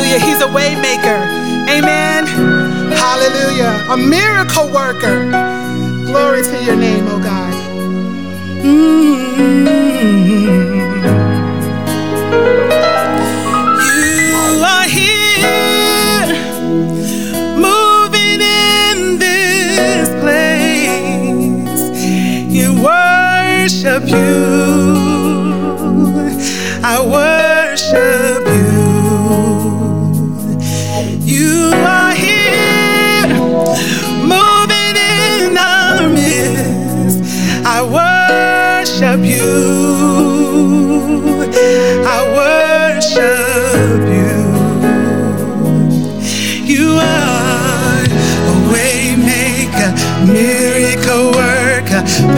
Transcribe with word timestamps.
a 0.00 0.48
way 0.52 0.74
maker. 0.76 1.20
Amen. 1.68 2.26
Hallelujah. 2.92 3.84
A 3.90 3.96
miracle 3.96 4.68
worker. 4.68 5.30
Glory 6.06 6.42
to 6.42 6.64
your 6.64 6.76
name, 6.76 7.06
oh 7.08 7.20
God. 7.20 7.52
Mm-hmm. 8.64 10.61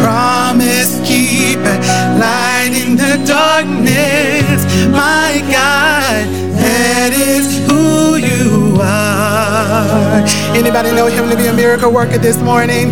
Promise 0.03 1.01
keeper, 1.07 1.77
light 2.19 2.73
in 2.73 2.97
the 2.97 3.23
darkness. 3.27 4.65
My 4.91 5.43
God, 5.51 6.25
that 6.59 7.13
is 7.13 7.59
who 7.67 8.17
you 8.17 8.79
are. 8.81 10.25
Anybody 10.57 10.93
know 10.93 11.07
him 11.07 11.29
to 11.31 11.37
be 11.37 11.47
a 11.47 11.53
miracle 11.53 11.93
worker 11.93 12.19
this 12.19 12.41
morning? 12.41 12.91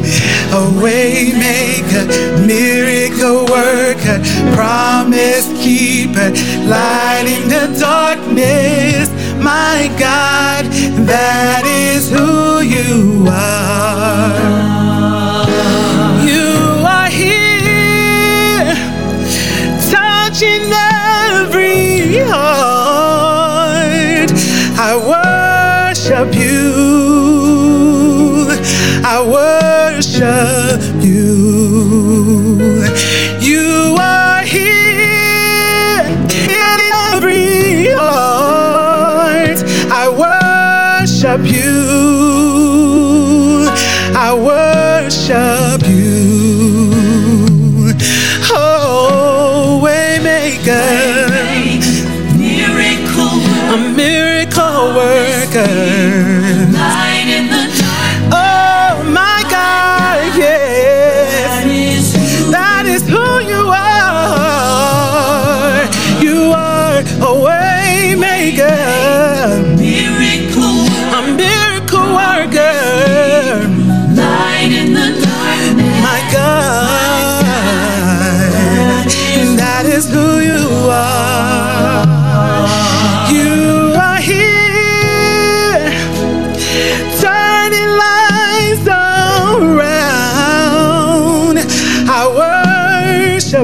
A 0.53 0.81
way 0.83 1.33
maker, 1.33 2.05
miracle 2.47 3.47
worker, 3.47 4.19
promise 4.55 5.47
keeper, 5.63 6.31
light 6.69 7.27
in 7.27 7.49
the 7.49 7.79
darkness. 7.79 9.09
My 9.43 9.91
God, 9.99 10.67
that 11.07 11.65
is 11.65 12.11
who 12.11 12.61
you 12.61 13.27
are. 13.29 14.72
Heart. 22.33 24.31
I 24.89 24.91
worship 25.13 26.31
you. 26.35 26.71
I 29.05 29.17
worship 29.37 30.83
you. 31.05 31.31
You 33.49 33.97
are 33.99 34.43
here 34.43 36.05
in 36.57 36.79
every 37.13 37.93
heart. 38.01 39.59
I 40.03 40.05
worship 40.25 41.43
you. 41.57 41.81
I 44.15 44.29
worship 44.51 45.72
worker. 55.55 55.92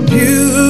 Worship 0.01 0.68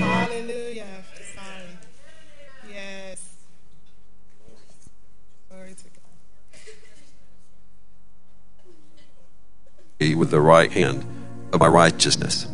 Hallelujah. 0.01 1.03
Sorry. 1.35 1.77
Yes. 2.71 3.35
Glory 5.49 5.75
to 5.75 5.83
God. 9.99 10.17
with 10.17 10.31
the 10.31 10.41
right 10.41 10.71
hand 10.71 11.05
of 11.53 11.59
my 11.59 11.67
righteousness. 11.67 12.47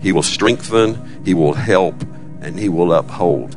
He 0.00 0.12
will 0.12 0.22
strengthen, 0.22 1.24
He 1.24 1.34
will 1.34 1.54
help, 1.54 2.00
and 2.40 2.58
He 2.58 2.68
will 2.68 2.92
uphold. 2.92 3.56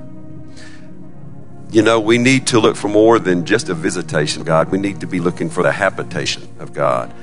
You 1.71 1.81
know, 1.81 2.01
we 2.01 2.17
need 2.17 2.47
to 2.47 2.59
look 2.59 2.75
for 2.75 2.89
more 2.89 3.17
than 3.17 3.45
just 3.45 3.69
a 3.69 3.73
visitation 3.73 4.41
of 4.41 4.47
God. 4.47 4.71
We 4.71 4.77
need 4.77 4.99
to 4.99 5.07
be 5.07 5.21
looking 5.21 5.49
for 5.49 5.63
the 5.63 5.71
habitation 5.71 6.53
of 6.59 6.73
God. 6.73 7.13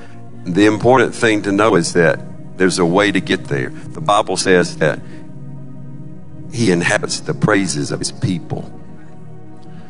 The 0.44 0.64
important 0.64 1.14
thing 1.14 1.42
to 1.42 1.52
know 1.52 1.76
is 1.76 1.92
that 1.92 2.18
there's 2.56 2.78
a 2.78 2.86
way 2.86 3.12
to 3.12 3.20
get 3.20 3.44
there. 3.44 3.68
The 3.68 4.00
Bible 4.00 4.38
says 4.38 4.78
that 4.78 5.00
He 6.50 6.70
inhabits 6.70 7.20
the 7.20 7.34
praises 7.34 7.92
of 7.92 7.98
His 7.98 8.10
people. 8.10 8.72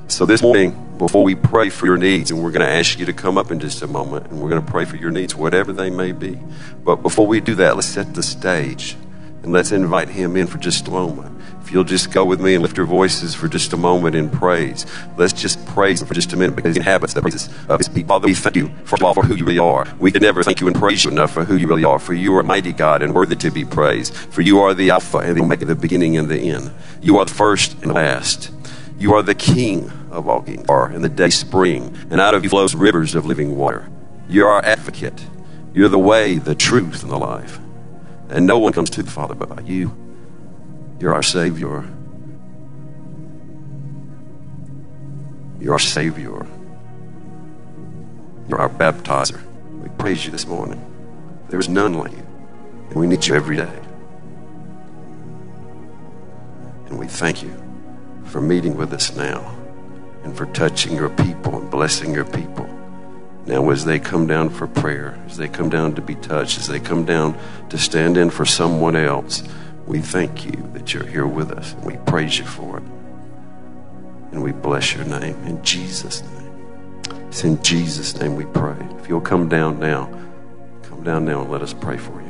So 0.09 0.27
this 0.27 0.43
morning, 0.43 0.97
before 0.99 1.23
we 1.23 1.37
pray 1.37 1.71
for 1.71 1.87
your 1.87 1.97
needs, 1.97 2.33
and 2.33 2.43
we're 2.43 2.51
going 2.51 2.67
to 2.67 2.73
ask 2.73 2.99
you 2.99 3.07
to 3.07 3.13
come 3.13 3.39
up 3.39 3.53
in 3.53 3.61
just 3.61 3.83
a 3.83 3.87
moment, 3.87 4.27
and 4.27 4.41
we're 4.43 4.51
going 4.51 4.65
to 4.65 4.69
pray 4.69 4.85
for 4.85 4.97
your 4.97 5.13
needs, 5.13 5.37
whatever 5.37 5.73
they 5.73 5.89
may 5.89 6.11
be. 6.11 6.37
But 6.83 6.97
before 6.97 7.29
we 7.29 7.41
do 7.41 7.55
that, 7.55 7.77
let's 7.77 7.87
set 7.87 8.13
the 8.13 8.25
stage 8.25 8.97
and 9.49 9.55
let's 9.55 9.73
invite 9.73 10.11
him 10.11 10.37
in 10.37 10.47
for 10.47 10.59
just 10.59 10.89
a 10.89 10.91
moment. 10.91 11.35
If 11.63 11.73
you'll 11.73 11.83
just 11.83 12.13
go 12.13 12.23
with 12.23 12.39
me 12.39 12.53
and 12.53 12.63
lift 12.63 12.77
your 12.77 12.85
voices 12.85 13.35
for 13.35 13.49
just 13.49 13.73
a 13.73 13.79
moment 13.79 14.15
in 14.15 14.29
praise, 14.29 14.85
let's 15.17 15.33
just 15.33 15.65
praise 15.69 16.03
him 16.03 16.07
for 16.07 16.13
just 16.13 16.35
a 16.35 16.37
minute 16.37 16.55
because 16.55 16.75
he 16.75 16.81
inhabits 16.81 17.15
the 17.15 17.23
praises 17.23 17.49
of 17.67 17.79
his 17.79 17.89
people. 17.89 18.09
Father, 18.09 18.27
we 18.27 18.35
thank 18.35 18.57
you, 18.57 18.71
of 18.93 19.03
all, 19.03 19.15
for 19.15 19.23
who 19.23 19.35
you 19.35 19.47
really 19.47 19.59
are. 19.59 19.87
We 19.99 20.13
can 20.13 20.21
never 20.21 20.43
thank 20.43 20.61
you 20.61 20.67
and 20.67 20.77
praise 20.77 21.03
you 21.03 21.11
enough 21.11 21.33
for 21.33 21.47
who 21.47 21.57
you 21.57 21.67
really 21.67 21.85
are, 21.85 21.99
for 21.99 22.13
you 22.13 22.37
are 22.37 22.41
a 22.41 22.45
mighty 22.45 22.75
God 22.75 23.01
and 23.01 23.15
worthy 23.15 23.37
to 23.37 23.51
be 23.51 23.65
praised. 23.65 24.15
For 24.15 24.43
you 24.43 24.61
are 24.61 24.75
the 24.75 24.91
Alpha 24.91 25.17
and 25.17 25.39
the 25.39 25.43
Omega, 25.43 25.65
the 25.65 25.75
beginning 25.75 26.19
and 26.19 26.29
the 26.29 26.39
end. 26.39 26.71
You 27.01 27.17
are 27.17 27.25
the 27.25 27.33
first 27.33 27.83
and 27.83 27.95
last. 27.95 28.53
You 28.99 29.15
are 29.15 29.23
the 29.23 29.35
King 29.35 29.91
of 30.11 30.29
all 30.29 30.43
kings, 30.43 30.67
are 30.69 30.93
in 30.93 31.01
the 31.01 31.09
day 31.09 31.31
spring, 31.31 31.97
and 32.11 32.21
out 32.21 32.35
of 32.35 32.45
you 32.45 32.51
flows 32.51 32.75
rivers 32.75 33.15
of 33.15 33.25
living 33.25 33.57
water. 33.57 33.89
You're 34.29 34.49
our 34.49 34.63
advocate. 34.63 35.25
You're 35.73 35.89
the 35.89 35.99
way, 35.99 36.37
the 36.37 36.55
truth, 36.55 37.03
and 37.03 37.11
the 37.11 37.19
life. 37.19 37.59
And 38.29 38.47
no 38.47 38.59
one 38.59 38.73
comes 38.73 38.91
to 38.91 39.03
the 39.03 39.11
Father 39.11 39.35
but 39.35 39.49
by 39.49 39.63
you. 39.63 39.97
You're 41.01 41.15
our 41.15 41.23
Savior. 41.23 41.89
You're 45.61 45.73
our 45.73 45.79
Savior. 45.79 46.47
You're 48.49 48.61
our 48.61 48.69
baptizer. 48.69 49.41
We 49.83 49.89
praise 49.91 50.25
you 50.25 50.31
this 50.31 50.47
morning. 50.47 50.85
There 51.49 51.59
is 51.59 51.69
none 51.69 51.95
like 51.95 52.13
you. 52.13 52.27
And 52.91 52.97
we 52.97 53.07
need 53.07 53.27
you 53.27 53.35
every 53.35 53.57
day. 53.57 53.81
And 56.87 56.99
we 56.99 57.07
thank 57.07 57.43
you 57.43 57.55
for 58.25 58.41
meeting 58.41 58.77
with 58.77 58.93
us 58.93 59.15
now 59.15 59.57
and 60.25 60.37
for 60.37 60.47
touching 60.47 60.95
your 60.95 61.11
people 61.11 61.59
and 61.59 61.71
blessing 61.71 62.13
your 62.13 62.25
people. 62.25 62.68
Now, 63.49 63.71
as 63.71 63.87
they 63.87 63.99
come 63.99 64.27
down 64.27 64.51
for 64.51 64.67
prayer, 64.67 65.19
as 65.25 65.39
they 65.39 65.49
come 65.49 65.71
down 65.71 65.95
to 65.95 66.03
be 66.03 66.17
touched, 66.17 66.59
as 66.59 66.69
they 66.69 66.79
come 66.79 67.07
down 67.07 67.35
to 67.71 67.79
stand 67.79 68.19
in 68.19 68.29
for 68.29 68.45
someone 68.45 68.95
else, 68.95 69.43
we 69.87 70.01
thank 70.01 70.45
you 70.45 70.53
that 70.75 70.93
you're 70.93 71.07
here 71.07 71.27
with 71.27 71.51
us. 71.51 71.73
And 71.73 71.87
we 71.87 71.97
praise 72.05 72.39
you 72.39 72.45
for 72.45 72.77
it. 72.77 72.83
And 74.33 74.43
we 74.43 74.53
bless 74.53 74.95
your 74.95 75.07
name 75.07 75.35
in 75.47 75.65
Jesus' 75.65 76.23
name. 76.23 76.53
It's 77.29 77.43
in 77.43 77.63
Jesus' 77.63 78.21
name 78.21 78.37
we 78.37 78.45
pray. 78.45 78.77
If 79.01 79.09
you'll 79.09 79.23
come 79.23 79.49
down 79.49 79.81
now, 79.81 80.11
come 80.83 81.03
down 81.03 81.25
now 81.25 81.41
and 81.41 81.51
let 81.51 81.63
us 81.63 81.73
pray 81.73 81.97
for 81.97 82.21
you. 82.21 82.28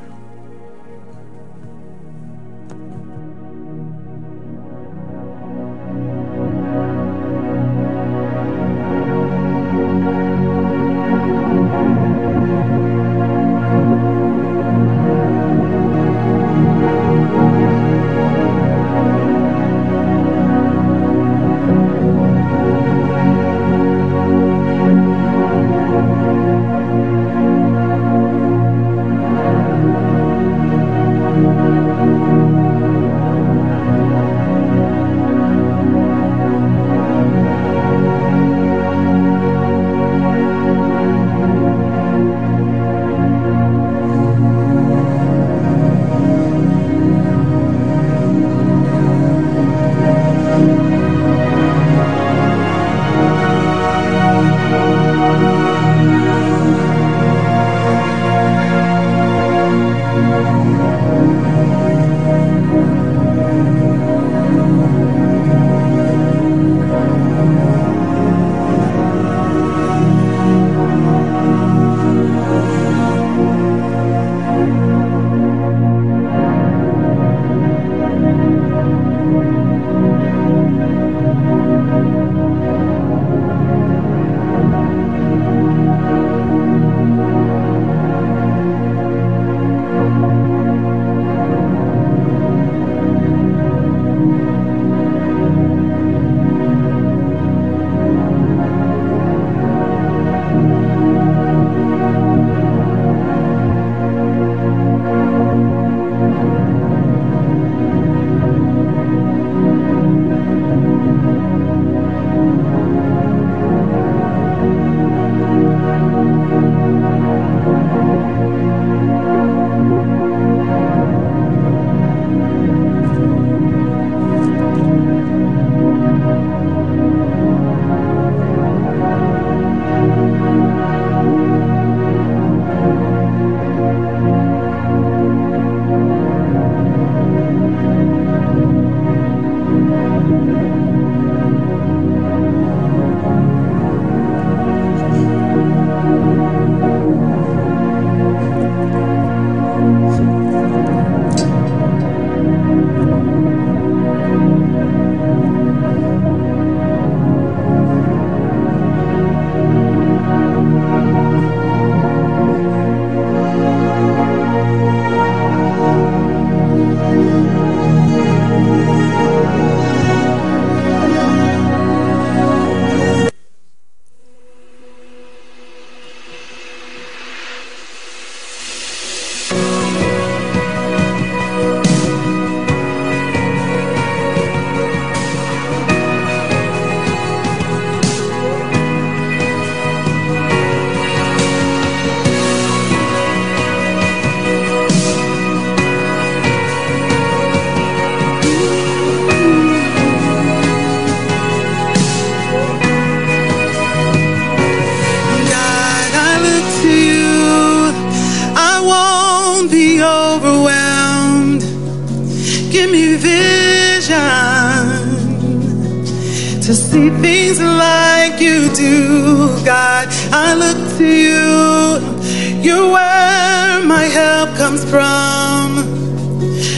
To 216.68 216.74
see 216.74 217.08
things 217.22 217.58
like 217.62 218.42
you 218.42 218.68
do. 218.74 219.48
God, 219.64 220.06
I 220.30 220.52
look 220.52 220.98
to 220.98 221.06
you. 221.06 222.62
You're 222.62 222.92
where 222.92 223.82
my 223.86 224.02
help 224.02 224.50
comes 224.58 224.84
from. 224.84 225.76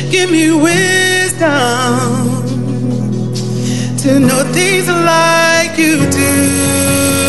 Give 0.08 0.30
me 0.30 0.52
wisdom 0.52 1.42
to 4.02 4.20
know 4.20 4.44
things 4.52 4.86
like 4.86 5.76
you 5.76 6.08
do. 6.08 7.19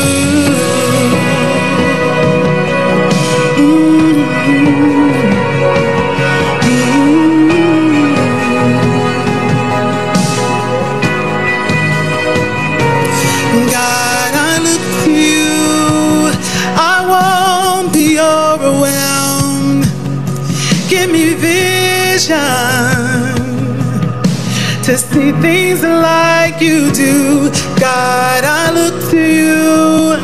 See 25.22 25.32
things 25.42 25.84
like 25.84 26.62
you 26.62 26.92
do. 26.92 27.50
God, 27.80 28.44
I 28.44 28.72
look 28.80 28.96
to 29.12 29.22
you. 29.40 30.16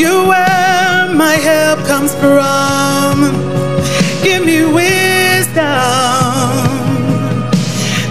You're 0.00 0.24
where 0.32 1.14
my 1.24 1.36
help 1.50 1.78
comes 1.90 2.12
from. 2.22 3.14
Give 4.24 4.42
me 4.50 4.58
wisdom 4.80 5.60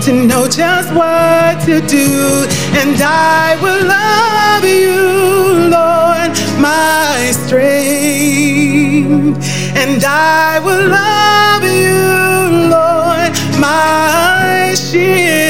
to 0.06 0.12
know 0.30 0.44
just 0.48 0.90
what 1.00 1.54
to 1.68 1.76
do. 1.98 2.10
And 2.82 2.98
I 3.02 3.58
will 3.64 3.84
love 3.98 4.64
you, 4.80 4.98
Lord, 5.78 6.32
my 6.70 7.32
strength. 7.44 7.70
And 9.84 10.04
I 10.04 10.60
will 10.66 10.86
love 11.02 11.64
you, 11.82 12.00
Lord, 12.76 13.32
my 13.60 14.76
shield. 14.76 15.49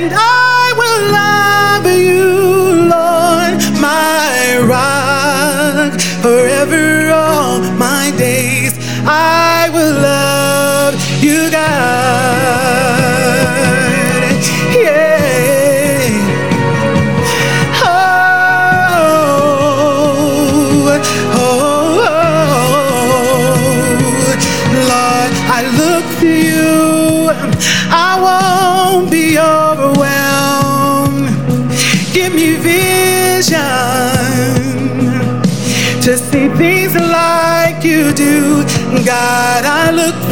And 0.00 0.12
I 0.14 0.64
will 0.80 1.02
love 1.18 1.86
you, 2.08 2.22
Lord, 2.94 3.58
my 3.82 4.56
rock. 4.72 6.00
Forever 6.22 7.10
all 7.10 7.58
my 7.72 8.12
days, 8.16 8.78
I 9.04 9.68
will 9.74 9.94
love 9.94 10.94
you, 11.20 11.50
God. 11.50 12.07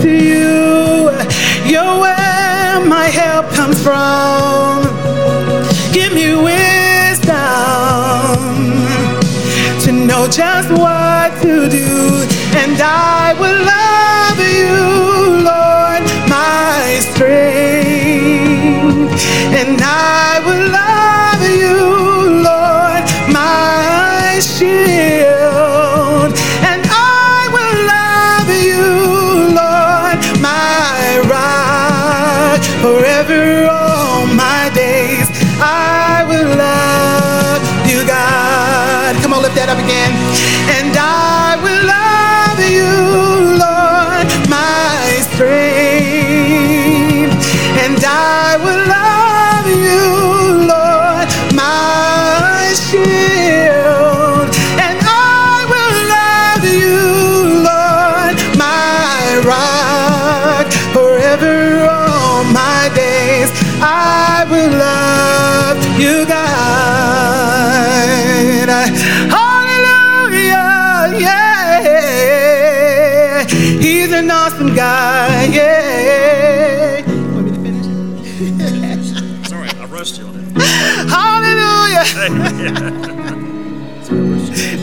To 0.02 0.10
you. 0.10 1.10
You're 1.70 1.98
where 2.00 2.80
my 2.86 3.08
help 3.08 3.46
comes 3.50 3.82
from. 3.82 4.82
Give 5.92 6.12
me 6.12 6.34
wisdom 6.34 7.36
to 9.84 9.92
know 9.92 10.28
just 10.28 10.70
what 10.70 11.30
to 11.42 11.68
do. 11.68 12.26
And 12.62 12.80
I 12.80 13.34
will 13.40 13.60
love 13.74 14.38
you, 14.58 14.76
Lord, 15.50 16.02
my 16.28 17.00
strength. 17.00 17.85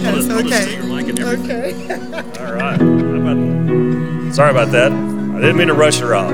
That's 0.04 0.30
okay. 0.30 0.80
Okay. 0.82 1.24
Okay. 1.24 2.44
All 2.46 2.54
right. 2.54 2.80
About- 2.82 4.34
Sorry 4.36 4.52
about 4.52 4.72
that. 4.72 4.92
I 4.92 5.40
didn't 5.40 5.58
mean 5.58 5.68
to 5.68 5.74
rush 5.74 6.00
her 6.00 6.16
off. 6.16 6.32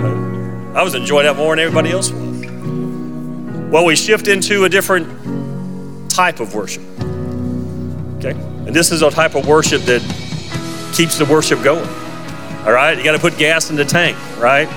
I 0.76 0.84
was 0.84 0.96
enjoying 0.96 1.26
that 1.26 1.36
more 1.36 1.56
than 1.56 1.66
everybody 1.66 1.92
else 1.92 2.12
was. 2.12 2.30
Well, 3.72 3.86
we 3.86 3.96
shift 3.96 4.28
into 4.28 4.64
a 4.66 4.70
different 4.70 5.08
type 6.10 6.40
of 6.40 6.54
worship. 6.56 6.84
Okay? 8.18 8.32
And 8.32 8.76
this 8.76 8.92
is 8.92 9.02
a 9.02 9.10
type 9.12 9.36
of 9.36 9.46
worship 9.48 9.82
that 9.84 10.02
keeps 10.94 11.18
the 11.18 11.26
worship 11.26 11.62
going. 11.64 11.88
All 12.66 12.72
right? 12.72 12.98
You 12.98 13.04
got 13.04 13.14
to 13.14 13.20
put 13.20 13.38
gas 13.38 13.70
in 13.70 13.76
the 13.76 13.86
tank, 13.86 14.18
right? 14.40 14.68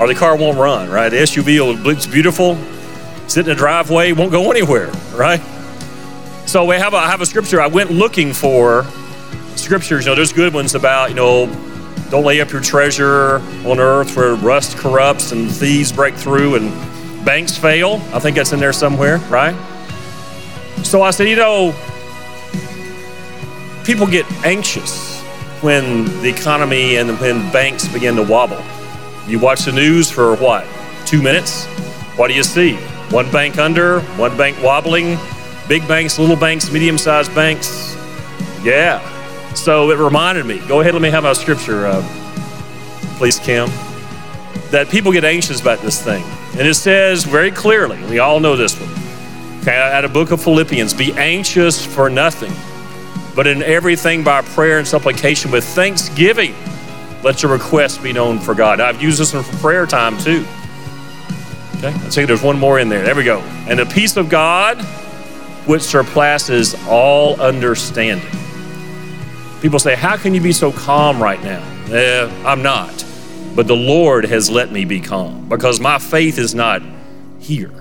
Or 0.00 0.06
the 0.08 0.14
car 0.14 0.36
won't 0.36 0.56
run, 0.58 0.88
right? 0.90 1.08
The 1.10 1.18
SUV 1.18 1.58
will 1.60 1.74
looks 1.74 2.06
beautiful, 2.06 2.56
sit 3.28 3.40
in 3.40 3.46
the 3.46 3.54
driveway, 3.54 4.12
won't 4.12 4.32
go 4.32 4.50
anywhere, 4.50 4.90
right? 5.14 5.40
So 6.50 6.64
we 6.64 6.74
have 6.74 6.94
a, 6.94 6.96
I 6.96 7.08
have 7.08 7.20
a 7.20 7.26
scripture. 7.26 7.60
I 7.60 7.68
went 7.68 7.92
looking 7.92 8.32
for 8.32 8.84
scriptures. 9.54 10.04
You 10.04 10.10
know, 10.10 10.16
there's 10.16 10.32
good 10.32 10.52
ones 10.52 10.74
about, 10.74 11.10
you 11.10 11.14
know, 11.14 11.46
don't 12.10 12.24
lay 12.24 12.40
up 12.40 12.50
your 12.50 12.60
treasure 12.60 13.36
on 13.64 13.78
earth 13.78 14.16
where 14.16 14.34
rust 14.34 14.76
corrupts 14.76 15.30
and 15.30 15.48
thieves 15.48 15.92
break 15.92 16.16
through 16.16 16.56
and 16.56 17.24
banks 17.24 17.56
fail. 17.56 18.02
I 18.12 18.18
think 18.18 18.34
that's 18.34 18.50
in 18.50 18.58
there 18.58 18.72
somewhere, 18.72 19.18
right? 19.28 19.54
So 20.82 21.02
I 21.02 21.12
said, 21.12 21.28
you 21.28 21.36
know, 21.36 21.72
people 23.84 24.08
get 24.08 24.28
anxious 24.44 25.20
when 25.60 26.06
the 26.20 26.30
economy 26.30 26.96
and 26.96 27.16
when 27.20 27.48
banks 27.52 27.86
begin 27.86 28.16
to 28.16 28.24
wobble. 28.24 28.60
You 29.28 29.38
watch 29.38 29.66
the 29.66 29.72
news 29.72 30.10
for 30.10 30.34
what? 30.34 30.66
Two 31.06 31.22
minutes? 31.22 31.66
What 32.16 32.26
do 32.26 32.34
you 32.34 32.42
see? 32.42 32.74
One 33.12 33.30
bank 33.30 33.56
under, 33.56 34.00
one 34.16 34.36
bank 34.36 34.60
wobbling, 34.64 35.16
big 35.70 35.86
banks, 35.86 36.18
little 36.18 36.34
banks, 36.34 36.68
medium 36.72 36.98
sized 36.98 37.32
banks. 37.32 37.94
Yeah. 38.64 38.98
So 39.54 39.92
it 39.92 39.98
reminded 39.98 40.44
me. 40.44 40.58
Go 40.66 40.80
ahead, 40.80 40.94
let 40.94 41.00
me 41.00 41.10
have 41.10 41.22
my 41.22 41.32
scripture, 41.32 41.86
uh, 41.86 42.02
please, 43.18 43.38
Kim. 43.38 43.68
That 44.72 44.88
people 44.90 45.12
get 45.12 45.22
anxious 45.22 45.60
about 45.60 45.78
this 45.78 46.02
thing. 46.02 46.24
And 46.58 46.66
it 46.66 46.74
says 46.74 47.22
very 47.22 47.52
clearly, 47.52 48.02
we 48.06 48.18
all 48.18 48.40
know 48.40 48.56
this 48.56 48.80
one. 48.80 48.90
Okay, 49.60 49.76
out 49.76 50.04
of 50.04 50.12
book 50.12 50.32
of 50.32 50.42
Philippians, 50.42 50.92
be 50.92 51.12
anxious 51.12 51.86
for 51.86 52.10
nothing, 52.10 52.52
but 53.36 53.46
in 53.46 53.62
everything 53.62 54.24
by 54.24 54.42
prayer 54.42 54.78
and 54.78 54.88
supplication 54.88 55.52
with 55.52 55.62
thanksgiving, 55.62 56.52
let 57.22 57.44
your 57.44 57.52
requests 57.52 57.98
be 57.98 58.12
known 58.12 58.40
for 58.40 58.56
God. 58.56 58.80
I've 58.80 59.00
used 59.00 59.20
this 59.20 59.32
one 59.32 59.44
for 59.44 59.56
prayer 59.58 59.86
time 59.86 60.18
too. 60.18 60.44
Okay, 61.76 61.94
I 61.94 62.10
think 62.10 62.26
there's 62.26 62.42
one 62.42 62.58
more 62.58 62.80
in 62.80 62.88
there. 62.88 63.04
There 63.04 63.14
we 63.14 63.22
go. 63.22 63.38
And 63.68 63.78
the 63.78 63.86
peace 63.86 64.16
of 64.16 64.28
God, 64.28 64.84
which 65.66 65.82
surpasses 65.82 66.74
all 66.86 67.40
understanding. 67.40 68.26
People 69.60 69.78
say, 69.78 69.94
How 69.94 70.16
can 70.16 70.34
you 70.34 70.40
be 70.40 70.52
so 70.52 70.72
calm 70.72 71.22
right 71.22 71.42
now? 71.42 71.62
Eh, 71.92 72.42
I'm 72.46 72.62
not. 72.62 73.04
But 73.54 73.66
the 73.66 73.76
Lord 73.76 74.24
has 74.24 74.48
let 74.48 74.70
me 74.70 74.84
be 74.84 75.00
calm 75.00 75.48
because 75.48 75.80
my 75.80 75.98
faith 75.98 76.38
is 76.38 76.54
not 76.54 76.82
here. 77.40 77.72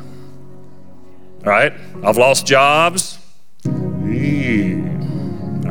All 1.45 1.51
right? 1.51 1.73
I've 2.03 2.17
lost 2.17 2.45
jobs. 2.45 3.19
All 3.65 3.71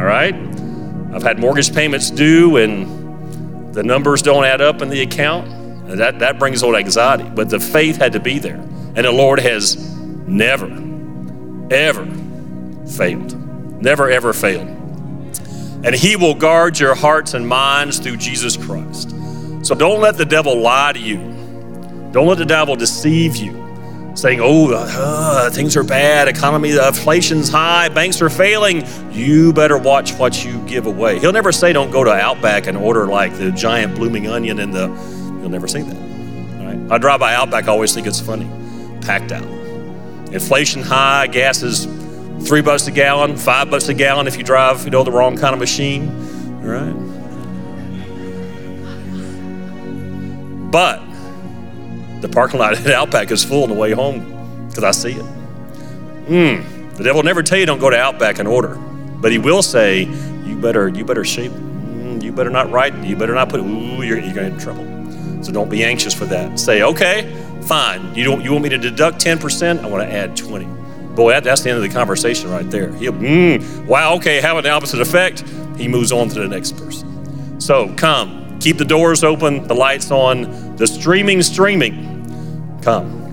right? 0.05 0.35
I've 1.13 1.23
had 1.23 1.39
mortgage 1.39 1.75
payments 1.75 2.11
due 2.11 2.59
and 2.59 3.75
the 3.75 3.83
numbers 3.83 4.23
don't 4.23 4.45
add 4.45 4.61
up 4.61 4.83
in 4.83 4.89
the 4.89 5.03
account. 5.03 5.49
That, 5.89 6.19
that 6.21 6.39
brings 6.39 6.63
on 6.63 6.77
anxiety. 6.77 7.29
But 7.35 7.51
the 7.51 7.61
faith 7.61 7.97
had 7.97 8.13
to 8.13 8.21
be 8.21 8.39
there. 8.39 8.57
And 8.95 9.05
the 9.05 9.13
Lord 9.13 9.41
has 9.41 9.77
never, 10.27 10.69
ever 11.71 12.07
failed. 12.87 13.35
Never, 13.83 14.11
ever 14.11 14.33
failed. 14.33 14.69
And 15.85 15.95
He 15.95 16.17
will 16.17 16.35
guard 16.35 16.79
your 16.79 16.95
hearts 16.95 17.35
and 17.35 17.47
minds 17.47 17.99
through 17.99 18.17
Jesus 18.17 18.57
Christ. 18.57 19.15
So 19.63 19.75
don't 19.75 20.01
let 20.01 20.17
the 20.17 20.25
devil 20.25 20.59
lie 20.61 20.93
to 20.93 20.99
you. 20.99 21.19
Don't 22.13 22.27
let 22.27 22.39
the 22.39 22.47
devil 22.47 22.75
deceive 22.75 23.37
you, 23.37 23.53
saying, 24.15 24.41
oh, 24.41 24.73
uh, 24.73 25.51
things 25.51 25.77
are 25.77 25.85
bad, 25.85 26.27
economy, 26.27 26.71
inflation's 26.71 27.51
high, 27.51 27.91
banks 27.91 28.23
are 28.23 28.31
failing. 28.31 28.83
You 29.13 29.53
better 29.53 29.77
watch 29.77 30.15
what 30.15 30.43
you 30.43 30.59
give 30.67 30.87
away. 30.87 31.19
He'll 31.19 31.33
never 31.33 31.53
say, 31.53 31.73
don't 31.73 31.91
go 31.91 32.05
to 32.05 32.11
Outback 32.11 32.67
and 32.67 32.79
order 32.79 33.07
like 33.07 33.37
the 33.37 33.51
giant 33.53 33.95
blooming 33.95 34.27
onion 34.27 34.59
in 34.59 34.71
the, 34.71 34.87
he'll 34.87 35.51
never 35.51 35.69
say 35.69 35.83
that. 35.83 36.65
Right? 36.65 36.93
I 36.93 36.99
drive 36.99 37.21
by 37.21 37.35
Outback, 37.35 37.65
I 37.65 37.69
always 37.69 37.93
think 37.93 38.07
it's 38.07 38.21
funny. 38.21 38.49
Packed 39.03 39.33
out. 39.33 39.58
Inflation 40.33 40.83
high, 40.83 41.27
gas 41.27 41.63
is 41.63 41.87
three 42.47 42.61
bucks 42.61 42.87
a 42.87 42.91
gallon, 42.91 43.37
five 43.37 43.71
bucks 43.71 43.89
a 43.89 43.95
gallon 43.95 44.27
if 44.27 44.37
you 44.37 44.45
drive, 44.45 44.85
you 44.85 44.91
know, 44.91 45.03
the 45.03 45.11
wrong 45.11 45.37
kind 45.37 45.55
of 45.55 45.59
machine. 45.59 46.09
right? 46.63 46.95
But 50.71 51.01
the 52.21 52.29
parking 52.29 52.61
lot 52.61 52.75
at 52.79 52.87
Outback 52.87 53.31
is 53.31 53.45
full 53.45 53.63
on 53.63 53.69
the 53.69 53.75
way 53.75 53.93
home 53.93 54.67
because 54.69 54.85
I 54.85 54.91
see 54.91 55.13
it. 55.13 55.25
Mm, 56.27 56.97
the 56.97 57.05
devil 57.05 57.21
will 57.21 57.23
never 57.25 57.43
tell 57.43 57.59
you 57.59 57.67
don't 57.67 57.79
go 57.79 57.91
to 57.91 57.99
Outback 57.99 58.39
and 58.39 58.47
order, 58.47 58.77
but 59.21 59.33
he 59.33 59.39
will 59.39 59.63
say 59.63 60.03
you 60.03 60.59
better 60.61 60.89
you 60.89 61.05
better 61.05 61.25
shape, 61.25 61.53
mm, 61.53 62.23
you 62.23 62.33
better 62.33 62.51
not 62.51 62.71
write, 62.71 62.95
you 63.03 63.17
better 63.17 63.35
not 63.35 63.49
put. 63.49 63.61
Ooh, 63.61 64.03
you're, 64.03 64.19
you're 64.19 64.35
going 64.35 64.57
to 64.57 64.63
trouble. 64.63 64.85
So 65.43 65.53
don't 65.53 65.71
be 65.71 65.85
anxious 65.85 66.13
for 66.13 66.27
that. 66.27 66.59
Say 66.59 66.83
okay, 66.83 67.33
fine. 67.63 68.15
You 68.15 68.25
don't 68.25 68.43
you 68.43 68.53
want 68.53 68.65
me 68.65 68.71
to 68.71 68.79
deduct 68.79 69.21
ten 69.21 69.39
percent? 69.39 69.81
I 69.81 69.87
want 69.87 70.09
to 70.09 70.13
add 70.13 70.37
twenty. 70.37 70.67
Boy, 71.15 71.33
that, 71.33 71.43
that's 71.43 71.63
the 71.63 71.71
end 71.71 71.77
of 71.77 71.83
the 71.83 71.89
conversation 71.89 72.49
right 72.49 72.71
there. 72.71 72.93
He'll, 72.93 73.13
mm, 73.13 73.87
wow, 73.87 74.15
okay, 74.15 74.41
have 74.41 74.57
an 74.57 74.67
opposite 74.67 75.01
effect. 75.01 75.43
He 75.77 75.89
moves 75.89 76.13
on 76.13 76.29
to 76.29 76.39
the 76.39 76.47
next 76.47 76.77
person. 76.77 77.61
So 77.61 77.93
come, 77.95 78.59
keep 78.61 78.79
the 78.79 78.85
doors 78.85 79.25
open, 79.25 79.67
the 79.67 79.75
lights 79.75 80.13
on, 80.13 80.77
the 80.77 80.87
streaming, 80.87 81.43
streaming. 81.43 82.79
Come. 82.83 83.28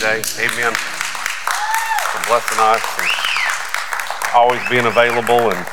Today. 0.00 0.22
Amen. 0.38 0.72
For 0.72 2.26
blessing 2.26 2.58
us 2.58 2.82
and 3.00 3.10
always 4.34 4.66
being 4.70 4.86
available 4.86 5.50
and 5.50 5.66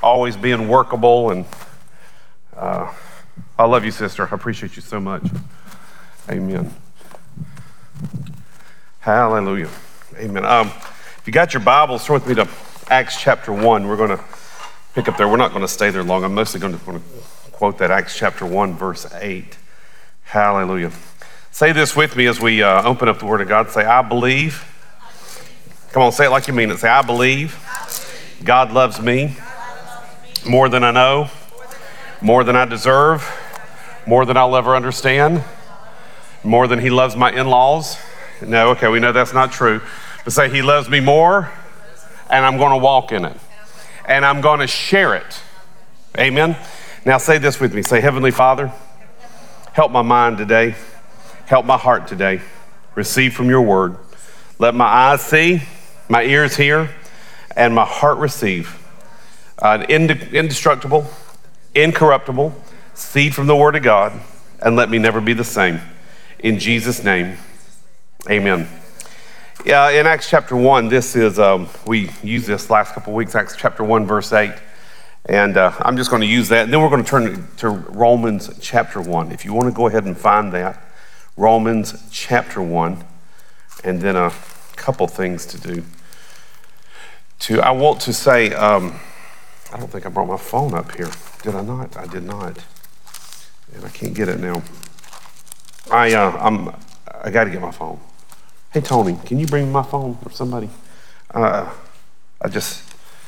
always 0.00 0.36
being 0.36 0.68
workable. 0.68 1.30
And 1.30 1.44
uh, 2.56 2.94
I 3.58 3.64
love 3.64 3.84
you, 3.84 3.90
sister. 3.90 4.28
I 4.30 4.34
appreciate 4.36 4.76
you 4.76 4.82
so 4.82 5.00
much. 5.00 5.24
Amen. 6.30 6.72
Hallelujah. 9.00 9.70
Amen. 10.16 10.44
Um, 10.44 10.68
if 10.68 11.22
you 11.26 11.32
got 11.32 11.52
your 11.52 11.62
Bibles, 11.62 12.04
turn 12.04 12.14
with 12.14 12.28
me 12.28 12.36
to 12.36 12.48
Acts 12.88 13.20
chapter 13.20 13.52
1. 13.52 13.88
We're 13.88 13.96
going 13.96 14.16
to 14.16 14.22
pick 14.94 15.08
up 15.08 15.16
there. 15.16 15.26
We're 15.26 15.36
not 15.36 15.50
going 15.50 15.62
to 15.62 15.68
stay 15.68 15.90
there 15.90 16.04
long. 16.04 16.22
I'm 16.22 16.34
mostly 16.34 16.60
going 16.60 16.78
to 16.78 17.00
quote 17.50 17.78
that 17.78 17.90
Acts 17.90 18.16
chapter 18.16 18.46
1, 18.46 18.74
verse 18.74 19.12
8. 19.12 19.58
Hallelujah. 20.22 20.92
Say 21.50 21.72
this 21.72 21.96
with 21.96 22.14
me 22.14 22.26
as 22.26 22.38
we 22.40 22.62
uh, 22.62 22.82
open 22.84 23.08
up 23.08 23.18
the 23.18 23.26
Word 23.26 23.40
of 23.40 23.48
God. 23.48 23.70
Say, 23.70 23.84
I 23.84 24.02
believe. 24.02 24.64
Come 25.92 26.02
on, 26.02 26.12
say 26.12 26.26
it 26.26 26.30
like 26.30 26.46
you 26.46 26.54
mean 26.54 26.70
it. 26.70 26.78
Say, 26.78 26.88
I 26.88 27.02
believe 27.02 27.58
God 28.44 28.72
loves 28.72 29.00
me 29.00 29.36
more 30.46 30.68
than 30.68 30.84
I 30.84 30.90
know, 30.90 31.30
more 32.20 32.44
than 32.44 32.54
I 32.54 32.64
deserve, 32.64 33.26
more 34.06 34.24
than 34.24 34.36
I'll 34.36 34.54
ever 34.54 34.76
understand, 34.76 35.42
more 36.44 36.68
than 36.68 36.78
He 36.78 36.90
loves 36.90 37.16
my 37.16 37.32
in 37.32 37.48
laws. 37.48 37.96
No, 38.40 38.70
okay, 38.70 38.88
we 38.88 39.00
know 39.00 39.12
that's 39.12 39.34
not 39.34 39.50
true. 39.50 39.80
But 40.24 40.32
say, 40.32 40.48
He 40.50 40.62
loves 40.62 40.88
me 40.88 41.00
more, 41.00 41.50
and 42.30 42.44
I'm 42.44 42.58
going 42.58 42.72
to 42.72 42.84
walk 42.84 43.10
in 43.10 43.24
it, 43.24 43.36
and 44.04 44.24
I'm 44.24 44.40
going 44.42 44.60
to 44.60 44.66
share 44.66 45.14
it. 45.14 45.40
Amen. 46.16 46.56
Now 47.04 47.18
say 47.18 47.38
this 47.38 47.58
with 47.58 47.74
me. 47.74 47.82
Say, 47.82 48.00
Heavenly 48.00 48.30
Father, 48.30 48.70
help 49.72 49.90
my 49.90 50.02
mind 50.02 50.38
today. 50.38 50.74
Help 51.48 51.64
my 51.64 51.78
heart 51.78 52.06
today. 52.06 52.42
Receive 52.94 53.32
from 53.32 53.48
your 53.48 53.62
word. 53.62 53.96
Let 54.58 54.74
my 54.74 54.84
eyes 54.84 55.22
see, 55.22 55.62
my 56.06 56.22
ears 56.22 56.58
hear, 56.58 56.94
and 57.56 57.74
my 57.74 57.86
heart 57.86 58.18
receive 58.18 58.76
an 59.62 59.84
indestructible, 59.84 61.06
incorruptible 61.74 62.54
seed 62.92 63.34
from 63.34 63.46
the 63.46 63.56
word 63.56 63.76
of 63.76 63.82
God, 63.82 64.12
and 64.60 64.76
let 64.76 64.90
me 64.90 64.98
never 64.98 65.22
be 65.22 65.32
the 65.32 65.42
same. 65.42 65.80
In 66.38 66.58
Jesus' 66.58 67.02
name, 67.02 67.38
amen. 68.28 68.68
Yeah, 69.64 69.88
in 69.88 70.06
Acts 70.06 70.28
chapter 70.28 70.54
1, 70.54 70.90
this 70.90 71.16
is, 71.16 71.38
um, 71.38 71.66
we 71.86 72.10
used 72.22 72.46
this 72.46 72.68
last 72.68 72.92
couple 72.92 73.14
weeks, 73.14 73.34
Acts 73.34 73.56
chapter 73.56 73.82
1, 73.82 74.04
verse 74.04 74.34
8. 74.34 74.52
And 75.24 75.56
uh, 75.56 75.72
I'm 75.78 75.96
just 75.96 76.10
going 76.10 76.20
to 76.20 76.28
use 76.28 76.50
that. 76.50 76.64
And 76.64 76.72
then 76.74 76.82
we're 76.82 76.90
going 76.90 77.04
to 77.04 77.08
turn 77.08 77.48
to 77.56 77.70
Romans 77.70 78.50
chapter 78.60 79.00
1. 79.00 79.32
If 79.32 79.46
you 79.46 79.54
want 79.54 79.66
to 79.68 79.74
go 79.74 79.86
ahead 79.86 80.04
and 80.04 80.14
find 80.14 80.52
that, 80.52 80.84
Romans 81.38 81.94
chapter 82.10 82.60
1, 82.60 83.04
and 83.84 84.00
then 84.00 84.16
a 84.16 84.32
couple 84.74 85.06
things 85.06 85.46
to 85.46 85.60
do. 85.60 85.84
To, 87.38 87.60
I 87.60 87.70
want 87.70 88.00
to 88.02 88.12
say, 88.12 88.52
um, 88.54 88.98
I 89.72 89.78
don't 89.78 89.88
think 89.88 90.04
I 90.04 90.08
brought 90.08 90.26
my 90.26 90.36
phone 90.36 90.74
up 90.74 90.96
here. 90.96 91.08
Did 91.44 91.54
I 91.54 91.62
not? 91.62 91.96
I 91.96 92.08
did 92.08 92.24
not. 92.24 92.58
And 93.72 93.84
I 93.84 93.88
can't 93.90 94.14
get 94.14 94.28
it 94.28 94.40
now. 94.40 94.64
I, 95.92 96.12
uh, 96.12 96.36
I'm, 96.40 96.74
I 97.22 97.30
got 97.30 97.44
to 97.44 97.50
get 97.50 97.62
my 97.62 97.70
phone. 97.70 98.00
Hey, 98.72 98.80
Tony, 98.80 99.16
can 99.24 99.38
you 99.38 99.46
bring 99.46 99.70
my 99.70 99.84
phone 99.84 100.18
or 100.24 100.32
somebody? 100.32 100.68
Uh, 101.30 101.72
I 102.42 102.48
just, 102.48 102.82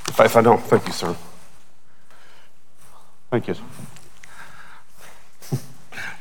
if 0.09 0.18
I, 0.18 0.25
if 0.25 0.37
I 0.37 0.42
don't, 0.42 0.61
thank 0.61 0.85
you, 0.85 0.92
sir. 0.92 1.14
Thank 3.31 3.46
you. 3.46 3.55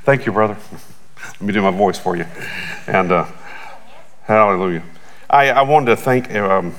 thank 0.04 0.28
you, 0.28 0.32
brother. 0.32 0.56
Let 1.24 1.42
me 1.42 1.54
do 1.54 1.62
my 1.62 1.72
voice 1.72 1.98
for 1.98 2.16
you. 2.16 2.26
And 2.88 3.12
uh, 3.12 3.26
hallelujah. 4.24 4.84
I, 5.30 5.50
I 5.52 5.62
wanted 5.62 5.88
to 5.88 5.96
thank, 5.96 6.34
um, 6.34 6.76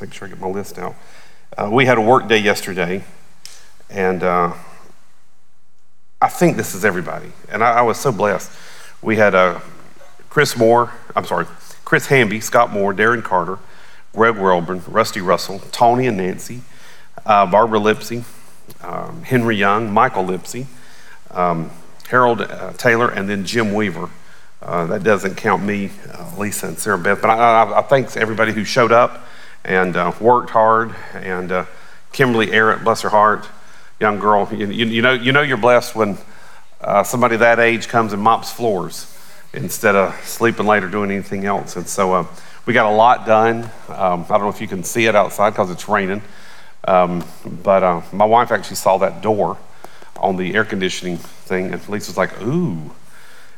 make 0.00 0.12
sure 0.12 0.26
I 0.26 0.30
get 0.30 0.40
my 0.40 0.48
list 0.48 0.78
out. 0.78 0.94
Uh, 1.56 1.68
we 1.72 1.86
had 1.86 1.98
a 1.98 2.00
work 2.00 2.28
day 2.28 2.38
yesterday, 2.38 3.04
and 3.90 4.22
uh, 4.22 4.52
I 6.20 6.28
think 6.28 6.56
this 6.56 6.74
is 6.74 6.84
everybody. 6.84 7.32
And 7.50 7.62
I, 7.62 7.78
I 7.78 7.82
was 7.82 7.98
so 7.98 8.12
blessed. 8.12 8.50
We 9.00 9.16
had 9.16 9.34
uh, 9.34 9.60
Chris 10.28 10.56
Moore, 10.56 10.92
I'm 11.14 11.24
sorry, 11.24 11.46
Chris 11.84 12.06
Hamby, 12.06 12.40
Scott 12.40 12.70
Moore, 12.70 12.92
Darren 12.92 13.22
Carter, 13.22 13.58
Greg 14.12 14.34
Welburn, 14.34 14.82
Rusty 14.88 15.20
Russell, 15.20 15.60
Tony 15.70 16.06
and 16.06 16.16
Nancy, 16.16 16.62
uh, 17.24 17.46
Barbara 17.46 17.78
Lipsy, 17.78 18.24
um, 18.82 19.22
Henry 19.22 19.56
Young, 19.56 19.92
Michael 19.92 20.24
Lipsy, 20.24 20.66
um, 21.30 21.70
Harold 22.08 22.40
uh, 22.40 22.72
Taylor, 22.72 23.10
and 23.10 23.28
then 23.28 23.44
Jim 23.44 23.74
Weaver. 23.74 24.08
Uh, 24.62 24.86
that 24.86 25.02
doesn't 25.02 25.36
count 25.36 25.62
me, 25.62 25.90
uh, 26.10 26.32
Lisa, 26.38 26.68
and 26.68 26.78
Sarah 26.78 26.98
Beth. 26.98 27.20
But 27.20 27.30
I, 27.30 27.36
I, 27.36 27.78
I 27.78 27.82
thank 27.82 28.16
everybody 28.16 28.52
who 28.52 28.64
showed 28.64 28.92
up 28.92 29.26
and 29.62 29.94
uh, 29.94 30.12
worked 30.18 30.50
hard. 30.50 30.94
And 31.12 31.52
uh, 31.52 31.66
Kimberly 32.12 32.56
Arrett, 32.56 32.82
bless 32.82 33.02
her 33.02 33.10
heart, 33.10 33.46
young 34.00 34.18
girl. 34.18 34.48
You, 34.50 34.68
you, 34.68 34.86
you 34.86 35.02
know, 35.02 35.12
you 35.12 35.32
know 35.32 35.42
you're 35.42 35.58
blessed 35.58 35.94
when 35.94 36.16
uh, 36.80 37.02
somebody 37.02 37.36
that 37.36 37.58
age 37.58 37.88
comes 37.88 38.14
and 38.14 38.22
mops 38.22 38.50
floors 38.50 39.14
instead 39.52 39.94
of 39.94 40.18
sleeping 40.24 40.66
late 40.66 40.82
or 40.82 40.88
doing 40.88 41.10
anything 41.10 41.44
else. 41.44 41.76
And 41.76 41.86
so 41.86 42.26
we 42.64 42.72
got 42.72 42.90
a 42.90 42.94
lot 42.94 43.26
done. 43.26 43.64
Um, 43.88 44.24
I 44.24 44.28
don't 44.28 44.42
know 44.42 44.48
if 44.48 44.62
you 44.62 44.68
can 44.68 44.82
see 44.82 45.04
it 45.04 45.14
outside 45.14 45.50
because 45.50 45.70
it's 45.70 45.88
raining. 45.88 46.22
Um, 46.84 47.22
but 47.44 48.12
my 48.14 48.24
wife 48.24 48.50
actually 48.50 48.76
saw 48.76 48.96
that 48.98 49.20
door 49.20 49.58
on 50.20 50.36
the 50.36 50.54
air 50.54 50.64
conditioning 50.64 51.16
thing, 51.16 51.72
and 51.72 51.88
Lisa's 51.88 52.16
like, 52.16 52.40
ooh. 52.42 52.90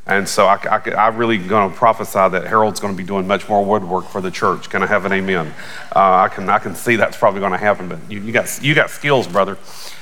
And 0.07 0.29
so 0.29 0.47
I, 0.47 0.59
I, 0.69 0.91
I 0.91 1.09
really 1.09 1.39
going 1.39 1.71
to 1.71 1.77
prophesy 1.77 2.29
that 2.31 2.47
Harold's 2.47 2.81
going 2.81 2.95
to 2.95 2.99
be 2.99 3.07
doing 3.07 3.27
much 3.27 3.49
more 3.49 3.65
woodwork 3.65 4.07
for 4.07 4.21
the 4.21 4.31
church. 4.31 4.69
Can 4.71 4.83
I 4.83 4.87
have 4.87 5.05
an 5.05 5.13
amen? 5.13 5.55
Uh, 5.95 6.27
I, 6.27 6.29
can, 6.29 6.49
I 6.49 6.59
can 6.59 6.75
see 6.75 6.97
that's 6.97 7.17
probably 7.17 7.41
going 7.41 7.53
to 7.53 7.59
happen, 7.59 7.89
but 7.89 7.99
you, 8.11 8.21
you, 8.21 8.33
got, 8.33 8.59
you 8.63 8.75
got 8.75 8.91
skills, 8.91 9.29
brother, 9.29 9.57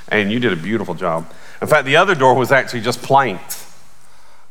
and 0.08 0.32
you 0.32 0.40
did 0.40 0.52
a 0.52 0.56
beautiful 0.56 0.94
job. 0.94 1.30
In 1.60 1.66
fact, 1.66 1.84
the 1.84 1.96
other 1.96 2.14
door 2.14 2.34
was 2.34 2.52
actually 2.52 2.80
just 2.80 3.02
planked. 3.02 3.64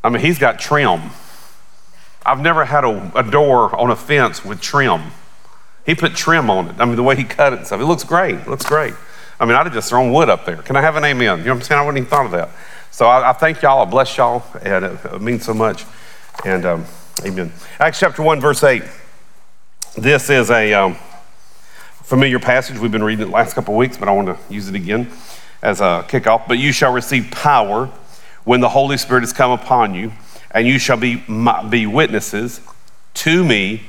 I 0.03 0.09
mean, 0.09 0.21
he's 0.21 0.37
got 0.37 0.59
trim. 0.59 1.09
I've 2.25 2.41
never 2.41 2.65
had 2.65 2.83
a, 2.83 3.11
a 3.15 3.23
door 3.23 3.73
on 3.75 3.89
a 3.89 3.95
fence 3.95 4.43
with 4.43 4.61
trim. 4.61 5.01
He 5.85 5.95
put 5.95 6.15
trim 6.15 6.49
on 6.49 6.67
it. 6.67 6.75
I 6.79 6.85
mean, 6.85 6.97
the 6.97 7.03
way 7.03 7.15
he 7.15 7.23
cut 7.23 7.53
it 7.53 7.59
and 7.59 7.65
stuff. 7.65 7.79
It 7.79 7.85
looks 7.85 8.03
great. 8.03 8.35
It 8.35 8.47
looks 8.47 8.65
great. 8.65 8.93
I 9.39 9.45
mean, 9.45 9.55
I'd 9.55 9.65
have 9.65 9.73
just 9.73 9.89
thrown 9.89 10.11
wood 10.11 10.29
up 10.29 10.45
there. 10.45 10.57
Can 10.57 10.75
I 10.75 10.81
have 10.81 10.95
an 10.95 11.03
amen? 11.03 11.39
You 11.39 11.45
know 11.45 11.53
what 11.53 11.57
I'm 11.57 11.61
saying? 11.61 11.79
I 11.79 11.85
wouldn't 11.85 11.99
even 11.99 12.09
thought 12.09 12.25
of 12.25 12.31
that. 12.31 12.49
So 12.91 13.05
I, 13.05 13.29
I 13.29 13.33
thank 13.33 13.61
y'all. 13.61 13.81
I 13.81 13.85
bless 13.85 14.17
y'all. 14.17 14.43
And 14.61 14.85
it, 14.85 15.05
it 15.05 15.21
means 15.21 15.45
so 15.45 15.53
much. 15.53 15.85
And 16.43 16.65
um, 16.65 16.85
amen. 17.23 17.51
Acts 17.79 17.99
chapter 17.99 18.23
1, 18.23 18.39
verse 18.39 18.63
8. 18.63 18.81
This 19.95 20.29
is 20.29 20.49
a 20.49 20.73
um, 20.73 20.95
familiar 22.03 22.39
passage. 22.39 22.79
We've 22.79 22.91
been 22.91 23.03
reading 23.03 23.23
it 23.23 23.29
the 23.29 23.35
last 23.35 23.53
couple 23.53 23.75
of 23.75 23.77
weeks, 23.77 23.97
but 23.97 24.07
I 24.07 24.11
want 24.11 24.27
to 24.27 24.53
use 24.53 24.69
it 24.69 24.75
again 24.75 25.11
as 25.61 25.81
a 25.81 26.05
kickoff. 26.07 26.47
But 26.47 26.57
you 26.57 26.71
shall 26.71 26.93
receive 26.93 27.29
power 27.31 27.87
when 28.43 28.61
the 28.61 28.69
Holy 28.69 28.97
Spirit 28.97 29.21
has 29.21 29.33
come 29.33 29.51
upon 29.51 29.93
you, 29.93 30.13
and 30.51 30.65
you 30.65 30.79
shall 30.79 30.97
be, 30.97 31.23
be 31.69 31.85
witnesses 31.85 32.61
to 33.15 33.43
me 33.43 33.83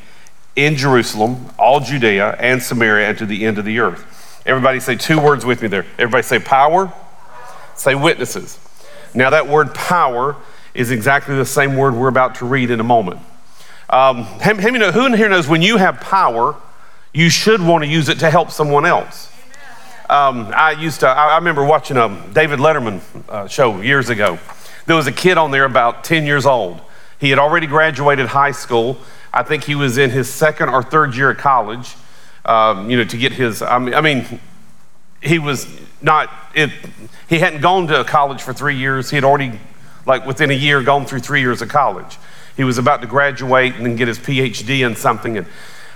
in 0.56 0.74
Jerusalem, 0.76 1.50
all 1.58 1.80
Judea 1.80 2.36
and 2.40 2.62
Samaria, 2.62 3.10
and 3.10 3.18
to 3.18 3.26
the 3.26 3.46
end 3.46 3.58
of 3.58 3.64
the 3.64 3.78
earth. 3.78 4.17
Everybody 4.48 4.80
say 4.80 4.96
two 4.96 5.20
words 5.20 5.44
with 5.44 5.62
me 5.62 5.68
there. 5.68 5.86
Everybody 5.98 6.22
say 6.22 6.38
power, 6.38 6.92
say 7.76 7.94
witnesses. 7.94 8.58
Now, 9.14 9.30
that 9.30 9.46
word 9.46 9.74
power 9.74 10.36
is 10.74 10.90
exactly 10.90 11.36
the 11.36 11.46
same 11.46 11.76
word 11.76 11.94
we're 11.94 12.08
about 12.08 12.36
to 12.36 12.46
read 12.46 12.70
in 12.70 12.80
a 12.80 12.84
moment. 12.84 13.20
Um, 13.90 14.26
know, 14.44 14.90
who 14.90 15.06
in 15.06 15.12
here 15.14 15.28
knows 15.28 15.46
when 15.46 15.62
you 15.62 15.76
have 15.76 16.00
power, 16.00 16.56
you 17.12 17.30
should 17.30 17.60
want 17.60 17.84
to 17.84 17.88
use 17.88 18.08
it 18.08 18.18
to 18.20 18.30
help 18.30 18.50
someone 18.50 18.84
else? 18.84 19.30
Um, 20.10 20.50
I 20.54 20.72
used 20.72 21.00
to, 21.00 21.06
I, 21.06 21.32
I 21.32 21.36
remember 21.36 21.64
watching 21.64 21.96
a 21.96 22.08
David 22.32 22.58
Letterman 22.58 23.00
uh, 23.28 23.46
show 23.46 23.80
years 23.80 24.08
ago. 24.08 24.38
There 24.86 24.96
was 24.96 25.06
a 25.06 25.12
kid 25.12 25.38
on 25.38 25.50
there 25.50 25.64
about 25.64 26.04
10 26.04 26.26
years 26.26 26.46
old. 26.46 26.80
He 27.20 27.30
had 27.30 27.38
already 27.38 27.66
graduated 27.66 28.26
high 28.26 28.52
school 28.52 28.98
I 29.32 29.42
think 29.42 29.64
he 29.64 29.74
was 29.74 29.98
in 29.98 30.10
his 30.10 30.28
second 30.28 30.68
or 30.68 30.82
third 30.82 31.14
year 31.14 31.30
of 31.30 31.38
college, 31.38 31.94
um, 32.48 32.90
you 32.90 32.96
know, 32.96 33.04
to 33.04 33.16
get 33.18 33.32
his, 33.32 33.60
I 33.60 33.78
mean, 33.78 33.94
I 33.94 34.00
mean 34.00 34.40
he 35.22 35.38
was 35.38 35.68
not, 36.00 36.32
it, 36.54 36.70
he 37.28 37.38
hadn't 37.38 37.60
gone 37.60 37.86
to 37.88 38.04
college 38.04 38.40
for 38.40 38.54
three 38.54 38.76
years. 38.76 39.10
He 39.10 39.16
had 39.16 39.24
already, 39.24 39.52
like 40.06 40.24
within 40.26 40.50
a 40.50 40.54
year, 40.54 40.82
gone 40.82 41.04
through 41.04 41.20
three 41.20 41.40
years 41.40 41.60
of 41.60 41.68
college. 41.68 42.18
He 42.56 42.64
was 42.64 42.78
about 42.78 43.02
to 43.02 43.06
graduate 43.06 43.74
and 43.74 43.84
then 43.84 43.96
get 43.96 44.08
his 44.08 44.18
PhD 44.18 44.84
in 44.84 44.96
something. 44.96 45.36
And 45.36 45.46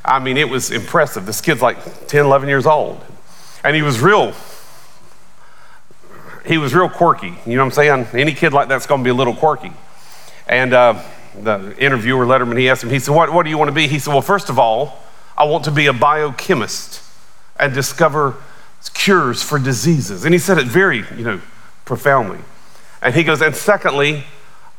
I 0.04 0.18
mean, 0.18 0.36
it 0.36 0.48
was 0.48 0.70
impressive. 0.70 1.24
This 1.24 1.40
kid's 1.40 1.62
like 1.62 2.06
10, 2.08 2.26
11 2.26 2.48
years 2.48 2.66
old. 2.66 3.02
And 3.64 3.74
he 3.74 3.82
was 3.82 4.00
real, 4.00 4.34
he 6.44 6.58
was 6.58 6.74
real 6.74 6.90
quirky. 6.90 7.34
You 7.46 7.56
know 7.56 7.64
what 7.64 7.78
I'm 7.78 8.06
saying? 8.06 8.06
Any 8.12 8.34
kid 8.34 8.52
like 8.52 8.68
that's 8.68 8.86
going 8.86 9.00
to 9.00 9.04
be 9.04 9.10
a 9.10 9.14
little 9.14 9.34
quirky. 9.34 9.72
And, 10.46 10.74
uh, 10.74 11.02
the 11.40 11.74
interviewer 11.78 12.26
Letterman, 12.26 12.58
he 12.58 12.68
asked 12.68 12.82
him, 12.82 12.90
he 12.90 12.98
said, 12.98 13.14
what, 13.14 13.32
what 13.32 13.44
do 13.44 13.48
you 13.48 13.56
want 13.56 13.68
to 13.68 13.74
be? 13.74 13.88
He 13.88 13.98
said, 13.98 14.12
Well, 14.12 14.20
first 14.20 14.50
of 14.50 14.58
all, 14.58 15.02
I 15.36 15.44
want 15.44 15.64
to 15.64 15.70
be 15.70 15.86
a 15.86 15.92
biochemist 15.92 17.02
and 17.58 17.72
discover 17.72 18.36
cures 18.94 19.42
for 19.42 19.58
diseases. 19.58 20.24
And 20.24 20.34
he 20.34 20.38
said 20.38 20.58
it 20.58 20.66
very, 20.66 21.04
you 21.16 21.24
know, 21.24 21.40
profoundly. 21.84 22.38
And 23.00 23.14
he 23.14 23.24
goes, 23.24 23.40
And 23.40 23.54
secondly, 23.54 24.24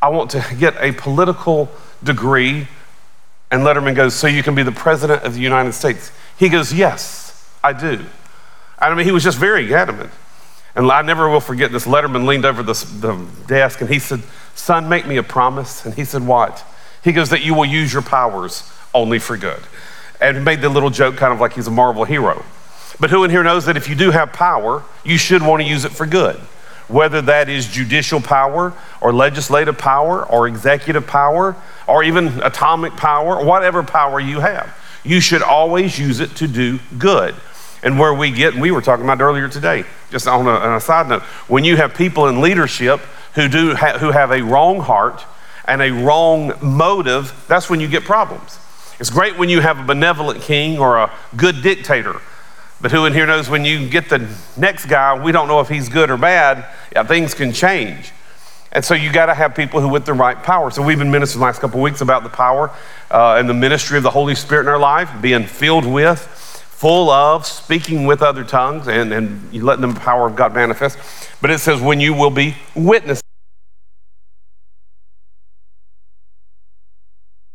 I 0.01 0.09
want 0.09 0.31
to 0.31 0.43
get 0.57 0.75
a 0.79 0.91
political 0.91 1.69
degree. 2.03 2.67
And 3.51 3.63
Letterman 3.63 3.95
goes, 3.95 4.15
So 4.15 4.27
you 4.27 4.43
can 4.43 4.55
be 4.55 4.63
the 4.63 4.71
president 4.71 5.23
of 5.23 5.33
the 5.33 5.41
United 5.41 5.73
States? 5.73 6.11
He 6.37 6.49
goes, 6.49 6.73
Yes, 6.73 7.49
I 7.63 7.73
do. 7.73 8.05
I 8.79 8.93
mean, 8.93 9.05
he 9.05 9.11
was 9.11 9.23
just 9.23 9.37
very 9.37 9.73
adamant. 9.73 10.11
And 10.75 10.91
I 10.91 11.01
never 11.03 11.29
will 11.29 11.39
forget 11.39 11.71
this. 11.71 11.85
Letterman 11.85 12.25
leaned 12.25 12.45
over 12.45 12.63
the, 12.63 12.73
the 12.99 13.25
desk 13.47 13.81
and 13.81 13.89
he 13.89 13.99
said, 13.99 14.23
Son, 14.55 14.89
make 14.89 15.05
me 15.05 15.17
a 15.17 15.23
promise. 15.23 15.85
And 15.85 15.93
he 15.93 16.05
said, 16.05 16.25
What? 16.25 16.65
He 17.03 17.11
goes, 17.11 17.29
That 17.29 17.43
you 17.43 17.53
will 17.53 17.65
use 17.65 17.93
your 17.93 18.01
powers 18.01 18.71
only 18.93 19.19
for 19.19 19.37
good. 19.37 19.61
And 20.23 20.45
made 20.45 20.61
the 20.61 20.69
little 20.69 20.89
joke 20.89 21.17
kind 21.17 21.33
of 21.33 21.41
like 21.41 21.51
he's 21.53 21.67
a 21.67 21.71
Marvel 21.71 22.05
hero. 22.05 22.45
But 22.97 23.09
who 23.09 23.25
in 23.25 23.29
here 23.29 23.43
knows 23.43 23.65
that 23.65 23.75
if 23.75 23.89
you 23.89 23.95
do 23.95 24.11
have 24.11 24.31
power, 24.31 24.83
you 25.03 25.17
should 25.17 25.41
want 25.41 25.61
to 25.61 25.67
use 25.67 25.83
it 25.83 25.91
for 25.91 26.05
good? 26.05 26.37
Whether 26.87 27.21
that 27.23 27.49
is 27.49 27.67
judicial 27.67 28.21
power 28.21 28.73
or 29.01 29.11
legislative 29.11 29.77
power 29.77 30.25
or 30.25 30.47
executive 30.47 31.05
power 31.07 31.57
or 31.87 32.03
even 32.03 32.41
atomic 32.41 32.95
power, 32.95 33.43
whatever 33.43 33.83
power 33.83 34.17
you 34.17 34.39
have, 34.39 34.73
you 35.03 35.19
should 35.19 35.41
always 35.41 35.99
use 35.99 36.21
it 36.21 36.37
to 36.37 36.47
do 36.47 36.79
good. 36.97 37.35
And 37.83 37.99
where 37.99 38.13
we 38.13 38.31
get, 38.31 38.55
we 38.55 38.71
were 38.71 38.81
talking 38.81 39.03
about 39.03 39.19
earlier 39.19 39.49
today, 39.49 39.83
just 40.09 40.25
on 40.25 40.47
a, 40.47 40.51
on 40.51 40.77
a 40.77 40.79
side 40.79 41.09
note, 41.09 41.23
when 41.49 41.65
you 41.65 41.75
have 41.75 41.93
people 41.95 42.29
in 42.29 42.39
leadership 42.39 43.01
who, 43.35 43.49
do 43.49 43.75
ha- 43.75 43.97
who 43.97 44.11
have 44.11 44.31
a 44.31 44.41
wrong 44.41 44.79
heart 44.79 45.25
and 45.65 45.81
a 45.81 45.91
wrong 45.91 46.53
motive, 46.61 47.33
that's 47.49 47.69
when 47.69 47.81
you 47.81 47.89
get 47.89 48.05
problems. 48.05 48.57
It's 49.03 49.09
great 49.09 49.37
when 49.37 49.49
you 49.49 49.59
have 49.59 49.79
a 49.79 49.83
benevolent 49.83 50.41
king 50.43 50.79
or 50.79 50.95
a 50.95 51.11
good 51.35 51.61
dictator. 51.61 52.21
But 52.79 52.93
who 52.93 53.05
in 53.05 53.11
here 53.11 53.25
knows 53.25 53.49
when 53.49 53.65
you 53.65 53.89
get 53.89 54.07
the 54.07 54.33
next 54.55 54.85
guy, 54.85 55.21
we 55.21 55.33
don't 55.33 55.49
know 55.49 55.59
if 55.59 55.67
he's 55.67 55.89
good 55.89 56.09
or 56.09 56.15
bad, 56.15 56.65
yeah, 56.89 57.03
things 57.03 57.33
can 57.33 57.51
change. 57.51 58.13
And 58.71 58.85
so 58.85 58.93
you 58.93 59.11
got 59.11 59.25
to 59.25 59.33
have 59.33 59.55
people 59.55 59.81
who 59.81 59.89
with 59.89 60.05
the 60.05 60.13
right 60.13 60.41
power. 60.41 60.71
So 60.71 60.81
we've 60.81 60.97
been 60.97 61.11
ministering 61.11 61.41
the 61.41 61.45
last 61.47 61.59
couple 61.59 61.81
weeks 61.81 61.99
about 61.99 62.23
the 62.23 62.29
power 62.29 62.71
uh, 63.11 63.35
and 63.35 63.49
the 63.49 63.53
ministry 63.53 63.97
of 63.97 64.03
the 64.03 64.11
Holy 64.11 64.35
Spirit 64.35 64.61
in 64.61 64.67
our 64.69 64.79
life, 64.79 65.11
being 65.21 65.47
filled 65.47 65.85
with, 65.85 66.19
full 66.21 67.09
of, 67.09 67.45
speaking 67.45 68.05
with 68.05 68.21
other 68.21 68.45
tongues, 68.45 68.87
and, 68.87 69.11
and 69.11 69.53
letting 69.61 69.93
the 69.93 69.99
power 69.99 70.27
of 70.27 70.37
God 70.37 70.53
manifest. 70.53 70.97
But 71.41 71.51
it 71.51 71.59
says, 71.59 71.81
when 71.81 71.99
you 71.99 72.13
will 72.13 72.29
be 72.29 72.55
witnesses. 72.73 73.22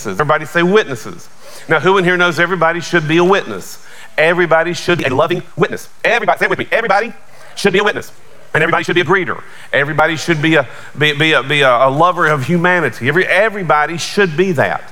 Everybody 0.07 0.45
say 0.45 0.63
witnesses. 0.63 1.29
Now, 1.69 1.81
who 1.81 1.99
in 1.99 2.05
here 2.05 2.17
knows 2.17 2.39
everybody 2.39 2.81
should 2.81 3.09
be 3.09 3.17
a 3.17 3.25
witness? 3.25 3.85
Everybody 4.17 4.73
should 4.73 4.99
be 4.99 5.05
a 5.05 5.13
loving 5.13 5.43
witness. 5.57 5.89
Everybody, 6.05 6.39
say 6.39 6.45
it 6.45 6.51
with 6.51 6.61
me. 6.61 6.69
Everybody 6.71 7.13
should 7.57 7.73
be 7.73 7.81
a 7.81 7.85
witness. 7.85 8.13
And 8.55 8.63
everybody 8.63 8.85
should 8.85 8.95
be 8.95 9.01
a 9.01 9.05
greeter. 9.05 9.43
Everybody 9.73 10.15
should 10.15 10.41
be 10.41 10.55
a, 10.55 10.69
be, 10.97 11.15
be 11.15 11.33
a, 11.33 11.43
be 11.43 11.63
a, 11.63 11.89
a 11.89 11.91
lover 11.91 12.29
of 12.29 12.45
humanity. 12.45 13.09
Every, 13.09 13.27
everybody 13.27 13.99
should 13.99 14.37
be 14.37 14.53
that. 14.53 14.85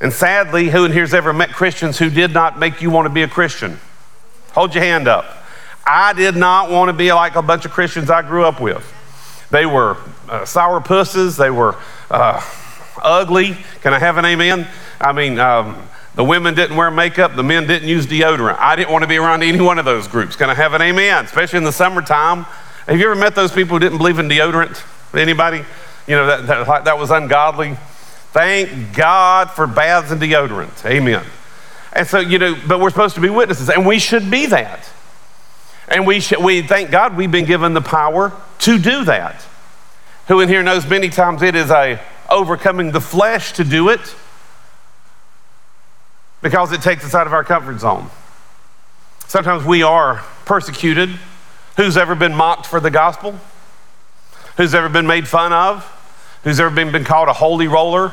And 0.00 0.12
sadly, 0.12 0.68
who 0.68 0.84
in 0.84 0.92
here's 0.92 1.14
ever 1.14 1.32
met 1.32 1.52
Christians 1.52 1.98
who 1.98 2.08
did 2.08 2.32
not 2.32 2.56
make 2.56 2.80
you 2.80 2.90
want 2.90 3.06
to 3.06 3.12
be 3.12 3.22
a 3.22 3.28
Christian? 3.28 3.80
Hold 4.52 4.72
your 4.72 4.84
hand 4.84 5.08
up. 5.08 5.24
I 5.84 6.12
did 6.12 6.36
not 6.36 6.70
want 6.70 6.90
to 6.90 6.92
be 6.92 7.12
like 7.12 7.34
a 7.34 7.42
bunch 7.42 7.64
of 7.64 7.72
Christians 7.72 8.08
I 8.08 8.22
grew 8.22 8.44
up 8.44 8.60
with. 8.60 8.88
They 9.50 9.66
were 9.66 9.96
uh, 10.28 10.44
sour 10.44 10.80
pusses. 10.80 11.36
They 11.36 11.50
were. 11.50 11.74
Uh, 12.08 12.40
ugly. 13.04 13.56
Can 13.82 13.92
I 13.92 13.98
have 13.98 14.16
an 14.16 14.24
amen? 14.24 14.66
I 15.00 15.12
mean, 15.12 15.38
um, 15.38 15.88
the 16.14 16.24
women 16.24 16.54
didn't 16.54 16.76
wear 16.76 16.90
makeup, 16.90 17.34
the 17.34 17.42
men 17.42 17.66
didn't 17.66 17.88
use 17.88 18.06
deodorant. 18.06 18.58
I 18.58 18.76
didn't 18.76 18.92
want 18.92 19.02
to 19.02 19.08
be 19.08 19.18
around 19.18 19.42
any 19.42 19.60
one 19.60 19.78
of 19.78 19.84
those 19.84 20.08
groups. 20.08 20.36
Can 20.36 20.48
I 20.48 20.54
have 20.54 20.72
an 20.74 20.82
amen? 20.82 21.24
Especially 21.24 21.58
in 21.58 21.64
the 21.64 21.72
summertime. 21.72 22.44
Have 22.86 22.98
you 22.98 23.06
ever 23.06 23.18
met 23.18 23.34
those 23.34 23.52
people 23.52 23.76
who 23.76 23.80
didn't 23.80 23.98
believe 23.98 24.18
in 24.18 24.28
deodorant? 24.28 24.82
Anybody? 25.14 25.64
You 26.06 26.16
know, 26.16 26.26
that, 26.26 26.46
that, 26.46 26.84
that 26.84 26.98
was 26.98 27.10
ungodly. 27.10 27.76
Thank 28.32 28.94
God 28.94 29.50
for 29.50 29.66
baths 29.66 30.10
and 30.10 30.20
deodorant. 30.20 30.84
Amen. 30.84 31.24
And 31.92 32.06
so, 32.06 32.18
you 32.18 32.38
know, 32.38 32.56
but 32.66 32.80
we're 32.80 32.90
supposed 32.90 33.14
to 33.14 33.20
be 33.20 33.30
witnesses, 33.30 33.70
and 33.70 33.86
we 33.86 33.98
should 33.98 34.30
be 34.30 34.46
that. 34.46 34.88
And 35.88 36.06
we, 36.06 36.20
should, 36.20 36.42
we 36.42 36.62
thank 36.62 36.90
God 36.90 37.16
we've 37.16 37.30
been 37.30 37.44
given 37.44 37.74
the 37.74 37.80
power 37.80 38.32
to 38.60 38.78
do 38.78 39.04
that. 39.04 39.46
Who 40.28 40.40
in 40.40 40.48
here 40.48 40.62
knows 40.62 40.86
many 40.88 41.08
times 41.08 41.42
it 41.42 41.54
is 41.54 41.70
a 41.70 42.00
overcoming 42.30 42.92
the 42.92 43.00
flesh 43.00 43.52
to 43.52 43.64
do 43.64 43.90
it 43.90 44.14
because 46.42 46.72
it 46.72 46.82
takes 46.82 47.04
us 47.04 47.14
out 47.14 47.26
of 47.26 47.32
our 47.32 47.44
comfort 47.44 47.78
zone. 47.80 48.10
Sometimes 49.26 49.64
we 49.64 49.82
are 49.82 50.22
persecuted. 50.44 51.10
Who's 51.76 51.96
ever 51.96 52.14
been 52.14 52.34
mocked 52.34 52.66
for 52.66 52.80
the 52.80 52.90
gospel? 52.90 53.38
Who's 54.56 54.74
ever 54.74 54.88
been 54.88 55.06
made 55.06 55.26
fun 55.26 55.52
of? 55.52 55.84
Who's 56.44 56.60
ever 56.60 56.74
been, 56.74 56.92
been 56.92 57.04
called 57.04 57.28
a 57.28 57.32
holy 57.32 57.66
roller? 57.66 58.12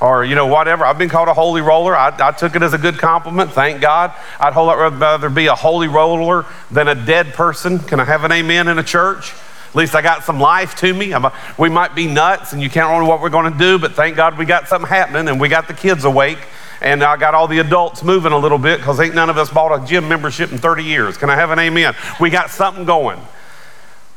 Or, 0.00 0.24
you 0.24 0.34
know, 0.34 0.46
whatever. 0.46 0.84
I've 0.84 0.98
been 0.98 1.08
called 1.08 1.28
a 1.28 1.34
holy 1.34 1.60
roller. 1.60 1.96
I, 1.96 2.14
I 2.18 2.32
took 2.32 2.54
it 2.54 2.62
as 2.62 2.72
a 2.74 2.78
good 2.78 2.98
compliment. 2.98 3.52
Thank 3.52 3.80
God. 3.80 4.12
I'd 4.38 4.52
whole 4.52 4.66
lot 4.66 4.92
rather 4.92 5.30
be 5.30 5.46
a 5.46 5.54
holy 5.54 5.88
roller 5.88 6.46
than 6.70 6.86
a 6.86 6.94
dead 6.94 7.32
person. 7.32 7.78
Can 7.78 7.98
I 7.98 8.04
have 8.04 8.24
an 8.24 8.30
amen 8.30 8.68
in 8.68 8.78
a 8.78 8.84
church? 8.84 9.32
At 9.68 9.74
least 9.74 9.94
I 9.94 10.02
got 10.02 10.24
some 10.24 10.40
life 10.40 10.74
to 10.76 10.92
me. 10.94 11.12
A, 11.12 11.32
we 11.58 11.68
might 11.68 11.94
be 11.94 12.06
nuts 12.06 12.52
and 12.52 12.62
you 12.62 12.70
can't 12.70 12.90
know 12.90 13.08
what 13.08 13.20
we're 13.20 13.28
going 13.28 13.52
to 13.52 13.58
do, 13.58 13.78
but 13.78 13.92
thank 13.92 14.16
God 14.16 14.38
we 14.38 14.44
got 14.44 14.66
something 14.66 14.88
happening 14.88 15.28
and 15.28 15.40
we 15.40 15.48
got 15.48 15.68
the 15.68 15.74
kids 15.74 16.04
awake 16.04 16.38
and 16.80 17.02
I 17.02 17.16
got 17.16 17.34
all 17.34 17.48
the 17.48 17.58
adults 17.58 18.02
moving 18.02 18.32
a 18.32 18.38
little 18.38 18.58
bit 18.58 18.78
because 18.78 19.00
ain't 19.00 19.14
none 19.14 19.30
of 19.30 19.36
us 19.36 19.50
bought 19.50 19.82
a 19.82 19.86
gym 19.86 20.08
membership 20.08 20.52
in 20.52 20.58
30 20.58 20.84
years. 20.84 21.16
Can 21.16 21.28
I 21.28 21.34
have 21.34 21.50
an 21.50 21.58
amen? 21.58 21.94
We 22.20 22.30
got 22.30 22.50
something 22.50 22.84
going. 22.84 23.20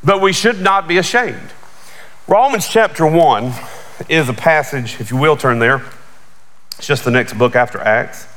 But 0.04 0.22
we 0.22 0.34
should 0.34 0.62
not 0.62 0.88
be 0.88 0.98
ashamed. 0.98 1.52
Romans 2.28 2.68
chapter 2.68 3.06
1 3.06 3.54
is 4.10 4.30
a 4.30 4.34
passage, 4.34 5.00
if 5.00 5.12
you 5.12 5.18
will 5.18 5.36
turn 5.36 5.60
there. 5.60 5.84
It's 6.78 6.88
just 6.88 7.04
the 7.04 7.12
next 7.12 7.34
book 7.34 7.56
after 7.56 7.80
Acts. 7.80 8.28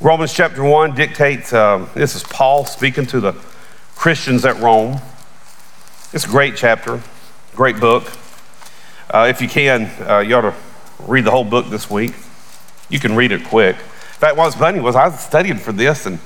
Romans 0.00 0.32
chapter 0.32 0.62
1 0.64 0.94
dictates, 0.94 1.52
um, 1.52 1.88
this 1.94 2.14
is 2.14 2.22
Paul 2.24 2.64
speaking 2.64 3.06
to 3.06 3.20
the 3.20 3.32
Christians 3.94 4.44
at 4.44 4.56
Rome. 4.60 5.00
It's 6.10 6.24
a 6.24 6.28
great 6.28 6.56
chapter, 6.56 7.02
great 7.54 7.78
book. 7.78 8.10
Uh, 9.10 9.26
if 9.28 9.42
you 9.42 9.48
can, 9.48 9.90
uh, 10.08 10.20
you 10.20 10.36
ought 10.36 10.40
to 10.40 10.54
read 11.00 11.24
the 11.24 11.30
whole 11.30 11.44
book 11.44 11.66
this 11.66 11.90
week. 11.90 12.14
You 12.88 12.98
can 12.98 13.14
read 13.14 13.30
it 13.30 13.44
quick. 13.44 13.76
In 13.76 13.82
fact, 14.18 14.38
what's 14.38 14.56
funny 14.56 14.80
was 14.80 14.96
I 14.96 15.10
studying 15.10 15.58
for 15.58 15.72
this 15.72 16.06
and 16.06 16.18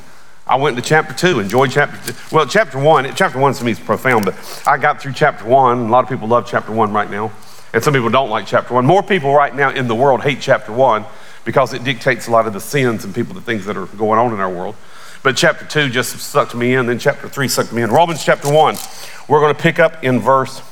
I 0.47 0.55
went 0.55 0.77
to 0.77 0.83
chapter 0.83 1.13
two, 1.13 1.41
enjoyed 1.41 1.73
chapter 1.73 2.13
two. 2.13 2.19
Well, 2.31 2.47
chapter 2.47 2.79
one, 2.79 3.13
chapter 3.17 3.41
one 3.41 3.55
to 3.55 3.65
me 3.65 3.73
is 3.73 3.81
profound, 3.81 4.25
but 4.25 4.63
I 4.69 4.79
got 4.79 5.03
through 5.03 5.15
chapter 5.15 5.45
one. 5.47 5.79
A 5.79 5.89
lot 5.89 6.05
of 6.05 6.09
people 6.09 6.29
love 6.29 6.47
chapter 6.47 6.71
one 6.71 6.93
right 6.93 7.11
now, 7.11 7.33
and 7.75 7.83
some 7.83 7.93
people 7.93 8.09
don't 8.09 8.31
like 8.31 8.47
chapter 8.47 8.75
one. 8.75 8.87
More 8.87 9.03
people 9.03 9.35
right 9.35 9.53
now 9.53 9.71
in 9.71 9.89
the 9.89 9.97
world 9.97 10.23
hate 10.23 10.41
chapter 10.41 10.71
one 10.71 11.05
because 11.45 11.75
it 11.75 11.83
dictates 11.83 12.29
a 12.29 12.31
lot 12.31 12.47
of 12.47 12.53
the 12.53 12.61
sins 12.61 13.05
and 13.05 13.13
people, 13.13 13.35
the 13.35 13.41
things 13.41 13.65
that 13.67 13.77
are 13.77 13.87
going 13.87 14.21
on 14.21 14.33
in 14.33 14.39
our 14.39 14.49
world. 14.49 14.77
But 15.23 15.37
chapter 15.37 15.65
two 15.65 15.89
just 15.89 16.19
sucked 16.19 16.55
me 16.55 16.75
in, 16.75 16.87
then 16.87 16.99
chapter 16.99 17.29
three 17.29 17.49
sucked 17.49 17.73
me 17.73 17.83
in. 17.83 17.91
Romans 17.91 18.25
chapter 18.25 18.53
one, 18.53 18.77
we're 19.29 19.41
going 19.41 19.55
to 19.55 19.61
pick 19.61 19.79
up 19.79 20.03
in 20.03 20.19
verse 20.19 20.63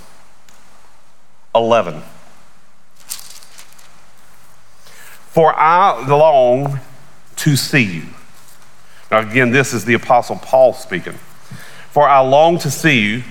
11. 1.55 2.03
For 5.31 5.55
I 5.55 6.07
long 6.07 6.81
to 7.37 7.57
see 7.57 7.83
you. 7.83 8.03
Now, 9.11 9.21
again, 9.21 9.51
this 9.51 9.73
is 9.73 9.85
the 9.85 9.95
Apostle 9.95 10.37
Paul 10.37 10.73
speaking. 10.73 11.15
For 11.91 12.09
I 12.09 12.21
long 12.21 12.59
to 12.59 12.71
see 12.71 13.01
you 13.01 13.23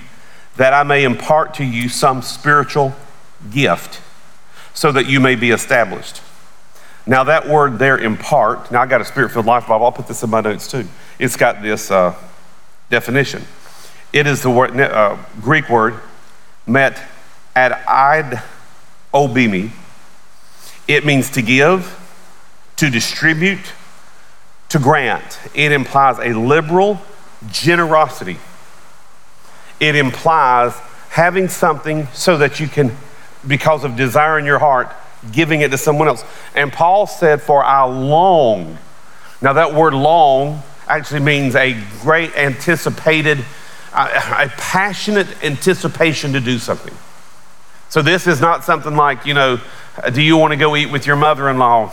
that 0.56 0.72
I 0.72 0.82
may 0.82 1.04
impart 1.04 1.54
to 1.54 1.64
you 1.64 1.88
some 1.88 2.22
spiritual 2.22 2.94
gift 3.50 4.00
so 4.74 4.92
that 4.92 5.06
you 5.06 5.20
may 5.20 5.34
be 5.34 5.50
established. 5.50 6.20
Now, 7.06 7.24
that 7.24 7.48
word 7.48 7.78
there, 7.78 7.98
impart, 7.98 8.70
now 8.70 8.82
I 8.82 8.86
got 8.86 9.00
a 9.00 9.04
spirit 9.04 9.32
filled 9.32 9.46
life 9.46 9.66
Bible. 9.66 9.86
I'll 9.86 9.92
put 9.92 10.06
this 10.06 10.22
in 10.22 10.30
my 10.30 10.40
notes 10.40 10.70
too. 10.70 10.86
It's 11.18 11.36
got 11.36 11.62
this 11.62 11.90
uh, 11.90 12.14
definition. 12.90 13.44
It 14.12 14.26
is 14.26 14.42
the 14.42 14.50
word, 14.50 14.78
uh, 14.78 15.16
Greek 15.40 15.68
word, 15.68 16.00
met 16.66 17.00
ad 17.56 17.72
id 17.72 18.40
obimi. 19.14 19.70
It 20.86 21.06
means 21.06 21.30
to 21.30 21.42
give, 21.42 21.98
to 22.76 22.90
distribute, 22.90 23.72
to 24.68 24.78
grant. 24.78 25.38
It 25.54 25.72
implies 25.72 26.18
a 26.18 26.36
liberal 26.36 27.00
generosity. 27.50 28.38
It 29.78 29.96
implies 29.96 30.74
having 31.10 31.48
something 31.48 32.06
so 32.12 32.38
that 32.38 32.60
you 32.60 32.68
can, 32.68 32.96
because 33.46 33.84
of 33.84 33.96
desire 33.96 34.38
in 34.38 34.44
your 34.44 34.58
heart, 34.58 34.92
giving 35.32 35.60
it 35.60 35.70
to 35.70 35.78
someone 35.78 36.08
else. 36.08 36.24
And 36.54 36.72
Paul 36.72 37.06
said, 37.06 37.42
For 37.42 37.64
I 37.64 37.84
long. 37.84 38.78
Now, 39.42 39.54
that 39.54 39.74
word 39.74 39.94
long 39.94 40.62
actually 40.86 41.20
means 41.20 41.54
a 41.54 41.80
great 42.02 42.36
anticipated, 42.36 43.38
a 43.92 44.52
passionate 44.56 45.28
anticipation 45.44 46.32
to 46.32 46.40
do 46.40 46.58
something. 46.58 46.94
So, 47.88 48.02
this 48.02 48.26
is 48.26 48.40
not 48.40 48.64
something 48.64 48.96
like, 48.96 49.26
you 49.26 49.34
know, 49.34 49.60
do 50.12 50.22
you 50.22 50.36
want 50.36 50.52
to 50.52 50.56
go 50.56 50.76
eat 50.76 50.86
with 50.86 51.06
your 51.06 51.16
mother 51.16 51.48
in 51.48 51.58
law? 51.58 51.92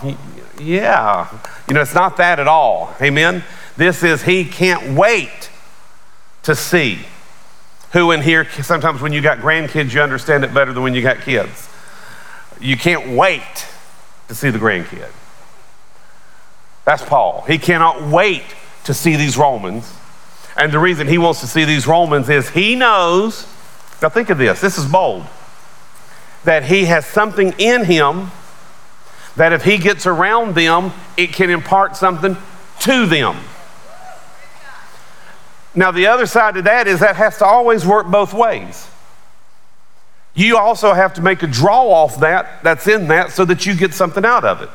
Yeah. 0.59 1.29
You 1.67 1.73
know, 1.73 1.81
it's 1.81 1.93
not 1.93 2.17
that 2.17 2.39
at 2.39 2.47
all. 2.47 2.93
Amen? 3.01 3.43
This 3.75 4.03
is, 4.03 4.23
he 4.23 4.45
can't 4.45 4.97
wait 4.97 5.49
to 6.43 6.55
see. 6.55 6.99
Who 7.93 8.11
in 8.11 8.21
here, 8.21 8.49
sometimes 8.61 9.01
when 9.01 9.13
you 9.13 9.21
got 9.21 9.39
grandkids, 9.39 9.93
you 9.93 10.01
understand 10.01 10.43
it 10.43 10.53
better 10.53 10.73
than 10.73 10.83
when 10.83 10.93
you 10.93 11.01
got 11.01 11.21
kids. 11.21 11.69
You 12.59 12.77
can't 12.77 13.15
wait 13.15 13.67
to 14.27 14.35
see 14.35 14.49
the 14.49 14.59
grandkid. 14.59 15.09
That's 16.85 17.03
Paul. 17.03 17.43
He 17.47 17.57
cannot 17.57 18.01
wait 18.03 18.43
to 18.85 18.93
see 18.93 19.15
these 19.15 19.37
Romans. 19.37 19.91
And 20.55 20.71
the 20.71 20.79
reason 20.79 21.07
he 21.07 21.17
wants 21.17 21.41
to 21.41 21.47
see 21.47 21.65
these 21.65 21.85
Romans 21.85 22.29
is 22.29 22.49
he 22.49 22.75
knows, 22.75 23.45
now 24.01 24.09
think 24.09 24.29
of 24.29 24.37
this, 24.37 24.61
this 24.61 24.77
is 24.77 24.85
bold, 24.85 25.25
that 26.45 26.63
he 26.63 26.85
has 26.85 27.05
something 27.05 27.53
in 27.57 27.85
him 27.85 28.31
that 29.35 29.53
if 29.53 29.63
he 29.63 29.77
gets 29.77 30.07
around 30.07 30.55
them, 30.55 30.91
it 31.15 31.31
can 31.31 31.49
impart 31.49 31.95
something 31.95 32.35
to 32.79 33.05
them. 33.05 33.37
Now, 35.75 35.91
the 35.91 36.07
other 36.07 36.25
side 36.25 36.57
of 36.57 36.63
that 36.63 36.87
is 36.87 37.01
that 37.01 37.17
has 37.17 37.37
to 37.37 37.45
always 37.45 37.85
work 37.85 38.07
both 38.07 38.33
ways. 38.33 38.87
You 40.37 40.57
also 40.57 40.93
have 40.93 41.15
to 41.15 41.21
make 41.21 41.41
a 41.41 41.47
draw 41.47 41.81
off 41.87 42.19
that 42.19 42.61
that's 42.61 42.87
in 42.87 43.07
that 43.07 43.31
so 43.31 43.43
that 43.45 43.65
you 43.65 43.75
get 43.75 43.95
something 43.95 44.23
out 44.23 44.45
of 44.45 44.61
it. 44.61 44.69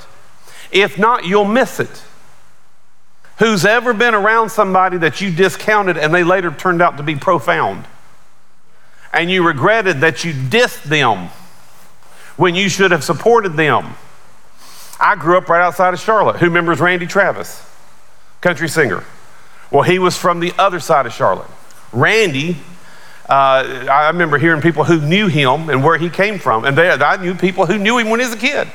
If 0.73 0.99
not, 0.99 1.25
you'll 1.25 1.45
miss 1.45 1.79
it. 1.79 2.03
Who's 3.39 3.65
ever 3.65 3.95
been 3.95 4.13
around 4.13 4.51
somebody 4.51 4.99
that 4.99 5.21
you 5.21 5.31
discounted 5.31 5.97
and 5.97 6.13
they 6.13 6.25
later 6.25 6.51
turned 6.51 6.83
out 6.83 6.97
to 6.97 7.05
be 7.05 7.15
profound? 7.15 7.85
And 9.13 9.31
you 9.31 9.47
regretted 9.47 10.01
that 10.01 10.25
you 10.25 10.33
dissed 10.33 10.83
them 10.83 11.29
when 12.37 12.57
you 12.57 12.69
should 12.69 12.91
have 12.91 13.05
supported 13.05 13.51
them. 13.51 13.95
I 14.99 15.15
grew 15.15 15.39
up 15.39 15.49
right 15.49 15.63
outside 15.63 15.95
of 15.95 16.01
Charlotte. 16.01 16.37
Who 16.37 16.47
remembers 16.47 16.81
Randy 16.81 17.07
Travis? 17.07 17.65
Country 18.41 18.69
singer. 18.69 19.05
Well, 19.71 19.83
he 19.83 20.01
was 20.01 20.17
from 20.17 20.41
the 20.41 20.53
other 20.59 20.81
side 20.81 21.07
of 21.07 21.13
Charlotte. 21.13 21.51
Randy, 21.93 22.57
uh, 23.29 23.87
I 23.91 24.09
remember 24.09 24.39
hearing 24.39 24.61
people 24.61 24.85
who 24.85 25.01
knew 25.01 25.29
him 25.29 25.71
and 25.71 25.85
where 25.85 25.97
he 25.97 26.11
came 26.11 26.39
from, 26.39 26.65
and 26.65 26.77
they, 26.77 26.91
I 26.91 27.17
knew 27.17 27.35
people 27.35 27.67
who 27.67 27.79
knew 27.79 27.99
him 27.99 28.11
when 28.11 28.21
he 28.21 28.27
was 28.27 28.35
a 28.35 28.39
kid. 28.39 28.69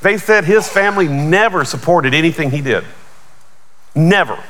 They 0.00 0.16
said 0.16 0.44
his 0.44 0.68
family 0.68 1.06
never 1.06 1.64
supported 1.64 2.14
anything 2.14 2.50
he 2.50 2.62
did. 2.62 2.84
Never. 3.94 4.42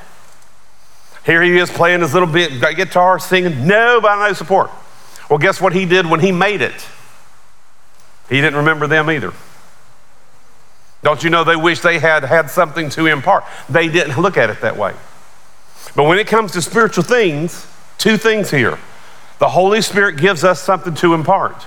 Here 1.24 1.42
he 1.42 1.58
is 1.58 1.70
playing 1.70 2.00
his 2.00 2.14
little 2.14 2.28
bit 2.28 2.60
guitar, 2.76 3.18
singing, 3.18 3.66
nobody 3.66 4.20
no 4.20 4.32
support. 4.32 4.70
Well, 5.28 5.38
guess 5.38 5.60
what 5.60 5.72
he 5.72 5.84
did 5.84 6.06
when 6.06 6.20
he 6.20 6.32
made 6.32 6.62
it? 6.62 6.86
He 8.28 8.40
didn't 8.40 8.56
remember 8.56 8.86
them 8.86 9.10
either. 9.10 9.32
Don't 11.02 11.24
you 11.24 11.30
know 11.30 11.44
they 11.44 11.56
wish 11.56 11.80
they 11.80 11.98
had 11.98 12.24
had 12.24 12.50
something 12.50 12.90
to 12.90 13.06
impart? 13.06 13.44
They 13.68 13.88
didn't 13.88 14.20
look 14.20 14.36
at 14.36 14.50
it 14.50 14.60
that 14.60 14.76
way. 14.76 14.94
But 15.96 16.04
when 16.04 16.18
it 16.18 16.26
comes 16.26 16.52
to 16.52 16.62
spiritual 16.62 17.04
things, 17.04 17.66
two 17.98 18.16
things 18.16 18.50
here. 18.50 18.78
The 19.40 19.48
Holy 19.48 19.80
Spirit 19.82 20.18
gives 20.18 20.44
us 20.44 20.60
something 20.60 20.94
to 20.96 21.14
impart. 21.14 21.66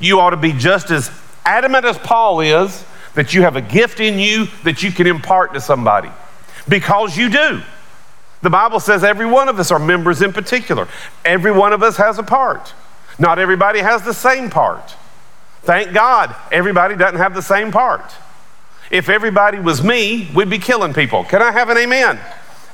You 0.00 0.20
ought 0.20 0.30
to 0.30 0.36
be 0.36 0.52
just 0.52 0.90
as 0.90 1.10
adamant 1.44 1.84
as 1.84 1.98
Paul 1.98 2.40
is 2.40 2.84
that 3.14 3.34
you 3.34 3.42
have 3.42 3.56
a 3.56 3.60
gift 3.60 4.00
in 4.00 4.18
you 4.18 4.46
that 4.62 4.82
you 4.82 4.90
can 4.90 5.06
impart 5.06 5.52
to 5.54 5.60
somebody 5.60 6.10
because 6.68 7.16
you 7.16 7.28
do. 7.28 7.60
The 8.40 8.50
Bible 8.50 8.80
says 8.80 9.04
every 9.04 9.26
one 9.26 9.48
of 9.48 9.58
us 9.58 9.70
are 9.70 9.78
members 9.78 10.22
in 10.22 10.32
particular. 10.32 10.88
Every 11.24 11.52
one 11.52 11.72
of 11.72 11.82
us 11.82 11.96
has 11.96 12.18
a 12.18 12.22
part. 12.22 12.72
Not 13.18 13.38
everybody 13.38 13.80
has 13.80 14.02
the 14.02 14.14
same 14.14 14.48
part. 14.48 14.96
Thank 15.62 15.92
God, 15.92 16.34
everybody 16.50 16.96
doesn't 16.96 17.18
have 17.18 17.34
the 17.34 17.42
same 17.42 17.70
part. 17.72 18.14
If 18.90 19.08
everybody 19.08 19.58
was 19.58 19.82
me, 19.82 20.28
we'd 20.34 20.50
be 20.50 20.58
killing 20.58 20.92
people. 20.94 21.24
Can 21.24 21.42
I 21.42 21.50
have 21.50 21.68
an 21.68 21.78
amen? 21.78 22.18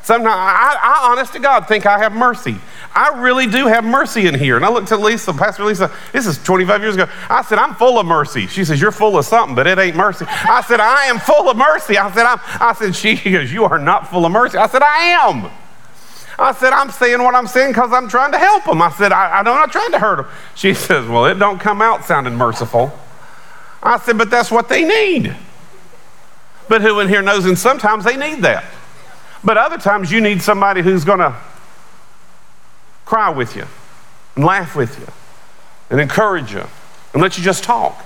Sometimes 0.08 0.34
I, 0.34 0.78
I, 0.80 1.10
honest 1.10 1.34
to 1.34 1.38
God, 1.38 1.68
think 1.68 1.84
I 1.84 1.98
have 1.98 2.12
mercy. 2.12 2.56
I 2.94 3.20
really 3.20 3.46
do 3.46 3.66
have 3.66 3.84
mercy 3.84 4.26
in 4.26 4.34
here. 4.34 4.56
And 4.56 4.64
I 4.64 4.70
looked 4.70 4.90
at 4.90 5.00
Lisa, 5.00 5.34
Pastor 5.34 5.66
Lisa, 5.66 5.94
this 6.14 6.26
is 6.26 6.42
25 6.42 6.80
years 6.80 6.94
ago. 6.94 7.06
I 7.28 7.42
said, 7.42 7.58
I'm 7.58 7.74
full 7.74 7.98
of 7.98 8.06
mercy. 8.06 8.46
She 8.46 8.64
says, 8.64 8.80
You're 8.80 8.90
full 8.90 9.18
of 9.18 9.26
something, 9.26 9.54
but 9.54 9.66
it 9.66 9.78
ain't 9.78 9.96
mercy. 9.96 10.24
I 10.26 10.62
said, 10.62 10.80
I 10.80 11.04
am 11.08 11.18
full 11.18 11.50
of 11.50 11.58
mercy. 11.58 11.98
I 11.98 12.10
said, 12.10 12.24
I'm, 12.24 12.40
I 12.42 12.72
said, 12.72 12.96
she 12.96 13.16
goes, 13.16 13.52
You 13.52 13.64
are 13.64 13.78
not 13.78 14.08
full 14.08 14.24
of 14.24 14.32
mercy. 14.32 14.56
I 14.56 14.66
said, 14.68 14.80
I 14.80 14.96
am. 15.28 15.50
I 16.38 16.52
said, 16.54 16.72
I'm 16.72 16.88
saying 16.88 17.22
what 17.22 17.34
I'm 17.34 17.46
saying 17.46 17.72
because 17.72 17.92
I'm 17.92 18.08
trying 18.08 18.32
to 18.32 18.38
help 18.38 18.64
them. 18.64 18.80
I 18.80 18.90
said, 18.92 19.12
I, 19.12 19.40
I'm 19.40 19.44
not 19.44 19.70
trying 19.70 19.92
to 19.92 19.98
hurt 19.98 20.22
them. 20.22 20.26
She 20.54 20.72
says, 20.86 21.06
Well, 21.06 21.26
it 21.26 21.34
don't 21.34 21.58
come 21.58 21.82
out 21.82 22.06
sounding 22.06 22.34
merciful. 22.34 22.98
I 23.82 23.98
said, 23.98 24.16
But 24.16 24.30
that's 24.30 24.50
what 24.50 24.70
they 24.70 24.84
need. 24.84 25.36
But 26.66 26.80
who 26.80 26.98
in 27.00 27.08
here 27.08 27.20
knows? 27.20 27.44
And 27.44 27.58
sometimes 27.58 28.04
they 28.06 28.16
need 28.16 28.42
that. 28.44 28.64
But 29.42 29.56
other 29.56 29.78
times 29.78 30.10
you 30.10 30.20
need 30.20 30.42
somebody 30.42 30.82
who's 30.82 31.04
going 31.04 31.20
to 31.20 31.34
cry 33.04 33.30
with 33.30 33.56
you 33.56 33.66
and 34.36 34.44
laugh 34.44 34.76
with 34.76 34.98
you 34.98 35.06
and 35.90 36.00
encourage 36.00 36.52
you 36.52 36.64
and 37.12 37.22
let 37.22 37.38
you 37.38 37.44
just 37.44 37.64
talk. 37.64 38.04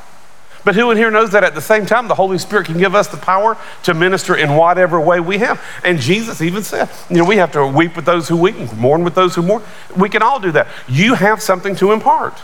But 0.64 0.76
who 0.76 0.90
in 0.92 0.96
here 0.96 1.10
knows 1.10 1.30
that 1.32 1.42
at 1.42 1.54
the 1.54 1.60
same 1.60 1.86
time, 1.86 2.06
the 2.06 2.14
Holy 2.14 2.38
Spirit 2.38 2.66
can 2.66 2.78
give 2.78 2.94
us 2.94 3.08
the 3.08 3.16
power 3.16 3.56
to 3.82 3.94
minister 3.94 4.36
in 4.36 4.54
whatever 4.54 5.00
way 5.00 5.18
we 5.18 5.38
have? 5.38 5.60
And 5.84 5.98
Jesus 5.98 6.40
even 6.40 6.62
said, 6.62 6.88
you 7.10 7.16
know, 7.16 7.24
we 7.24 7.36
have 7.36 7.50
to 7.52 7.66
weep 7.66 7.96
with 7.96 8.04
those 8.04 8.28
who 8.28 8.36
weep 8.36 8.56
and 8.56 8.72
mourn 8.78 9.02
with 9.02 9.14
those 9.14 9.34
who 9.34 9.42
mourn. 9.42 9.62
We 9.96 10.08
can 10.08 10.22
all 10.22 10.38
do 10.38 10.52
that. 10.52 10.68
You 10.86 11.14
have 11.14 11.42
something 11.42 11.74
to 11.76 11.90
impart. 11.90 12.40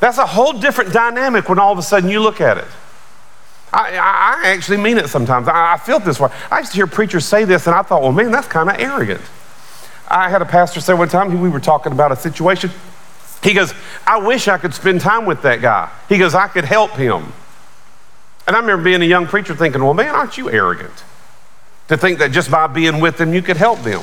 That's 0.00 0.18
a 0.18 0.26
whole 0.26 0.54
different 0.54 0.92
dynamic 0.92 1.48
when 1.48 1.58
all 1.58 1.72
of 1.72 1.78
a 1.78 1.82
sudden 1.82 2.10
you 2.10 2.20
look 2.20 2.40
at 2.40 2.58
it. 2.58 2.66
I, 3.76 4.42
I, 4.42 4.48
actually 4.48 4.78
mean 4.78 4.96
it 4.96 5.08
sometimes. 5.08 5.48
I, 5.48 5.74
I 5.74 5.76
feel 5.76 5.98
this 5.98 6.18
way. 6.18 6.30
I 6.50 6.60
used 6.60 6.72
to 6.72 6.76
hear 6.76 6.86
preachers 6.86 7.26
say 7.26 7.44
this, 7.44 7.66
and 7.66 7.76
I 7.76 7.82
thought, 7.82 8.00
well, 8.00 8.12
man, 8.12 8.30
that's 8.30 8.48
kind 8.48 8.70
of 8.70 8.78
arrogant. 8.78 9.20
I 10.08 10.30
had 10.30 10.40
a 10.40 10.46
pastor 10.46 10.80
say 10.80 10.94
one 10.94 11.08
time, 11.08 11.40
we 11.40 11.50
were 11.50 11.60
talking 11.60 11.92
about 11.92 12.10
a 12.10 12.16
situation, 12.16 12.70
He 13.42 13.52
goes, 13.52 13.74
I 14.06 14.18
wish 14.18 14.48
I 14.48 14.56
could 14.56 14.72
spend 14.72 15.02
time 15.02 15.26
with 15.26 15.42
that 15.42 15.60
guy. 15.60 15.90
He 16.08 16.16
goes, 16.16 16.34
I 16.34 16.48
could 16.48 16.64
help 16.64 16.92
him. 16.92 17.32
And 18.46 18.56
I 18.56 18.60
remember 18.60 18.82
being 18.82 19.02
a 19.02 19.06
young 19.06 19.26
preacher 19.26 19.54
thinking, 19.54 19.84
well, 19.84 19.94
man, 19.94 20.14
aren't 20.14 20.38
you 20.38 20.50
arrogant 20.50 21.04
to 21.88 21.98
think 21.98 22.18
that 22.20 22.32
just 22.32 22.50
by 22.50 22.68
being 22.68 23.00
with 23.00 23.18
them, 23.18 23.34
you 23.34 23.42
could 23.42 23.58
help 23.58 23.82
them? 23.82 24.02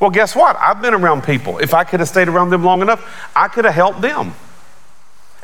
Well, 0.00 0.10
guess 0.10 0.36
what? 0.36 0.56
I've 0.56 0.82
been 0.82 0.94
around 0.94 1.22
people. 1.22 1.58
If 1.58 1.72
I 1.72 1.84
could 1.84 2.00
have 2.00 2.08
stayed 2.08 2.28
around 2.28 2.50
them 2.50 2.62
long 2.62 2.82
enough, 2.82 3.30
I 3.34 3.48
could 3.48 3.64
have 3.64 3.74
helped 3.74 4.02
them. 4.02 4.34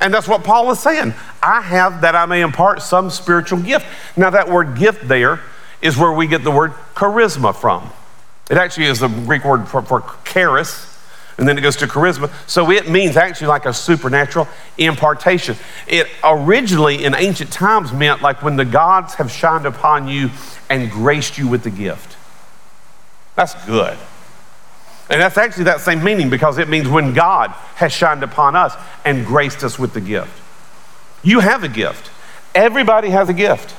And 0.00 0.14
that's 0.14 0.28
what 0.28 0.44
Paul 0.44 0.70
is 0.70 0.78
saying. 0.78 1.14
I 1.42 1.60
have 1.60 2.02
that 2.02 2.14
I 2.14 2.26
may 2.26 2.42
impart 2.42 2.82
some 2.82 3.10
spiritual 3.10 3.60
gift. 3.60 3.86
Now, 4.16 4.30
that 4.30 4.48
word 4.48 4.78
gift 4.78 5.08
there 5.08 5.40
is 5.82 5.96
where 5.96 6.12
we 6.12 6.26
get 6.26 6.44
the 6.44 6.50
word 6.50 6.72
charisma 6.94 7.54
from. 7.54 7.90
It 8.50 8.56
actually 8.56 8.86
is 8.86 9.00
the 9.00 9.08
Greek 9.08 9.44
word 9.44 9.68
for, 9.68 9.82
for 9.82 10.04
charis, 10.24 10.98
and 11.36 11.46
then 11.46 11.58
it 11.58 11.60
goes 11.60 11.76
to 11.76 11.86
charisma. 11.86 12.30
So 12.48 12.70
it 12.70 12.88
means 12.88 13.16
actually 13.16 13.48
like 13.48 13.66
a 13.66 13.72
supernatural 13.72 14.48
impartation. 14.76 15.56
It 15.86 16.08
originally 16.24 17.04
in 17.04 17.14
ancient 17.14 17.52
times 17.52 17.92
meant 17.92 18.22
like 18.22 18.42
when 18.42 18.56
the 18.56 18.64
gods 18.64 19.14
have 19.14 19.30
shined 19.30 19.66
upon 19.66 20.08
you 20.08 20.30
and 20.70 20.90
graced 20.90 21.38
you 21.38 21.46
with 21.46 21.62
the 21.62 21.70
gift. 21.70 22.16
That's 23.36 23.54
good. 23.66 23.96
And 25.10 25.20
that's 25.20 25.38
actually 25.38 25.64
that 25.64 25.80
same 25.80 26.04
meaning 26.04 26.28
because 26.28 26.58
it 26.58 26.68
means 26.68 26.88
when 26.88 27.14
God 27.14 27.50
has 27.76 27.92
shined 27.92 28.22
upon 28.22 28.56
us 28.56 28.74
and 29.04 29.24
graced 29.24 29.64
us 29.64 29.78
with 29.78 29.94
the 29.94 30.00
gift. 30.00 30.30
You 31.22 31.40
have 31.40 31.64
a 31.64 31.68
gift. 31.68 32.10
Everybody 32.54 33.08
has 33.10 33.28
a 33.28 33.32
gift. 33.32 33.74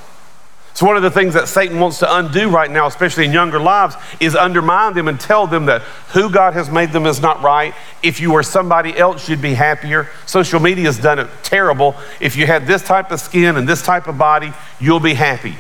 So, 0.80 0.86
one 0.86 0.96
of 0.96 1.04
the 1.04 1.12
things 1.12 1.34
that 1.34 1.50
Satan 1.50 1.80
wants 1.80 2.00
to 2.00 2.16
undo 2.16 2.50
right 2.50 2.72
now, 2.72 2.88
especially 2.88 3.26
in 3.26 3.34
younger 3.34 3.60
lives, 3.60 3.96
is 4.22 4.34
undermine 4.34 4.94
them 4.94 5.10
and 5.10 5.20
tell 5.20 5.46
them 5.46 5.66
that 5.66 5.82
who 6.14 6.30
God 6.30 6.54
has 6.54 6.70
made 6.70 6.94
them 6.94 7.06
is 7.06 7.22
not 7.22 7.42
right. 7.42 7.74
If 8.02 8.22
you 8.22 8.32
were 8.32 8.44
somebody 8.44 8.98
else, 8.98 9.28
you'd 9.28 9.42
be 9.42 9.56
happier. 9.56 10.08
Social 10.26 10.62
media 10.62 10.86
has 10.86 10.98
done 10.98 11.20
it 11.20 11.28
terrible. 11.44 11.96
If 12.22 12.38
you 12.38 12.48
had 12.48 12.66
this 12.66 12.82
type 12.82 13.12
of 13.12 13.20
skin 13.20 13.58
and 13.58 13.68
this 13.68 13.82
type 13.82 14.08
of 14.08 14.18
body, 14.18 14.54
you'll 14.80 15.02
be 15.02 15.16
happy. 15.16 15.56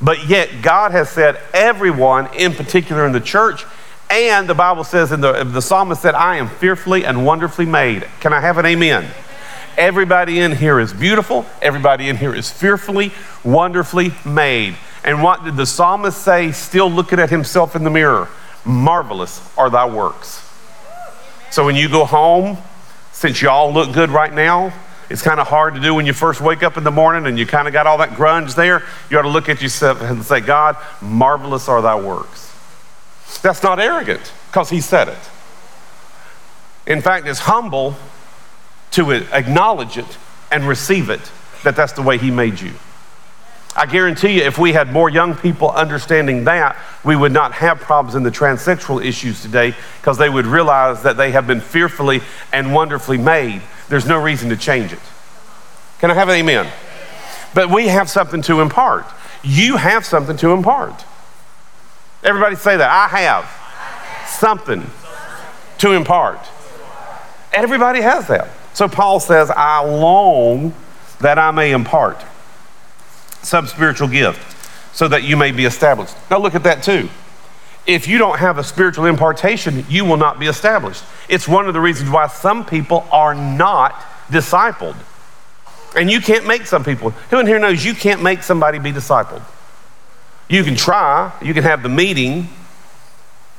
But 0.00 0.28
yet, 0.28 0.62
God 0.62 0.92
has 0.92 1.10
said 1.10 1.40
everyone, 1.52 2.32
in 2.34 2.52
particular 2.52 3.06
in 3.06 3.12
the 3.12 3.20
church, 3.20 3.64
and 4.10 4.48
the 4.48 4.54
Bible 4.54 4.84
says, 4.84 5.12
in 5.12 5.20
the, 5.20 5.44
the 5.44 5.62
psalmist 5.62 6.02
said, 6.02 6.14
I 6.14 6.36
am 6.36 6.48
fearfully 6.48 7.04
and 7.04 7.24
wonderfully 7.24 7.66
made. 7.66 8.06
Can 8.20 8.32
I 8.32 8.40
have 8.40 8.58
an 8.58 8.66
amen? 8.66 9.08
Everybody 9.78 10.40
in 10.40 10.56
here 10.56 10.80
is 10.80 10.92
beautiful. 10.92 11.46
Everybody 11.62 12.08
in 12.08 12.16
here 12.16 12.34
is 12.34 12.50
fearfully, 12.50 13.12
wonderfully 13.44 14.12
made. 14.26 14.74
And 15.04 15.22
what 15.22 15.44
did 15.44 15.56
the 15.56 15.64
psalmist 15.64 16.20
say, 16.20 16.52
still 16.52 16.90
looking 16.90 17.20
at 17.20 17.30
himself 17.30 17.76
in 17.76 17.84
the 17.84 17.90
mirror? 17.90 18.28
Marvelous 18.64 19.40
are 19.56 19.70
thy 19.70 19.86
works. 19.86 20.46
So 21.50 21.64
when 21.64 21.76
you 21.76 21.88
go 21.88 22.04
home, 22.04 22.58
since 23.12 23.40
y'all 23.40 23.72
look 23.72 23.92
good 23.92 24.10
right 24.10 24.32
now, 24.32 24.72
it's 25.08 25.22
kind 25.22 25.40
of 25.40 25.46
hard 25.48 25.74
to 25.74 25.80
do 25.80 25.94
when 25.94 26.06
you 26.06 26.12
first 26.12 26.40
wake 26.40 26.62
up 26.62 26.76
in 26.76 26.84
the 26.84 26.90
morning 26.90 27.26
and 27.26 27.38
you 27.38 27.46
kind 27.46 27.66
of 27.66 27.72
got 27.72 27.86
all 27.86 27.98
that 27.98 28.10
grunge 28.10 28.54
there. 28.54 28.82
You 29.08 29.18
ought 29.18 29.22
to 29.22 29.28
look 29.28 29.48
at 29.48 29.62
yourself 29.62 30.00
and 30.02 30.24
say, 30.24 30.40
God, 30.40 30.76
marvelous 31.00 31.68
are 31.68 31.80
thy 31.80 31.94
works. 31.94 32.49
That's 33.38 33.62
not 33.62 33.78
arrogant 33.80 34.32
because 34.48 34.70
he 34.70 34.80
said 34.80 35.08
it. 35.08 35.18
In 36.86 37.00
fact, 37.00 37.26
it's 37.26 37.40
humble 37.40 37.96
to 38.92 39.10
acknowledge 39.12 39.96
it 39.96 40.18
and 40.50 40.66
receive 40.66 41.10
it 41.10 41.30
that 41.62 41.76
that's 41.76 41.92
the 41.92 42.02
way 42.02 42.18
he 42.18 42.30
made 42.30 42.60
you. 42.60 42.72
I 43.76 43.86
guarantee 43.86 44.38
you, 44.38 44.42
if 44.42 44.58
we 44.58 44.72
had 44.72 44.92
more 44.92 45.08
young 45.08 45.36
people 45.36 45.70
understanding 45.70 46.44
that, 46.44 46.76
we 47.04 47.14
would 47.14 47.32
not 47.32 47.52
have 47.52 47.78
problems 47.78 48.16
in 48.16 48.24
the 48.24 48.30
transsexual 48.30 49.04
issues 49.04 49.42
today 49.42 49.74
because 50.00 50.18
they 50.18 50.28
would 50.28 50.46
realize 50.46 51.02
that 51.04 51.16
they 51.16 51.30
have 51.30 51.46
been 51.46 51.60
fearfully 51.60 52.20
and 52.52 52.74
wonderfully 52.74 53.18
made. 53.18 53.62
There's 53.88 54.06
no 54.06 54.20
reason 54.20 54.50
to 54.50 54.56
change 54.56 54.92
it. 54.92 54.98
Can 56.00 56.10
I 56.10 56.14
have 56.14 56.28
an 56.28 56.34
amen? 56.34 56.70
But 57.54 57.70
we 57.70 57.88
have 57.88 58.10
something 58.10 58.42
to 58.42 58.60
impart. 58.60 59.06
You 59.44 59.76
have 59.76 60.04
something 60.04 60.36
to 60.38 60.50
impart. 60.52 61.04
Everybody 62.22 62.56
say 62.56 62.76
that. 62.76 62.90
I 62.90 63.08
have 63.20 64.28
something 64.28 64.84
to 65.78 65.92
impart. 65.92 66.38
Everybody 67.52 68.00
has 68.00 68.28
that. 68.28 68.48
So 68.74 68.88
Paul 68.88 69.20
says, 69.20 69.50
I 69.50 69.80
long 69.80 70.74
that 71.20 71.38
I 71.38 71.50
may 71.50 71.72
impart 71.72 72.22
some 73.42 73.66
spiritual 73.66 74.08
gift 74.08 74.56
so 74.94 75.08
that 75.08 75.22
you 75.22 75.36
may 75.36 75.50
be 75.52 75.64
established. 75.64 76.14
Now 76.30 76.38
look 76.38 76.54
at 76.54 76.62
that 76.64 76.82
too. 76.82 77.08
If 77.86 78.06
you 78.06 78.18
don't 78.18 78.38
have 78.38 78.58
a 78.58 78.64
spiritual 78.64 79.06
impartation, 79.06 79.84
you 79.88 80.04
will 80.04 80.18
not 80.18 80.38
be 80.38 80.46
established. 80.46 81.02
It's 81.28 81.48
one 81.48 81.66
of 81.66 81.74
the 81.74 81.80
reasons 81.80 82.10
why 82.10 82.26
some 82.26 82.64
people 82.64 83.06
are 83.10 83.34
not 83.34 83.92
discipled. 84.28 84.96
And 85.96 86.10
you 86.10 86.20
can't 86.20 86.46
make 86.46 86.66
some 86.66 86.84
people. 86.84 87.10
Who 87.30 87.40
in 87.40 87.46
here 87.46 87.58
knows 87.58 87.84
you 87.84 87.94
can't 87.94 88.22
make 88.22 88.42
somebody 88.42 88.78
be 88.78 88.92
discipled? 88.92 89.42
You 90.50 90.64
can 90.64 90.74
try, 90.74 91.32
you 91.40 91.54
can 91.54 91.62
have 91.62 91.84
the 91.84 91.88
meeting. 91.88 92.48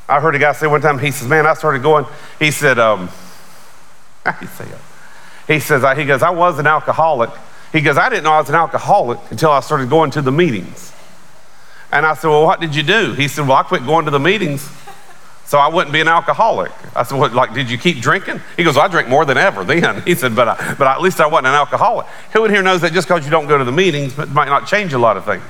I 0.09 0.19
heard 0.19 0.35
a 0.35 0.39
guy 0.39 0.51
say 0.51 0.67
one 0.67 0.81
time, 0.81 0.99
he 0.99 1.11
says, 1.11 1.27
Man, 1.27 1.47
I 1.47 1.53
started 1.53 1.81
going, 1.81 2.05
he 2.37 2.51
said, 2.51 2.77
um, 2.77 3.09
you 4.41 4.47
say? 4.47 4.67
He 5.47 5.59
says, 5.59 5.97
he 5.97 6.03
goes, 6.03 6.21
I 6.21 6.31
was 6.31 6.59
an 6.59 6.67
alcoholic. 6.67 7.29
He 7.71 7.79
goes, 7.79 7.97
I 7.97 8.09
didn't 8.09 8.25
know 8.25 8.33
I 8.33 8.39
was 8.41 8.49
an 8.49 8.55
alcoholic 8.55 9.19
until 9.31 9.51
I 9.51 9.61
started 9.61 9.89
going 9.89 10.11
to 10.11 10.21
the 10.21 10.33
meetings. 10.33 10.91
And 11.93 12.05
I 12.05 12.13
said, 12.13 12.27
Well, 12.27 12.43
what 12.43 12.59
did 12.59 12.75
you 12.75 12.83
do? 12.83 13.13
He 13.13 13.29
said, 13.29 13.47
Well, 13.47 13.55
I 13.55 13.63
quit 13.63 13.85
going 13.85 14.03
to 14.03 14.11
the 14.11 14.19
meetings 14.19 14.69
so 15.45 15.59
I 15.59 15.69
wouldn't 15.69 15.93
be 15.93 16.01
an 16.01 16.09
alcoholic. 16.09 16.73
I 16.93 17.03
said, 17.03 17.17
What, 17.17 17.33
like, 17.33 17.53
did 17.53 17.69
you 17.69 17.77
keep 17.77 18.01
drinking? 18.01 18.41
He 18.57 18.65
goes, 18.65 18.75
well, 18.75 18.83
I 18.83 18.87
drink 18.89 19.07
more 19.07 19.23
than 19.23 19.37
ever 19.37 19.63
then. 19.63 20.01
He 20.05 20.15
said, 20.15 20.35
But, 20.35 20.49
I, 20.49 20.75
but 20.75 20.87
at 20.87 21.01
least 21.01 21.21
I 21.21 21.27
wasn't 21.27 21.47
an 21.47 21.53
alcoholic. 21.53 22.05
Who 22.33 22.43
in 22.43 22.51
here 22.51 22.61
knows 22.61 22.81
that 22.81 22.91
just 22.91 23.07
because 23.07 23.23
you 23.23 23.31
don't 23.31 23.47
go 23.47 23.57
to 23.57 23.63
the 23.63 23.71
meetings, 23.71 24.19
it 24.19 24.29
might 24.31 24.49
not 24.49 24.67
change 24.67 24.91
a 24.91 24.97
lot 24.97 25.15
of 25.15 25.23
things? 25.23 25.43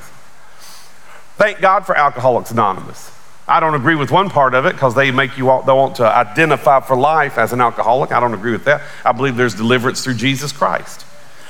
Thank 1.42 1.60
God 1.60 1.88
for 1.88 1.98
Alcoholics 1.98 2.52
Anonymous. 2.52 3.12
I 3.48 3.60
don't 3.60 3.74
agree 3.74 3.96
with 3.96 4.12
one 4.12 4.30
part 4.30 4.54
of 4.54 4.68
it 4.68 4.74
because 4.74 4.94
they 4.94 5.10
make 5.10 5.40
you 5.40 5.50
all, 5.50 5.64
they 5.64 5.74
want 5.74 5.96
to 5.96 6.06
identify 6.06 6.82
for 6.82 6.96
life 6.96 7.40
as 7.40 7.52
an 7.52 7.60
alcoholic. 7.60 8.12
I 8.12 8.20
don't 8.20 8.36
agree 8.36 8.52
with 8.52 8.66
that. 8.66 8.84
I 9.04 9.12
believe 9.12 9.36
there's 9.38 9.56
deliverance 9.56 10.04
through 10.04 10.14
Jesus 10.14 10.52
Christ. 10.52 11.04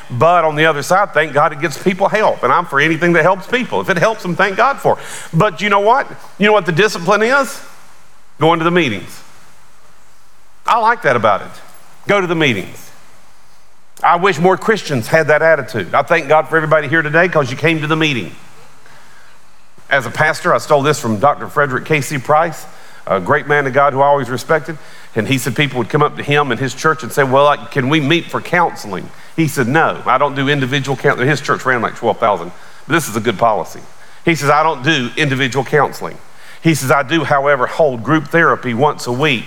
But 0.09 0.45
on 0.45 0.55
the 0.55 0.65
other 0.65 0.81
side, 0.81 1.11
thank 1.11 1.33
God 1.33 1.51
it 1.51 1.59
gives 1.59 1.77
people 1.77 2.07
help. 2.07 2.41
And 2.41 2.53
I'm 2.53 2.65
for 2.67 2.79
anything 2.79 3.11
that 3.11 3.23
helps 3.23 3.47
people. 3.47 3.81
If 3.81 3.89
it 3.89 3.97
helps 3.97 4.21
them, 4.21 4.33
thank 4.33 4.55
God 4.55 4.79
for 4.79 4.97
it. 4.97 5.03
But 5.33 5.59
you 5.59 5.67
know 5.67 5.81
what? 5.81 6.09
You 6.39 6.45
know 6.45 6.53
what 6.53 6.65
the 6.65 6.71
discipline 6.71 7.21
is? 7.21 7.61
Going 8.39 8.59
to 8.59 8.63
the 8.63 8.71
meetings. 8.71 9.21
I 10.65 10.79
like 10.79 11.01
that 11.01 11.17
about 11.17 11.41
it. 11.41 11.61
Go 12.07 12.21
to 12.21 12.27
the 12.27 12.33
meetings. 12.33 12.91
I 14.01 14.15
wish 14.15 14.39
more 14.39 14.55
Christians 14.55 15.07
had 15.07 15.27
that 15.27 15.41
attitude. 15.41 15.93
I 15.93 16.03
thank 16.03 16.29
God 16.29 16.47
for 16.47 16.55
everybody 16.55 16.87
here 16.87 17.01
today 17.01 17.27
because 17.27 17.51
you 17.51 17.57
came 17.57 17.81
to 17.81 17.87
the 17.87 17.97
meeting. 17.97 18.33
As 19.91 20.05
a 20.05 20.09
pastor, 20.09 20.53
I 20.53 20.57
stole 20.59 20.81
this 20.81 21.01
from 21.01 21.19
Dr. 21.19 21.49
Frederick 21.49 21.83
K.C. 21.83 22.17
Price, 22.17 22.65
a 23.05 23.19
great 23.19 23.45
man 23.45 23.67
of 23.67 23.73
God 23.73 23.91
who 23.91 23.99
I 23.99 24.07
always 24.07 24.29
respected. 24.29 24.77
And 25.15 25.27
he 25.27 25.37
said 25.37 25.53
people 25.53 25.79
would 25.79 25.89
come 25.89 26.01
up 26.01 26.15
to 26.15 26.23
him 26.23 26.49
and 26.49 26.59
his 26.59 26.73
church 26.73 27.03
and 27.03 27.11
say, 27.11 27.25
Well, 27.25 27.67
can 27.67 27.89
we 27.89 27.99
meet 27.99 28.25
for 28.25 28.39
counseling? 28.39 29.09
He 29.35 29.49
said, 29.49 29.67
No, 29.67 30.01
I 30.05 30.17
don't 30.17 30.33
do 30.33 30.47
individual 30.47 30.95
counseling. 30.95 31.27
His 31.27 31.41
church 31.41 31.65
ran 31.65 31.81
like 31.81 31.97
12,000. 31.97 32.53
But 32.87 32.93
this 32.93 33.09
is 33.09 33.17
a 33.17 33.19
good 33.19 33.37
policy. 33.37 33.81
He 34.23 34.33
says, 34.33 34.49
I 34.49 34.63
don't 34.63 34.81
do 34.81 35.09
individual 35.17 35.65
counseling. 35.65 36.17
He 36.63 36.73
says, 36.73 36.89
I 36.89 37.03
do, 37.03 37.25
however, 37.25 37.67
hold 37.67 38.01
group 38.01 38.27
therapy 38.27 38.73
once 38.73 39.07
a 39.07 39.11
week. 39.11 39.45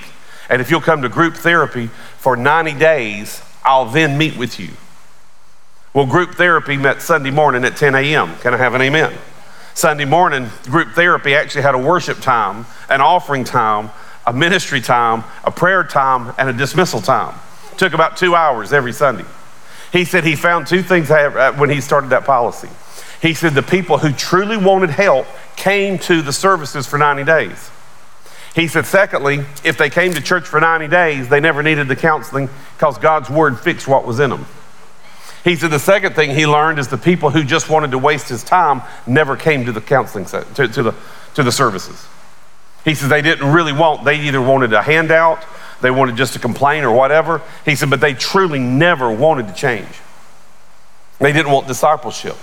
And 0.51 0.61
if 0.61 0.71
you'll 0.71 0.83
come 0.83 1.01
to 1.01 1.09
group 1.09 1.37
therapy 1.37 1.87
for 1.87 2.37
90 2.37 2.75
days, 2.75 3.41
I'll 3.65 3.87
then 3.87 4.19
meet 4.19 4.37
with 4.37 4.61
you. 4.61 4.71
Well, 5.95 6.05
group 6.05 6.35
therapy 6.35 6.77
met 6.77 7.01
Sunday 7.01 7.31
morning 7.31 7.65
at 7.65 7.77
10 7.77 7.95
a.m. 7.95 8.37
Can 8.41 8.53
I 8.53 8.59
have 8.59 8.75
an 8.75 8.83
amen? 8.83 9.15
Sunday 9.75 10.05
morning, 10.05 10.49
group 10.65 10.95
therapy 10.95 11.35
actually 11.35 11.63
had 11.63 11.75
a 11.75 11.79
worship 11.79 12.21
time, 12.21 12.65
an 12.89 13.01
offering 13.01 13.43
time, 13.43 13.91
a 14.25 14.33
ministry 14.33 14.81
time, 14.81 15.25
a 15.43 15.51
prayer 15.51 15.83
time, 15.83 16.33
and 16.39 16.49
a 16.49 16.53
dismissal 16.53 17.01
time. 17.01 17.35
It 17.73 17.79
took 17.79 17.93
about 17.93 18.17
two 18.17 18.37
hours 18.37 18.73
every 18.73 18.93
Sunday. 18.93 19.25
He 19.93 20.05
said 20.05 20.25
he 20.25 20.37
found 20.37 20.69
two 20.69 20.83
things 20.83 21.09
when 21.59 21.71
he 21.71 21.81
started 21.81 22.11
that 22.11 22.25
policy. 22.25 22.69
He 23.21 23.35
said 23.35 23.55
the 23.55 23.63
people 23.63 23.99
who 23.99 24.13
truly 24.13 24.57
wanted 24.57 24.91
help 24.91 25.27
came 25.57 25.99
to 26.01 26.23
the 26.23 26.33
services 26.33 26.87
for 26.87 26.99
90 26.99 27.25
days. 27.25 27.71
He 28.55 28.69
said, 28.69 28.87
secondly, 28.87 29.45
if 29.65 29.77
they 29.77 29.91
came 29.91 30.15
to 30.15 30.21
church 30.21 30.45
for 30.45 30.61
90 30.61 30.87
days, 30.87 31.29
they 31.29 31.41
never 31.41 31.63
needed 31.63 31.89
the 31.89 31.97
counseling 31.97 32.49
because 32.77 32.99
God's 32.99 33.29
word 33.29 33.59
fixed 33.59 33.89
what 33.89 34.07
was 34.07 34.21
in 34.21 34.31
them. 34.31 34.47
He 35.45 35.57
said 35.57 35.71
the 35.71 35.79
second 35.79 36.15
thing 36.15 36.35
he 36.35 36.47
learned 36.47 36.79
is 36.79 36.89
the 36.89 36.97
people 36.97 37.29
who 37.29 37.45
just 37.45 37.69
wanted 37.69 37.91
to 37.91 37.99
waste 37.99 38.31
his 38.31 38.43
time 38.43 38.81
never 39.07 39.37
came 39.37 39.67
to 39.67 39.73
the 39.73 39.81
counseling 39.81 40.27
set, 40.27 40.55
to, 40.55 40.67
to, 40.67 40.83
the, 40.83 40.95
to 41.35 41.43
the 41.43 41.53
services. 41.53 42.07
He 42.83 42.95
said 42.95 43.11
they 43.11 43.23
didn't 43.23 43.53
really 43.53 43.73
want, 43.73 44.05
they 44.05 44.21
either 44.21 44.41
wanted 44.41 44.73
a 44.73 44.83
handout, 44.83 45.45
they 45.83 45.91
wanted 45.91 46.17
just 46.17 46.33
to 46.33 46.39
complain 46.39 46.83
or 46.83 46.93
whatever. 46.93 47.43
He 47.67 47.77
said, 47.77 47.91
but 47.91 48.01
they 48.01 48.15
truly 48.15 48.59
never 48.59 49.11
wanted 49.11 49.49
to 49.49 49.55
change. 49.55 49.89
They 51.19 51.33
didn't 51.33 51.53
want 51.53 51.67
discipleship. 51.67 52.37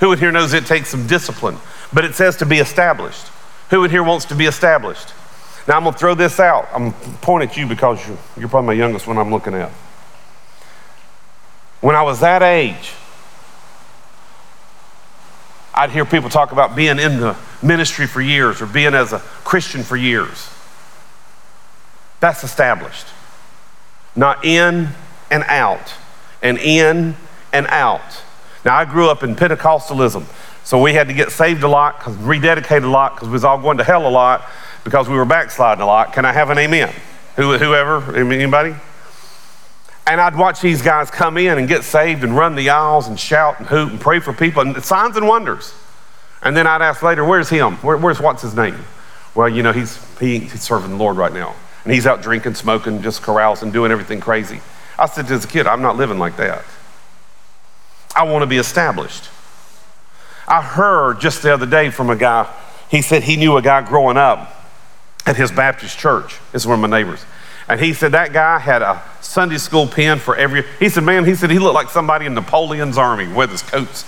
Who 0.00 0.12
in 0.12 0.18
here 0.18 0.32
knows 0.32 0.52
it 0.52 0.66
takes 0.66 0.90
some 0.90 1.06
discipline? 1.06 1.56
But 1.94 2.04
it 2.04 2.14
says 2.14 2.36
to 2.38 2.46
be 2.46 2.58
established. 2.58 3.26
Who 3.70 3.84
in 3.84 3.90
here 3.90 4.02
wants 4.02 4.26
to 4.26 4.34
be 4.34 4.44
established? 4.44 5.14
Now, 5.66 5.76
I'm 5.76 5.84
going 5.84 5.94
to 5.94 5.98
throw 5.98 6.14
this 6.14 6.38
out. 6.38 6.68
I'm 6.74 6.92
pointing 7.22 7.48
at 7.48 7.56
you 7.56 7.66
because 7.66 8.06
you're, 8.06 8.18
you're 8.36 8.48
probably 8.48 8.66
my 8.66 8.72
youngest 8.74 9.06
one 9.06 9.16
I'm 9.16 9.30
looking 9.30 9.54
at. 9.54 9.72
When 11.84 11.94
I 11.94 12.00
was 12.00 12.20
that 12.20 12.42
age, 12.42 12.94
I'd 15.74 15.90
hear 15.90 16.06
people 16.06 16.30
talk 16.30 16.50
about 16.50 16.74
being 16.74 16.98
in 16.98 17.20
the 17.20 17.36
ministry 17.62 18.06
for 18.06 18.22
years 18.22 18.62
or 18.62 18.66
being 18.66 18.94
as 18.94 19.12
a 19.12 19.18
Christian 19.18 19.82
for 19.82 19.94
years. 19.94 20.48
That's 22.20 22.42
established. 22.42 23.06
Not 24.16 24.46
in 24.46 24.88
and 25.30 25.44
out, 25.46 25.92
and 26.42 26.56
in 26.56 27.16
and 27.52 27.66
out. 27.66 28.22
Now, 28.64 28.78
I 28.78 28.86
grew 28.86 29.10
up 29.10 29.22
in 29.22 29.36
Pentecostalism, 29.36 30.24
so 30.64 30.80
we 30.80 30.94
had 30.94 31.08
to 31.08 31.12
get 31.12 31.32
saved 31.32 31.64
a 31.64 31.68
lot, 31.68 32.00
cause, 32.00 32.16
rededicated 32.16 32.84
a 32.84 32.88
lot, 32.88 33.16
because 33.16 33.28
we 33.28 33.34
was 33.34 33.44
all 33.44 33.60
going 33.60 33.76
to 33.76 33.84
hell 33.84 34.08
a 34.08 34.08
lot 34.08 34.48
because 34.84 35.06
we 35.06 35.16
were 35.16 35.26
backsliding 35.26 35.82
a 35.82 35.86
lot. 35.86 36.14
Can 36.14 36.24
I 36.24 36.32
have 36.32 36.48
an 36.48 36.56
amen? 36.56 36.94
Who, 37.36 37.58
whoever, 37.58 38.16
anybody? 38.16 38.74
And 40.06 40.20
I'd 40.20 40.36
watch 40.36 40.60
these 40.60 40.82
guys 40.82 41.10
come 41.10 41.38
in 41.38 41.58
and 41.58 41.66
get 41.66 41.82
saved 41.82 42.24
and 42.24 42.36
run 42.36 42.56
the 42.56 42.70
aisles 42.70 43.08
and 43.08 43.18
shout 43.18 43.58
and 43.58 43.66
hoot 43.66 43.90
and 43.90 44.00
pray 44.00 44.20
for 44.20 44.32
people 44.32 44.60
and 44.62 44.84
signs 44.84 45.16
and 45.16 45.26
wonders. 45.26 45.74
And 46.42 46.54
then 46.54 46.66
I'd 46.66 46.82
ask 46.82 47.02
later, 47.02 47.24
where's 47.24 47.48
him? 47.48 47.76
Where, 47.76 47.96
where's 47.96 48.20
what's 48.20 48.42
his 48.42 48.54
name? 48.54 48.76
Well, 49.34 49.48
you 49.48 49.62
know, 49.62 49.72
he's, 49.72 49.98
he, 50.18 50.40
he's 50.40 50.62
serving 50.62 50.90
the 50.90 50.96
Lord 50.96 51.16
right 51.16 51.32
now. 51.32 51.54
And 51.84 51.92
he's 51.92 52.06
out 52.06 52.22
drinking, 52.22 52.54
smoking, 52.54 53.02
just 53.02 53.22
carousing, 53.22 53.70
doing 53.70 53.92
everything 53.92 54.20
crazy. 54.20 54.60
I 54.98 55.06
said 55.06 55.30
as 55.30 55.44
a 55.44 55.48
kid, 55.48 55.66
I'm 55.66 55.82
not 55.82 55.96
living 55.96 56.18
like 56.18 56.36
that. 56.36 56.64
I 58.14 58.24
want 58.24 58.42
to 58.42 58.46
be 58.46 58.58
established. 58.58 59.28
I 60.46 60.62
heard 60.62 61.20
just 61.20 61.42
the 61.42 61.52
other 61.52 61.66
day 61.66 61.90
from 61.90 62.10
a 62.10 62.16
guy, 62.16 62.52
he 62.90 63.02
said 63.02 63.22
he 63.22 63.36
knew 63.36 63.56
a 63.56 63.62
guy 63.62 63.80
growing 63.82 64.16
up 64.16 64.52
at 65.26 65.36
his 65.36 65.50
Baptist 65.50 65.98
church. 65.98 66.38
Is 66.52 66.66
one 66.66 66.82
of 66.82 66.88
my 66.88 66.96
neighbors. 66.96 67.24
And 67.68 67.80
he 67.80 67.94
said 67.94 68.12
that 68.12 68.32
guy 68.32 68.58
had 68.58 68.82
a 68.82 69.02
Sunday 69.20 69.56
school 69.56 69.86
pen 69.86 70.18
for 70.18 70.36
every. 70.36 70.64
He 70.78 70.88
said, 70.88 71.02
man, 71.02 71.24
he 71.24 71.34
said 71.34 71.50
he 71.50 71.58
looked 71.58 71.74
like 71.74 71.88
somebody 71.88 72.26
in 72.26 72.34
Napoleon's 72.34 72.98
army 72.98 73.26
with 73.26 73.50
his 73.50 73.62
coats. 73.62 74.04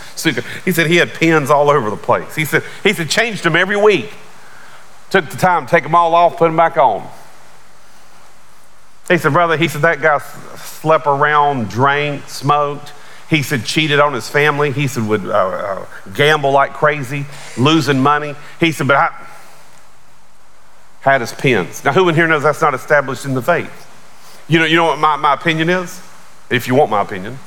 He 0.65 0.73
said 0.73 0.87
he 0.87 0.97
had 0.97 1.15
pens 1.15 1.49
all 1.51 1.71
over 1.71 1.89
the 1.89 1.97
place. 1.97 2.35
He 2.35 2.45
said 2.45 2.63
he 2.83 2.93
said 2.93 3.09
changed 3.09 3.45
them 3.45 3.57
every 3.57 3.77
week. 3.77 4.13
Took 5.11 5.31
the 5.31 5.37
time 5.37 5.67
to 5.67 5.71
take 5.71 5.85
them 5.85 5.95
all 5.95 6.15
off, 6.15 6.37
put 6.37 6.47
them 6.47 6.57
back 6.57 6.77
on. 6.77 7.09
He 9.09 9.19
said, 9.19 9.33
brother, 9.33 9.57
he 9.57 9.69
said 9.69 9.83
that 9.83 10.03
guy 10.03 10.19
slept 10.57 11.07
around, 11.07 11.69
drank, 11.71 12.29
smoked. 12.29 12.93
He 13.31 13.43
said 13.43 13.65
cheated 13.65 14.01
on 14.01 14.13
his 14.13 14.29
family. 14.29 14.73
He 14.73 14.89
said 14.89 15.07
would 15.07 15.25
uh, 15.25 15.31
uh, 15.33 15.87
gamble 16.15 16.51
like 16.51 16.75
crazy, 16.75 17.27
losing 17.57 18.01
money. 18.01 18.35
He 18.61 18.73
said, 18.73 18.87
but 18.89 18.97
I, 18.97 19.26
had 21.07 21.21
his 21.21 21.33
pins. 21.33 21.85
Now, 21.85 21.93
who 21.93 22.09
in 22.09 22.17
here 22.17 22.27
knows 22.27 22.43
that's 22.43 22.61
not 22.61 22.75
established 22.75 23.25
in 23.25 23.35
the 23.35 23.43
faith? 23.43 23.71
You 24.49 24.59
know, 24.59 24.65
you 24.65 24.75
know 24.75 24.87
what 24.87 24.99
my, 24.99 25.15
my 25.15 25.35
opinion 25.35 25.71
is? 25.71 26.03
If 26.51 26.67
you 26.67 26.75
want 26.75 26.91
my 26.91 27.01
opinion. 27.01 27.39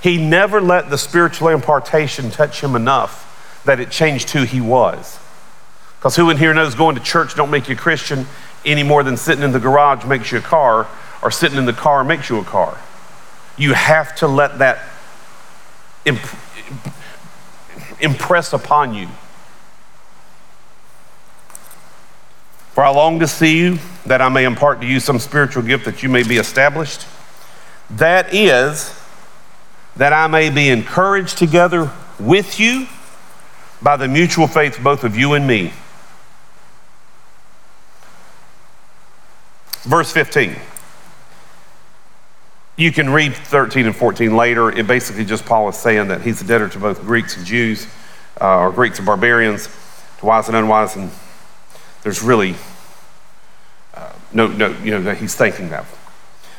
He 0.00 0.16
never 0.16 0.60
let 0.60 0.90
the 0.90 0.96
spiritual 0.96 1.48
impartation 1.48 2.30
touch 2.30 2.62
him 2.62 2.76
enough 2.76 3.62
that 3.64 3.80
it 3.80 3.90
changed 3.90 4.30
who 4.30 4.44
he 4.44 4.60
was. 4.60 5.18
Because 5.98 6.14
who 6.14 6.30
in 6.30 6.36
here 6.36 6.54
knows 6.54 6.76
going 6.76 6.94
to 6.94 7.02
church 7.02 7.34
don't 7.34 7.50
make 7.50 7.68
you 7.68 7.74
a 7.74 7.78
Christian 7.78 8.26
any 8.64 8.84
more 8.84 9.02
than 9.02 9.16
sitting 9.16 9.42
in 9.42 9.52
the 9.52 9.60
garage 9.60 10.04
makes 10.04 10.30
you 10.30 10.38
a 10.38 10.42
car 10.42 10.86
or 11.20 11.30
sitting 11.32 11.58
in 11.58 11.66
the 11.66 11.72
car 11.72 12.04
makes 12.04 12.30
you 12.30 12.38
a 12.38 12.44
car? 12.44 12.78
You 13.58 13.74
have 13.74 14.14
to 14.16 14.28
let 14.28 14.58
that 14.60 14.78
imp- 16.04 16.20
impress 18.00 18.52
upon 18.52 18.94
you 18.94 19.08
For 22.72 22.84
I 22.84 22.90
long 22.90 23.18
to 23.20 23.26
see 23.26 23.58
you, 23.58 23.78
that 24.06 24.22
I 24.22 24.28
may 24.28 24.44
impart 24.44 24.80
to 24.80 24.86
you 24.86 25.00
some 25.00 25.18
spiritual 25.18 25.62
gift 25.62 25.84
that 25.84 26.02
you 26.02 26.08
may 26.08 26.22
be 26.22 26.36
established. 26.36 27.06
That 27.90 28.32
is, 28.32 28.96
that 29.96 30.12
I 30.12 30.28
may 30.28 30.50
be 30.50 30.68
encouraged 30.68 31.36
together 31.36 31.90
with 32.18 32.60
you 32.60 32.86
by 33.82 33.96
the 33.96 34.08
mutual 34.08 34.46
faith 34.46 34.78
both 34.82 35.04
of 35.04 35.16
you 35.16 35.34
and 35.34 35.46
me. 35.46 35.72
Verse 39.82 40.12
15. 40.12 40.56
You 42.76 42.92
can 42.92 43.10
read 43.10 43.34
13 43.34 43.86
and 43.86 43.96
14 43.96 44.36
later. 44.36 44.70
It 44.70 44.86
basically 44.86 45.24
just 45.24 45.44
Paul 45.44 45.68
is 45.68 45.76
saying 45.76 46.08
that 46.08 46.22
he's 46.22 46.40
a 46.40 46.46
debtor 46.46 46.68
to 46.70 46.78
both 46.78 47.00
Greeks 47.02 47.36
and 47.36 47.44
Jews, 47.44 47.86
uh, 48.40 48.58
or 48.58 48.72
Greeks 48.72 48.98
and 48.98 49.06
barbarians, 49.06 49.68
to 50.18 50.26
wise 50.26 50.48
and 50.48 50.56
unwise, 50.56 50.96
and 50.96 51.10
there's 52.02 52.22
really 52.22 52.54
uh, 53.94 54.12
no, 54.32 54.46
no, 54.46 54.68
you 54.82 54.90
know, 54.92 55.02
that 55.02 55.18
he's 55.18 55.34
thanking 55.34 55.70
that. 55.70 55.84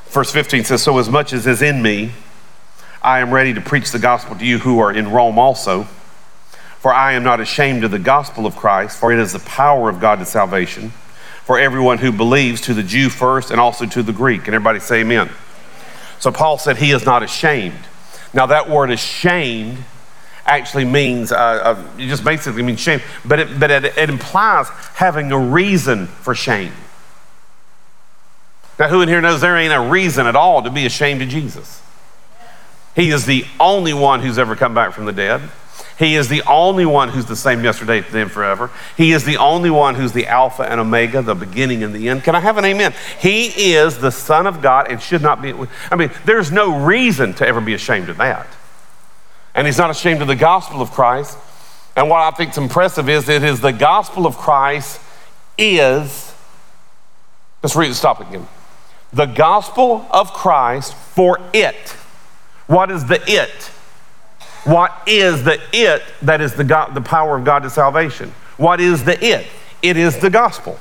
Verse 0.05 0.31
15 0.31 0.65
says, 0.65 0.83
So 0.83 0.97
as 0.99 1.09
much 1.09 1.33
as 1.33 1.47
is 1.47 1.61
in 1.61 1.81
me, 1.81 2.11
I 3.01 3.19
am 3.19 3.33
ready 3.33 3.53
to 3.53 3.61
preach 3.61 3.91
the 3.91 3.99
gospel 3.99 4.35
to 4.35 4.45
you 4.45 4.59
who 4.59 4.79
are 4.79 4.91
in 4.91 5.09
Rome 5.09 5.39
also. 5.39 5.83
For 6.79 6.93
I 6.93 7.13
am 7.13 7.23
not 7.23 7.39
ashamed 7.39 7.83
of 7.83 7.91
the 7.91 7.99
gospel 7.99 8.45
of 8.45 8.55
Christ, 8.55 8.99
for 8.99 9.11
it 9.11 9.19
is 9.19 9.33
the 9.33 9.39
power 9.39 9.87
of 9.87 9.99
God 9.99 10.17
to 10.19 10.25
salvation 10.25 10.89
for 11.43 11.59
everyone 11.59 11.97
who 11.99 12.11
believes, 12.11 12.61
to 12.61 12.73
the 12.73 12.83
Jew 12.83 13.09
first 13.09 13.51
and 13.51 13.59
also 13.59 13.85
to 13.85 14.03
the 14.03 14.13
Greek. 14.13 14.47
And 14.47 14.55
everybody 14.55 14.79
say 14.79 15.01
amen. 15.01 15.29
So 16.19 16.31
Paul 16.31 16.57
said 16.57 16.77
he 16.77 16.91
is 16.91 17.05
not 17.05 17.23
ashamed. 17.23 17.79
Now, 18.33 18.45
that 18.47 18.69
word 18.69 18.91
ashamed 18.91 19.83
actually 20.51 20.85
means, 20.85 21.31
uh, 21.31 21.81
it 21.97 22.07
just 22.07 22.23
basically 22.25 22.61
means 22.61 22.79
shame, 22.79 22.99
but, 23.23 23.39
it, 23.39 23.59
but 23.59 23.71
it, 23.71 23.85
it 23.85 24.09
implies 24.09 24.67
having 24.95 25.31
a 25.31 25.39
reason 25.39 26.07
for 26.07 26.35
shame. 26.35 26.73
Now, 28.77 28.89
who 28.89 29.01
in 29.01 29.07
here 29.07 29.21
knows 29.21 29.41
there 29.41 29.57
ain't 29.57 29.73
a 29.73 29.79
reason 29.79 30.27
at 30.27 30.35
all 30.35 30.61
to 30.63 30.69
be 30.69 30.85
ashamed 30.85 31.21
of 31.21 31.29
Jesus? 31.29 31.81
He 32.95 33.11
is 33.11 33.25
the 33.25 33.45
only 33.59 33.93
one 33.93 34.21
who's 34.21 34.37
ever 34.37 34.55
come 34.55 34.73
back 34.73 34.93
from 34.93 35.05
the 35.05 35.13
dead. 35.13 35.41
He 35.97 36.15
is 36.15 36.27
the 36.27 36.41
only 36.43 36.85
one 36.85 37.09
who's 37.09 37.27
the 37.27 37.35
same 37.35 37.63
yesterday, 37.63 38.01
today, 38.01 38.23
and 38.23 38.31
forever. 38.31 38.71
He 38.97 39.11
is 39.13 39.23
the 39.23 39.37
only 39.37 39.69
one 39.69 39.95
who's 39.95 40.11
the 40.11 40.27
Alpha 40.27 40.63
and 40.63 40.81
Omega, 40.81 41.21
the 41.21 41.35
beginning 41.35 41.83
and 41.83 41.93
the 41.93 42.09
end. 42.09 42.23
Can 42.23 42.35
I 42.35 42.39
have 42.39 42.57
an 42.57 42.65
amen? 42.65 42.93
He 43.19 43.73
is 43.73 43.99
the 43.99 44.11
Son 44.11 44.47
of 44.47 44.61
God 44.61 44.91
and 44.91 45.01
should 45.01 45.21
not 45.21 45.41
be. 45.41 45.53
I 45.91 45.95
mean, 45.95 46.11
there's 46.25 46.51
no 46.51 46.83
reason 46.83 47.33
to 47.35 47.47
ever 47.47 47.61
be 47.61 47.73
ashamed 47.73 48.09
of 48.09 48.17
that 48.17 48.47
and 49.53 49.67
he's 49.67 49.77
not 49.77 49.89
ashamed 49.89 50.21
of 50.21 50.27
the 50.27 50.35
gospel 50.35 50.81
of 50.81 50.91
Christ. 50.91 51.37
And 51.95 52.09
what 52.09 52.21
I 52.21 52.31
think 52.31 52.51
is 52.51 52.57
impressive 52.57 53.09
is 53.09 53.27
it 53.27 53.43
is 53.43 53.59
the 53.59 53.73
gospel 53.73 54.25
of 54.25 54.37
Christ 54.37 55.01
is, 55.57 56.33
let's 57.61 57.75
read, 57.75 57.93
stop 57.93 58.21
again. 58.21 58.47
The 59.13 59.25
gospel 59.25 60.07
of 60.09 60.31
Christ 60.31 60.93
for 60.93 61.39
it. 61.53 61.89
What 62.67 62.89
is 62.89 63.05
the 63.05 63.21
it? 63.27 63.71
What 64.63 64.93
is 65.05 65.43
the 65.43 65.59
it 65.73 66.03
that 66.21 66.39
is 66.39 66.53
the, 66.53 66.63
God, 66.63 66.93
the 66.93 67.01
power 67.01 67.37
of 67.37 67.43
God 67.43 67.63
to 67.63 67.69
salvation? 67.69 68.33
What 68.57 68.79
is 68.79 69.03
the 69.03 69.21
it? 69.23 69.47
It 69.81 69.97
is 69.97 70.17
the 70.19 70.29
gospel. 70.29 70.79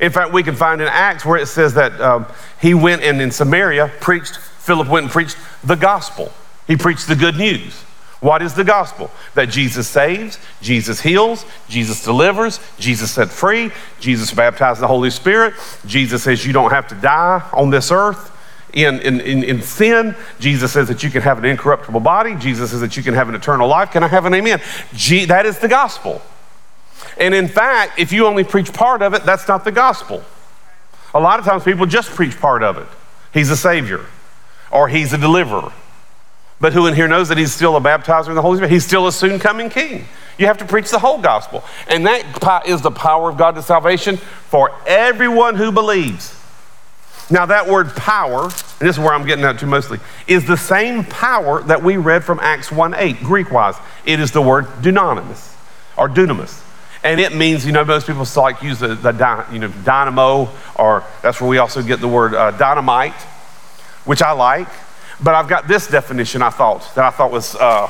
In 0.00 0.10
fact, 0.10 0.32
we 0.32 0.42
can 0.42 0.56
find 0.56 0.80
in 0.80 0.88
Acts 0.88 1.24
where 1.24 1.38
it 1.38 1.46
says 1.46 1.74
that 1.74 2.00
um, 2.00 2.26
he 2.60 2.72
went 2.72 3.02
and 3.02 3.20
in 3.20 3.30
Samaria 3.30 3.92
preached, 4.00 4.36
Philip 4.38 4.88
went 4.88 5.04
and 5.04 5.12
preached 5.12 5.36
the 5.62 5.74
gospel. 5.74 6.32
He 6.70 6.76
preached 6.76 7.08
the 7.08 7.16
good 7.16 7.36
news. 7.36 7.74
What 8.20 8.42
is 8.42 8.54
the 8.54 8.62
gospel? 8.62 9.10
That 9.34 9.46
Jesus 9.46 9.88
saves, 9.88 10.38
Jesus 10.62 11.00
heals, 11.00 11.44
Jesus 11.68 12.04
delivers, 12.04 12.60
Jesus 12.78 13.10
set 13.10 13.28
free, 13.28 13.72
Jesus 13.98 14.32
baptized 14.32 14.80
the 14.80 14.86
Holy 14.86 15.10
Spirit, 15.10 15.54
Jesus 15.84 16.22
says 16.22 16.46
you 16.46 16.52
don't 16.52 16.70
have 16.70 16.86
to 16.86 16.94
die 16.94 17.42
on 17.52 17.70
this 17.70 17.90
earth. 17.90 18.30
In, 18.72 19.00
in, 19.00 19.20
in, 19.20 19.42
in, 19.42 19.62
sin, 19.62 20.14
Jesus 20.38 20.72
says 20.72 20.86
that 20.86 21.02
you 21.02 21.10
can 21.10 21.22
have 21.22 21.38
an 21.38 21.44
incorruptible 21.44 21.98
body. 21.98 22.36
Jesus 22.36 22.70
says 22.70 22.80
that 22.82 22.96
you 22.96 23.02
can 23.02 23.14
have 23.14 23.28
an 23.28 23.34
eternal 23.34 23.66
life. 23.66 23.90
Can 23.90 24.04
I 24.04 24.06
have 24.06 24.26
an 24.26 24.34
amen? 24.34 24.60
That 25.26 25.44
is 25.44 25.58
the 25.58 25.66
gospel. 25.66 26.22
And 27.18 27.34
in 27.34 27.48
fact, 27.48 27.98
if 27.98 28.12
you 28.12 28.26
only 28.26 28.44
preach 28.44 28.72
part 28.72 29.02
of 29.02 29.12
it, 29.12 29.24
that's 29.24 29.48
not 29.48 29.64
the 29.64 29.72
gospel. 29.72 30.22
A 31.14 31.18
lot 31.18 31.40
of 31.40 31.44
times 31.46 31.64
people 31.64 31.84
just 31.84 32.10
preach 32.10 32.38
part 32.38 32.62
of 32.62 32.78
it. 32.78 32.86
He's 33.34 33.50
a 33.50 33.56
savior, 33.56 34.06
or 34.70 34.86
he's 34.86 35.12
a 35.12 35.18
deliverer, 35.18 35.72
but 36.60 36.74
who 36.74 36.86
in 36.86 36.94
here 36.94 37.08
knows 37.08 37.28
that 37.30 37.38
he's 37.38 37.52
still 37.52 37.76
a 37.76 37.80
baptizer 37.80 38.28
in 38.28 38.34
the 38.34 38.42
Holy 38.42 38.58
Spirit? 38.58 38.70
He's 38.70 38.84
still 38.84 39.06
a 39.06 39.12
soon 39.12 39.38
coming 39.38 39.70
king. 39.70 40.04
You 40.38 40.46
have 40.46 40.58
to 40.58 40.64
preach 40.64 40.90
the 40.90 40.98
whole 40.98 41.18
gospel. 41.18 41.64
And 41.88 42.06
that 42.06 42.62
is 42.66 42.82
the 42.82 42.90
power 42.90 43.30
of 43.30 43.38
God 43.38 43.54
to 43.54 43.62
salvation 43.62 44.18
for 44.18 44.70
everyone 44.86 45.56
who 45.56 45.72
believes. 45.72 46.36
Now, 47.30 47.46
that 47.46 47.68
word 47.68 47.94
power, 47.94 48.44
and 48.44 48.88
this 48.88 48.96
is 48.96 48.98
where 48.98 49.12
I'm 49.12 49.24
getting 49.24 49.44
at 49.44 49.58
to 49.60 49.66
mostly, 49.66 50.00
is 50.26 50.46
the 50.46 50.56
same 50.56 51.04
power 51.04 51.62
that 51.62 51.82
we 51.82 51.96
read 51.96 52.24
from 52.24 52.40
Acts 52.40 52.72
1 52.72 52.94
8, 52.94 53.20
Greek 53.20 53.50
wise. 53.50 53.76
It 54.04 54.20
is 54.20 54.32
the 54.32 54.42
word 54.42 54.66
dunamis 54.82 55.54
or 55.96 56.08
dunamis. 56.08 56.62
And 57.02 57.20
it 57.20 57.34
means, 57.34 57.64
you 57.64 57.72
know, 57.72 57.84
most 57.84 58.06
people 58.06 58.26
like 58.36 58.62
use 58.62 58.80
the, 58.80 58.94
the 58.94 59.46
you 59.52 59.60
know, 59.60 59.68
dynamo, 59.84 60.50
or 60.74 61.04
that's 61.22 61.40
where 61.40 61.48
we 61.48 61.58
also 61.58 61.82
get 61.82 62.00
the 62.00 62.08
word 62.08 62.34
uh, 62.34 62.50
dynamite, 62.50 63.14
which 64.04 64.20
I 64.20 64.32
like. 64.32 64.68
But 65.22 65.34
I've 65.34 65.48
got 65.48 65.68
this 65.68 65.86
definition 65.86 66.42
I 66.42 66.50
thought 66.50 66.94
that 66.94 67.04
I 67.04 67.10
thought 67.10 67.30
was 67.30 67.54
uh, 67.56 67.88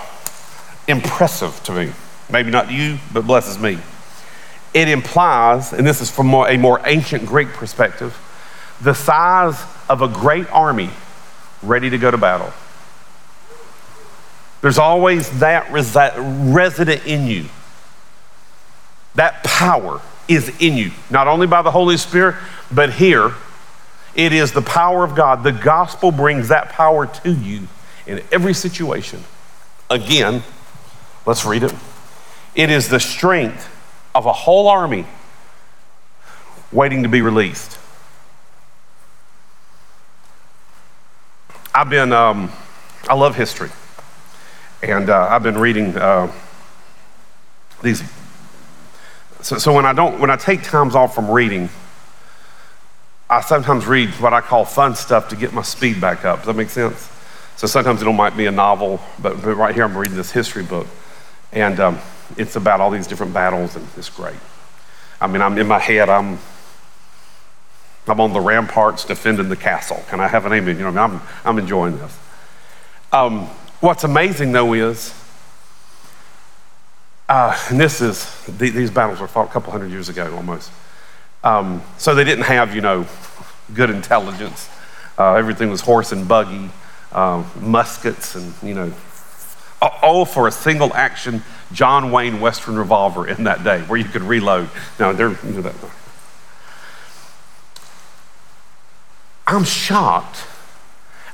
impressive 0.89 1.63
to 1.65 1.73
me. 1.73 1.93
Maybe 2.31 2.51
not 2.51 2.71
you, 2.71 2.99
but 3.13 3.27
blesses 3.27 3.59
me. 3.59 3.79
it 4.73 4.89
implies, 4.89 5.73
and 5.73 5.87
this 5.87 6.01
is 6.01 6.11
from 6.11 6.33
a 6.33 6.57
more 6.57 6.81
ancient 6.85 7.27
Greek 7.27 7.49
perspective, 7.49 8.17
the 8.81 8.95
size 8.95 9.63
of 9.89 10.01
a 10.03 10.09
great 10.09 10.51
army 10.53 10.91
ready 11.63 11.91
to 11.91 11.99
go 11.99 12.11
to 12.11 12.17
battle. 12.19 12.53
There's 14.63 14.79
always 14.79 15.41
that 15.41 15.67
resi- 15.67 16.55
resident 16.55 17.07
in 17.07 17.27
you. 17.27 17.47
That 19.15 19.43
power 19.43 20.01
is 20.29 20.49
in 20.61 20.77
you, 20.77 20.93
not 21.11 21.27
only 21.27 21.47
by 21.47 21.63
the 21.63 21.71
Holy 21.71 21.97
Spirit, 21.97 22.37
but 22.71 22.93
here 22.93 23.35
it 24.15 24.33
is 24.33 24.53
the 24.53 24.63
power 24.63 25.05
of 25.05 25.15
God. 25.15 25.45
The 25.45 25.53
gospel 25.53 26.11
brings 26.11 26.49
that 26.49 26.71
power 26.71 27.07
to 27.07 27.33
you 27.33 27.69
in 28.07 28.23
every 28.33 28.55
situation. 28.55 29.23
Again, 29.89 30.43
let's 31.27 31.45
read 31.45 31.63
it. 31.63 31.75
It 32.55 32.71
is 32.71 32.89
the 32.89 33.01
strength 33.01 33.69
of 34.15 34.27
a 34.27 34.33
whole 34.33 34.69
army 34.69 35.07
waiting 36.73 37.03
to 37.05 37.09
be 37.09 37.23
released. 37.23 37.79
I've 41.75 41.89
been, 41.89 42.13
um, 42.13 42.51
I 43.09 43.15
love 43.15 43.37
history. 43.37 43.71
And 44.83 45.11
uh, 45.11 45.29
I've 45.31 45.43
been 45.43 45.59
reading 45.59 45.97
uh, 45.97 46.33
these. 47.83 48.03
So, 49.43 49.59
so 49.59 49.73
when 49.73 49.87
I 49.87 49.93
don't, 49.93 50.21
when 50.21 50.31
I 50.31 50.37
take 50.37 50.63
times 50.63 50.95
off 50.95 51.15
from 51.15 51.31
reading, 51.31 51.69
I 53.31 53.41
sometimes 53.43 53.87
read 53.87 54.11
what 54.15 54.35
I 54.35 54.41
call 54.41 54.65
fun 54.65 54.97
stuff 54.97 55.29
to 55.29 55.37
get 55.37 55.53
my 55.53 55.63
speed 55.63 56.01
back 56.01 56.25
up. 56.25 56.39
Does 56.39 56.47
that 56.47 56.57
make 56.57 56.69
sense? 56.69 57.09
So 57.57 57.69
sometimes 57.69 58.03
it 58.03 58.13
might 58.13 58.37
be 58.37 58.47
a 58.47 58.51
novel, 58.51 59.01
but, 59.23 59.37
right 59.45 59.73
here 59.73 59.85
I'm 59.85 59.97
reading 59.97 60.17
this 60.17 60.33
history 60.33 60.65
book. 60.65 60.89
And 61.53 61.79
um, 61.79 61.99
it's 62.37 62.57
about 62.57 62.81
all 62.81 62.91
these 62.91 63.07
different 63.07 63.33
battles, 63.33 63.77
and 63.77 63.87
it's 63.97 64.09
great. 64.09 64.35
I 65.21 65.29
mean, 65.29 65.43
I'm 65.43 65.59
in 65.59 65.69
my 65.69 65.79
head, 65.79 66.09
I'm, 66.09 66.41
I'm 68.09 68.21
on 68.21 68.33
the 68.33 68.41
ramparts 68.41 69.05
defending 69.05 69.49
the 69.49 69.57
castle. 69.57 70.03
Can 70.09 70.19
I 70.19 70.27
have 70.27 70.45
an 70.45 70.53
amen? 70.53 70.79
You 70.79 70.91
know, 70.91 71.01
I 71.01 71.05
am 71.05 71.13
I'm, 71.13 71.23
I'm 71.45 71.59
enjoying 71.61 71.99
this. 71.99 72.19
Um, 73.13 73.43
what's 73.79 74.03
amazing, 74.03 74.51
though, 74.51 74.73
is, 74.73 75.15
uh, 77.29 77.57
and 77.69 77.79
this 77.79 78.01
is, 78.01 78.29
these 78.47 78.91
battles 78.91 79.21
were 79.21 79.29
fought 79.29 79.51
a 79.51 79.53
couple 79.53 79.71
hundred 79.71 79.93
years 79.93 80.09
ago 80.09 80.35
almost. 80.35 80.73
Um, 81.43 81.83
so 81.99 82.15
they 82.15 82.25
didn't 82.25 82.45
have, 82.45 82.75
you 82.75 82.81
know, 82.81 83.07
good 83.75 83.91
intelligence. 83.91 84.69
Uh, 85.19 85.35
everything 85.35 85.71
was 85.71 85.81
horse 85.81 86.13
and 86.13 86.27
buggy, 86.27 86.71
uh, 87.13 87.45
muskets, 87.61 88.35
and, 88.35 88.55
you 88.63 88.75
know, 88.75 88.93
all 89.81 90.27
for 90.27 90.47
a 90.47 90.53
single 90.53 90.93
action 90.95 91.43
John 91.73 92.11
Wayne 92.11 92.41
Western 92.41 92.77
revolver 92.77 93.27
in 93.27 93.45
that 93.45 93.65
day 93.65 93.81
where 93.83 93.99
you 93.99 94.05
could 94.05 94.23
reload. 94.23 94.69
Now, 94.99 95.13
they're, 95.13 95.37
you 95.45 95.63
know. 95.63 95.73
I'm 99.47 99.65
shocked 99.65 100.45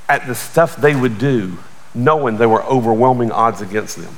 at 0.08 0.26
the 0.26 0.34
stuff 0.34 0.76
they 0.76 0.94
would 0.94 1.18
do 1.18 1.58
knowing 1.94 2.36
there 2.36 2.48
were 2.48 2.62
overwhelming 2.64 3.32
odds 3.32 3.60
against 3.60 3.96
them. 3.96 4.16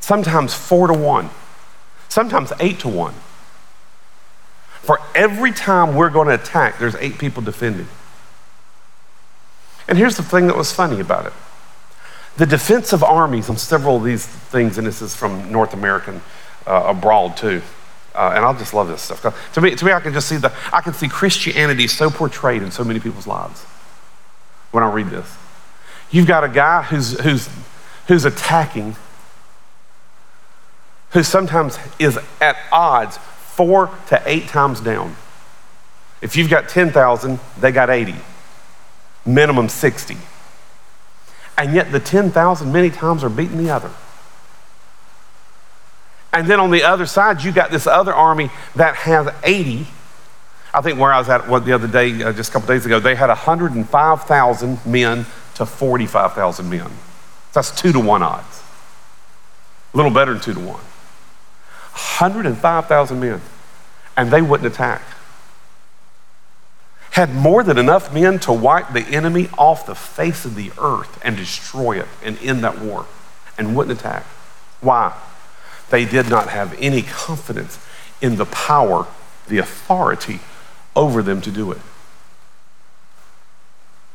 Sometimes 0.00 0.52
four 0.52 0.88
to 0.88 0.94
one, 0.94 1.30
sometimes 2.08 2.52
eight 2.60 2.80
to 2.80 2.88
one. 2.88 3.14
For 4.82 5.00
every 5.14 5.52
time 5.52 5.94
we're 5.94 6.10
going 6.10 6.28
to 6.28 6.34
attack, 6.34 6.78
there's 6.78 6.96
eight 6.96 7.18
people 7.18 7.42
defending. 7.42 7.86
And 9.86 9.96
here's 9.96 10.16
the 10.16 10.22
thing 10.22 10.48
that 10.48 10.56
was 10.56 10.72
funny 10.72 11.00
about 11.00 11.26
it 11.26 11.32
the 12.36 12.46
defensive 12.46 13.04
armies 13.04 13.50
on 13.50 13.58
several 13.58 13.96
of 13.96 14.04
these 14.04 14.24
things, 14.24 14.78
and 14.78 14.86
this 14.86 15.02
is 15.02 15.14
from 15.14 15.52
North 15.52 15.74
American 15.74 16.22
uh, 16.66 16.84
abroad 16.86 17.36
too. 17.36 17.60
Uh, 18.14 18.32
and 18.34 18.44
I 18.44 18.52
just 18.58 18.74
love 18.74 18.88
this 18.88 19.02
stuff. 19.02 19.22
To 19.54 19.60
me, 19.60 19.74
to 19.74 19.84
me, 19.84 19.92
I 19.92 20.00
can 20.00 20.12
just 20.12 20.28
see 20.28 20.36
the 20.36 20.52
I 20.72 20.80
can 20.80 20.94
see 20.94 21.08
Christianity 21.08 21.86
so 21.86 22.10
portrayed 22.10 22.62
in 22.62 22.70
so 22.70 22.84
many 22.84 23.00
people's 23.00 23.26
lives 23.26 23.62
when 24.70 24.82
I 24.82 24.90
read 24.90 25.08
this. 25.08 25.30
You've 26.10 26.26
got 26.26 26.44
a 26.44 26.48
guy 26.48 26.82
who's 26.82 27.18
who's 27.20 27.48
who's 28.08 28.24
attacking, 28.24 28.96
who 31.10 31.22
sometimes 31.22 31.78
is 31.98 32.18
at 32.40 32.56
odds 32.70 33.18
four 33.56 33.90
to 34.08 34.22
eight 34.26 34.48
times 34.48 34.80
down. 34.80 35.16
If 36.20 36.36
you've 36.36 36.50
got 36.50 36.68
10,000, 36.68 37.40
they 37.58 37.72
got 37.72 37.90
80, 37.90 38.14
minimum 39.26 39.68
60 39.68 40.16
and 41.62 41.74
yet 41.74 41.92
the 41.92 42.00
10,000 42.00 42.72
many 42.72 42.90
times 42.90 43.22
are 43.22 43.28
beating 43.28 43.58
the 43.58 43.70
other. 43.70 43.90
And 46.32 46.48
then 46.48 46.60
on 46.60 46.70
the 46.70 46.82
other 46.82 47.06
side, 47.06 47.44
you 47.44 47.52
got 47.52 47.70
this 47.70 47.86
other 47.86 48.12
army 48.12 48.50
that 48.74 48.96
has 48.96 49.28
80. 49.44 49.86
I 50.72 50.80
think 50.80 50.98
where 50.98 51.12
I 51.12 51.18
was 51.18 51.28
at 51.28 51.48
what, 51.48 51.66
the 51.66 51.72
other 51.72 51.86
day, 51.86 52.22
uh, 52.22 52.32
just 52.32 52.48
a 52.48 52.52
couple 52.52 52.68
days 52.68 52.86
ago, 52.86 52.98
they 52.98 53.14
had 53.14 53.28
105,000 53.28 54.86
men 54.86 55.26
to 55.54 55.66
45,000 55.66 56.70
men. 56.70 56.90
That's 57.52 57.70
two 57.70 57.92
to 57.92 58.00
one 58.00 58.22
odds. 58.22 58.62
A 59.92 59.96
little 59.96 60.10
better 60.10 60.32
than 60.32 60.40
two 60.40 60.54
to 60.54 60.60
one. 60.60 60.80
105,000 61.92 63.20
men, 63.20 63.40
and 64.16 64.30
they 64.30 64.42
wouldn't 64.42 64.72
attack 64.72 65.02
had 67.12 67.34
more 67.34 67.62
than 67.62 67.76
enough 67.76 68.12
men 68.12 68.38
to 68.38 68.50
wipe 68.50 68.90
the 68.94 69.02
enemy 69.02 69.46
off 69.58 69.84
the 69.84 69.94
face 69.94 70.46
of 70.46 70.54
the 70.54 70.72
earth 70.78 71.20
and 71.22 71.36
destroy 71.36 72.00
it 72.00 72.08
and 72.24 72.38
end 72.40 72.64
that 72.64 72.78
war 72.78 73.04
and 73.58 73.76
wouldn't 73.76 73.98
attack. 73.98 74.22
Why? 74.80 75.14
They 75.90 76.06
did 76.06 76.30
not 76.30 76.48
have 76.48 76.74
any 76.80 77.02
confidence 77.02 77.78
in 78.22 78.36
the 78.36 78.46
power, 78.46 79.06
the 79.46 79.58
authority 79.58 80.40
over 80.96 81.22
them 81.22 81.42
to 81.42 81.50
do 81.50 81.70
it. 81.70 81.78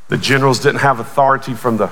The 0.08 0.18
generals 0.18 0.60
didn't 0.60 0.80
have 0.80 1.00
authority 1.00 1.54
from 1.54 1.78
the, 1.78 1.92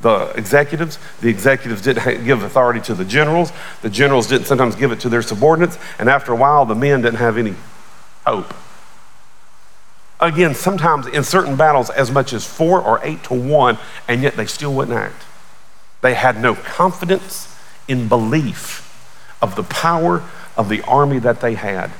the 0.00 0.32
executives. 0.36 0.98
The 1.20 1.28
executives 1.28 1.82
didn't 1.82 2.24
give 2.24 2.42
authority 2.42 2.80
to 2.82 2.94
the 2.94 3.04
generals. 3.04 3.52
The 3.82 3.90
generals 3.90 4.26
didn't 4.26 4.46
sometimes 4.46 4.76
give 4.76 4.92
it 4.92 5.00
to 5.00 5.08
their 5.08 5.22
subordinates. 5.22 5.78
And 5.98 6.08
after 6.08 6.32
a 6.32 6.36
while, 6.36 6.64
the 6.64 6.74
men 6.74 7.02
didn't 7.02 7.18
have 7.18 7.36
any 7.36 7.54
hope. 8.26 8.54
Again, 10.20 10.54
sometimes 10.54 11.06
in 11.06 11.22
certain 11.22 11.56
battles, 11.56 11.90
as 11.90 12.10
much 12.10 12.32
as 12.32 12.44
four 12.44 12.80
or 12.80 13.00
eight 13.02 13.22
to 13.24 13.34
one, 13.34 13.78
and 14.08 14.22
yet 14.22 14.36
they 14.36 14.46
still 14.46 14.74
wouldn't 14.74 14.96
act. 14.96 15.22
They 16.00 16.14
had 16.14 16.40
no 16.40 16.54
confidence 16.54 17.56
in 17.86 18.08
belief 18.08 18.84
of 19.40 19.54
the 19.54 19.62
power 19.62 20.22
of 20.56 20.68
the 20.68 20.82
army 20.82 21.18
that 21.20 21.40
they 21.40 21.54
had. 21.54 21.90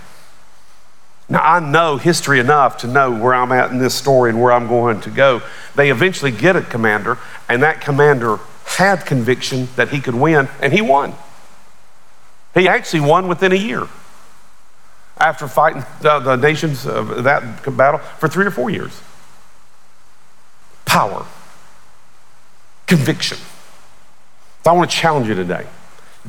Now, 1.29 1.43
I 1.43 1.61
know 1.61 1.99
history 1.99 2.41
enough 2.41 2.79
to 2.79 2.87
know 2.87 3.11
where 3.11 3.35
I'm 3.35 3.53
at 3.53 3.71
in 3.71 3.79
this 3.79 3.95
story 3.95 4.31
and 4.31 4.41
where 4.41 4.53
I'm 4.53 4.67
going 4.67 5.01
to 5.03 5.11
go. 5.11 5.43
They 5.75 5.91
eventually 5.91 6.31
get 6.31 6.57
a 6.57 6.63
commander, 6.63 7.19
and 7.49 7.63
that 7.63 7.83
commander 7.83 8.39
had 8.65 9.05
conviction 9.05 9.69
that 9.77 9.91
he 9.91 10.01
could 10.01 10.15
win, 10.15 10.49
and 10.63 10.73
he 10.73 10.81
won. 10.81 11.15
He 12.55 12.67
actually 12.67 13.01
won 13.01 13.29
within 13.29 13.53
a 13.53 13.57
year 13.57 13.87
after 15.19 15.49
fighting 15.49 15.85
the, 16.01 16.19
the 16.21 16.37
nations 16.37 16.87
of 16.87 17.25
that 17.25 17.77
battle 17.77 17.99
for 17.99 18.29
three 18.29 18.47
or 18.47 18.51
four 18.51 18.71
years. 18.71 19.03
Power, 20.87 21.27
conviction. 22.87 23.37
So 24.65 24.71
I 24.71 24.73
want 24.73 24.91
to 24.91 24.97
challenge 24.97 25.29
you 25.29 25.35
today. 25.35 25.67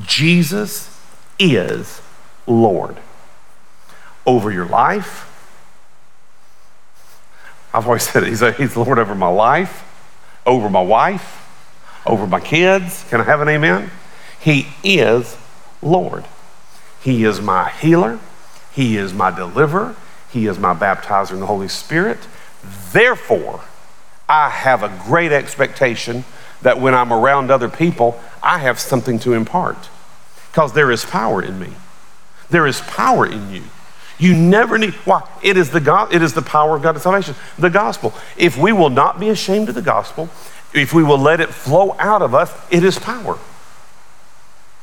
Jesus 0.02 1.00
is 1.39 2.02
Lord 2.45 2.97
over 4.30 4.52
your 4.52 4.68
life. 4.68 5.26
I've 7.74 7.88
always 7.88 8.04
said 8.04 8.24
it. 8.24 8.30
He's, 8.30 8.44
a, 8.44 8.52
he's 8.52 8.78
Lord 8.78 9.00
over 9.00 9.16
my 9.16 9.28
life, 9.28 9.84
over 10.46 10.70
my 10.70 10.82
wife, 10.82 11.48
over 12.06 12.28
my 12.28 12.40
kids. 12.40 13.06
Can 13.10 13.22
I 13.22 13.24
have 13.24 13.42
an 13.42 13.48
amen? 13.48 13.90
He 14.40 14.68
is 14.84 15.36
Lord. 15.82 16.26
He 17.02 17.24
is 17.24 17.42
my 17.42 17.70
healer. 17.72 18.20
He 18.72 18.98
is 18.98 19.14
my 19.14 19.32
deliverer. 19.32 19.96
He 20.32 20.46
is 20.46 20.60
my 20.60 20.76
baptizer 20.76 21.32
in 21.32 21.40
the 21.40 21.48
Holy 21.48 21.68
Spirit. 21.68 22.20
Therefore, 22.92 23.62
I 24.28 24.50
have 24.50 24.84
a 24.84 24.96
great 25.06 25.32
expectation 25.32 26.24
that 26.62 26.80
when 26.80 26.94
I'm 26.94 27.12
around 27.12 27.50
other 27.50 27.70
people, 27.70 28.20
I 28.44 28.60
have 28.60 28.80
something 28.80 29.18
to 29.20 29.34
impart 29.34 29.90
because 30.52 30.74
there 30.74 30.92
is 30.92 31.04
power 31.04 31.42
in 31.42 31.58
me. 31.58 31.70
There 32.52 32.68
is 32.68 32.82
power 32.82 33.26
in 33.26 33.52
you. 33.52 33.64
You 34.20 34.36
never 34.36 34.78
need, 34.78 34.93
why? 35.05 35.28
It 35.41 35.57
is, 35.57 35.72
the 35.72 35.80
God, 35.80 36.13
it 36.13 36.22
is 36.22 36.34
the 36.34 36.41
power 36.41 36.76
of 36.76 36.84
God's 36.84 37.01
salvation, 37.01 37.36
the 37.57 37.70
gospel. 37.70 38.13
If 38.38 38.57
we 38.57 38.74
will 38.74 38.89
not 38.89 39.20
be 39.20 39.30
ashamed 39.30 39.70
of 39.70 39.76
the 39.76 39.82
gospel, 39.82 40.30
if 40.74 40.93
we 40.93 41.03
will 41.03 41.17
let 41.17 41.39
it 41.39 41.49
flow 41.49 41.95
out 41.97 42.22
of 42.22 42.36
us, 42.36 42.53
it 42.70 42.84
is 42.84 42.99
power. 42.99 43.39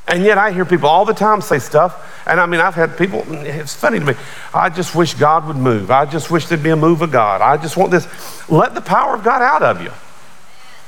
And 0.07 0.23
yet 0.23 0.37
I 0.37 0.51
hear 0.51 0.65
people 0.65 0.89
all 0.89 1.05
the 1.05 1.13
time 1.13 1.41
say 1.41 1.59
stuff, 1.59 2.23
and 2.25 2.39
I 2.39 2.45
mean, 2.47 2.61
I've 2.61 2.75
had 2.75 2.97
people, 2.97 3.23
it's 3.27 3.75
funny 3.75 3.99
to 3.99 4.05
me. 4.05 4.13
I 4.53 4.69
just 4.69 4.95
wish 4.95 5.13
God 5.13 5.45
would 5.47 5.57
move. 5.57 5.91
I 5.91 6.05
just 6.05 6.31
wish 6.31 6.47
there'd 6.47 6.63
be 6.63 6.71
a 6.71 6.75
move 6.75 7.01
of 7.01 7.11
God. 7.11 7.41
I 7.41 7.57
just 7.57 7.77
want 7.77 7.91
this. 7.91 8.07
Let 8.49 8.73
the 8.73 8.81
power 8.81 9.13
of 9.13 9.23
God 9.23 9.41
out 9.41 9.61
of 9.61 9.81
you. 9.81 9.91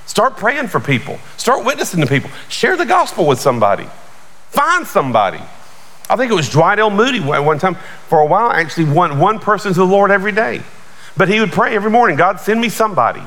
Start 0.05 0.37
praying 0.37 0.69
for 0.69 0.79
people. 0.79 1.19
Start 1.37 1.65
witnessing 1.65 2.01
to 2.01 2.07
people. 2.07 2.31
Share 2.47 2.75
the 2.75 2.85
gospel 2.85 3.27
with 3.27 3.39
somebody. 3.39 3.87
Find 4.49 4.87
somebody. 4.87 5.41
I 6.10 6.16
think 6.16 6.32
it 6.32 6.36
was 6.36 6.49
Dwight 6.49 6.80
L. 6.80 6.89
Moody 6.89 7.20
one 7.20 7.45
one 7.45 7.60
time, 7.60 7.76
for 8.07 8.20
a 8.20 8.26
while, 8.26 8.51
actually 8.51 8.91
won 8.91 9.20
one 9.20 9.39
person 9.39 9.74
to 9.74 9.80
the 9.80 9.86
Lord 9.86 10.12
every 10.12 10.32
day. 10.32 10.62
But 11.16 11.30
he 11.30 11.39
would 11.39 11.51
pray 11.51 11.76
every 11.76 11.91
morning, 11.91 12.18
God, 12.18 12.39
send 12.39 12.60
me 12.62 12.70
somebody. 12.70 13.22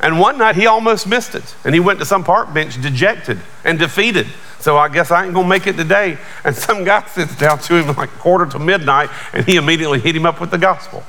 And 0.00 0.20
one 0.20 0.38
night 0.38 0.54
he 0.54 0.66
almost 0.66 1.08
missed 1.08 1.34
it. 1.34 1.56
And 1.64 1.74
he 1.74 1.80
went 1.80 1.98
to 1.98 2.04
some 2.04 2.22
park 2.22 2.54
bench 2.54 2.80
dejected 2.80 3.40
and 3.64 3.78
defeated. 3.78 4.28
So 4.60 4.76
I 4.76 4.88
guess 4.88 5.10
I 5.10 5.24
ain't 5.24 5.34
gonna 5.34 5.48
make 5.48 5.66
it 5.66 5.76
today. 5.76 6.18
And 6.44 6.54
some 6.54 6.84
guy 6.84 7.04
sits 7.08 7.36
down 7.36 7.58
to 7.60 7.74
him 7.74 7.96
like 7.96 8.10
quarter 8.10 8.46
to 8.46 8.58
midnight 8.58 9.10
and 9.32 9.44
he 9.44 9.56
immediately 9.56 9.98
hit 9.98 10.14
him 10.14 10.26
up 10.26 10.40
with 10.40 10.50
the 10.50 10.58
gospel. 10.58 11.02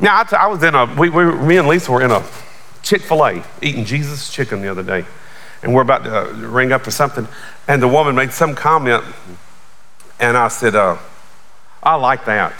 Now, 0.00 0.20
I, 0.20 0.24
t- 0.24 0.36
I 0.36 0.46
was 0.46 0.62
in 0.62 0.74
a, 0.74 0.86
we, 0.94 1.10
we, 1.10 1.24
me 1.24 1.56
and 1.56 1.66
Lisa 1.66 1.90
were 1.90 2.02
in 2.02 2.10
a 2.10 2.24
Chick 2.82 3.02
fil 3.02 3.24
A 3.26 3.42
eating 3.60 3.84
Jesus 3.84 4.30
chicken 4.30 4.62
the 4.62 4.68
other 4.68 4.82
day. 4.82 5.04
And 5.62 5.74
we're 5.74 5.82
about 5.82 6.04
to 6.04 6.30
uh, 6.30 6.32
ring 6.32 6.72
up 6.72 6.82
for 6.82 6.90
something. 6.90 7.26
And 7.66 7.82
the 7.82 7.88
woman 7.88 8.14
made 8.14 8.32
some 8.32 8.54
comment. 8.54 9.02
And 10.20 10.36
I 10.36 10.48
said, 10.48 10.74
uh, 10.74 10.98
I 11.82 11.94
like 11.96 12.24
that. 12.26 12.54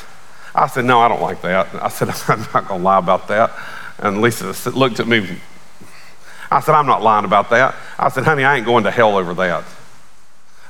I 0.55 0.67
said, 0.67 0.85
No, 0.85 1.01
I 1.01 1.09
don't 1.09 1.23
like 1.23 1.43
that. 1.43 1.75
I 1.75 1.89
said, 1.89 2.09
I'm 2.29 2.41
not 2.53 2.69
going 2.69 2.81
to 2.81 2.85
lie 2.85 2.99
about 2.99 3.29
that. 3.29 3.53
And 3.99 4.21
Lisa 4.21 4.71
looked 4.71 5.01
at 5.01 5.09
me. 5.09 5.39
I 6.51 6.61
said, 6.61 6.75
I'm 6.75 6.87
not 6.87 7.03
lying 7.03 7.25
about 7.25 7.51
that. 7.51 7.75
I 7.99 8.09
said, 8.09 8.25
honey, 8.25 8.45
I 8.45 8.57
ain't 8.57 8.65
going 8.67 8.85
to 8.85 8.91
hell 8.91 9.19
over 9.19 9.35
that. 9.35 9.65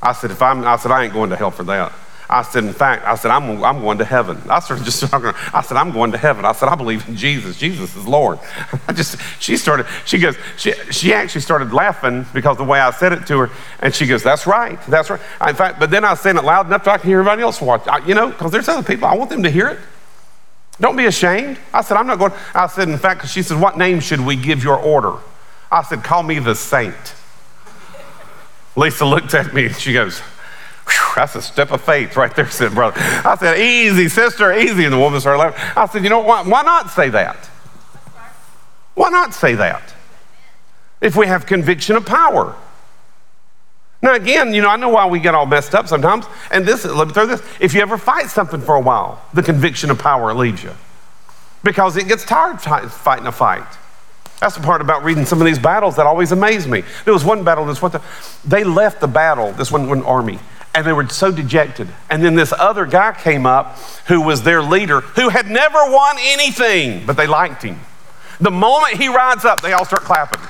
I 0.01 0.13
said, 0.13 0.31
if 0.31 0.41
I'm, 0.41 0.65
I 0.65 0.75
said, 0.75 0.91
I 0.91 1.05
ain't 1.05 1.13
going 1.13 1.29
to 1.29 1.35
hell 1.35 1.51
for 1.51 1.63
that. 1.63 1.93
I 2.31 2.43
said, 2.43 2.63
in 2.63 2.73
fact, 2.73 3.05
I 3.05 3.15
said, 3.15 3.31
I'm, 3.31 3.63
I'm 3.63 3.81
going 3.81 3.97
to 3.97 4.05
heaven. 4.05 4.39
I 4.49 4.59
started 4.59 4.85
just 4.85 5.01
talking. 5.01 5.31
I 5.51 5.63
said, 5.63 5.77
I'm 5.77 5.91
going 5.91 6.11
to 6.11 6.17
heaven. 6.17 6.45
I 6.45 6.51
said, 6.51 6.69
I 6.69 6.75
believe 6.75 7.07
in 7.09 7.15
Jesus. 7.15 7.57
Jesus 7.57 7.95
is 7.95 8.07
Lord. 8.07 8.37
I 8.87 8.93
just, 8.93 9.17
she 9.41 9.57
started, 9.57 9.87
she 10.05 10.19
goes, 10.19 10.37
she, 10.55 10.73
she 10.91 11.11
actually 11.11 11.41
started 11.41 11.73
laughing 11.73 12.27
because 12.31 12.57
the 12.57 12.63
way 12.63 12.79
I 12.79 12.91
said 12.91 13.13
it 13.13 13.25
to 13.27 13.39
her. 13.39 13.49
And 13.79 13.95
she 13.95 14.05
goes, 14.05 14.21
that's 14.21 14.45
right. 14.45 14.79
That's 14.85 15.09
right. 15.09 15.19
In 15.47 15.55
fact, 15.55 15.79
but 15.79 15.89
then 15.89 16.05
I 16.05 16.13
saying 16.13 16.37
it 16.37 16.43
loud 16.43 16.67
enough 16.67 16.85
so 16.85 16.91
I 16.91 16.99
can 16.99 17.09
hear 17.09 17.19
everybody 17.19 17.41
else 17.41 17.59
watch. 17.61 17.87
I, 17.87 18.05
you 18.05 18.13
know, 18.13 18.29
because 18.29 18.51
there's 18.51 18.67
other 18.67 18.83
people. 18.83 19.07
I 19.07 19.15
want 19.15 19.31
them 19.31 19.41
to 19.41 19.49
hear 19.49 19.67
it. 19.69 19.79
Don't 20.79 20.95
be 20.95 21.07
ashamed. 21.07 21.57
I 21.73 21.81
said, 21.81 21.97
I'm 21.97 22.05
not 22.05 22.19
going. 22.19 22.31
I 22.53 22.67
said, 22.67 22.89
in 22.89 22.97
fact, 22.99 23.27
she 23.27 23.41
said, 23.41 23.59
what 23.59 23.75
name 23.75 23.99
should 23.99 24.21
we 24.21 24.35
give 24.35 24.63
your 24.63 24.77
order? 24.77 25.17
I 25.71 25.81
said, 25.81 26.03
call 26.03 26.21
me 26.21 26.37
the 26.37 26.53
saint. 26.53 27.15
Lisa 28.75 29.05
looked 29.05 29.33
at 29.33 29.53
me 29.53 29.65
and 29.65 29.75
she 29.75 29.93
goes, 29.93 30.21
that's 31.15 31.35
a 31.35 31.41
step 31.41 31.71
of 31.71 31.81
faith 31.81 32.15
right 32.15 32.33
there, 32.35 32.49
said 32.49 32.73
brother. 32.73 32.99
I 32.99 33.35
said, 33.39 33.59
easy, 33.59 34.09
sister, 34.09 34.57
easy. 34.57 34.85
And 34.85 34.93
the 34.93 34.99
woman 34.99 35.19
started 35.19 35.39
laughing. 35.39 35.73
I 35.75 35.85
said, 35.87 36.03
you 36.03 36.09
know 36.09 36.19
what? 36.19 36.45
Why 36.45 36.61
not 36.63 36.89
say 36.89 37.09
that? 37.09 37.37
Why 38.95 39.09
not 39.09 39.33
say 39.33 39.55
that? 39.55 39.93
If 41.01 41.15
we 41.15 41.27
have 41.27 41.45
conviction 41.45 41.95
of 41.95 42.05
power. 42.05 42.55
Now, 44.01 44.13
again, 44.15 44.53
you 44.53 44.61
know, 44.61 44.69
I 44.69 44.77
know 44.77 44.89
why 44.89 45.07
we 45.07 45.19
get 45.19 45.35
all 45.35 45.45
messed 45.45 45.75
up 45.75 45.87
sometimes. 45.87 46.25
And 46.51 46.65
this, 46.65 46.85
let 46.85 47.07
me 47.07 47.13
throw 47.13 47.25
this. 47.25 47.41
If 47.59 47.73
you 47.73 47.81
ever 47.81 47.97
fight 47.97 48.29
something 48.29 48.61
for 48.61 48.75
a 48.75 48.81
while, 48.81 49.21
the 49.33 49.43
conviction 49.43 49.91
of 49.91 49.99
power 49.99 50.33
leaves 50.33 50.63
you 50.63 50.71
because 51.63 51.97
it 51.97 52.07
gets 52.07 52.23
tired 52.23 52.61
fighting 52.61 53.27
a 53.27 53.31
fight. 53.31 53.67
That's 54.39 54.55
the 54.55 54.61
part 54.61 54.79
about 54.79 55.03
reading 55.03 55.25
some 55.25 55.41
of 55.41 55.45
these 55.45 55.59
battles 55.59 55.97
that 55.97 56.05
always 56.05 56.31
amazed 56.31 56.69
me. 56.69 56.83
There 57.03 57.13
was 57.13 57.25
one 57.25 57.43
battle, 57.43 57.65
this 57.65 57.81
what 57.81 57.91
the, 57.91 58.01
they 58.45 58.63
left 58.63 59.01
the 59.01 59.07
battle, 59.07 59.51
this 59.51 59.69
one, 59.69 59.89
one 59.89 60.01
army, 60.03 60.39
and 60.73 60.85
they 60.85 60.93
were 60.93 61.07
so 61.09 61.31
dejected. 61.31 61.87
And 62.09 62.23
then 62.23 62.35
this 62.35 62.53
other 62.53 62.85
guy 62.85 63.13
came 63.13 63.45
up 63.45 63.77
who 64.07 64.21
was 64.21 64.43
their 64.43 64.61
leader, 64.61 65.01
who 65.01 65.29
had 65.29 65.47
never 65.47 65.79
won 65.89 66.17
anything, 66.19 67.05
but 67.05 67.17
they 67.17 67.27
liked 67.27 67.63
him. 67.63 67.79
The 68.39 68.51
moment 68.51 68.95
he 68.95 69.07
rides 69.07 69.45
up, 69.45 69.61
they 69.61 69.73
all 69.73 69.85
start 69.85 70.03
clapping. 70.03 70.41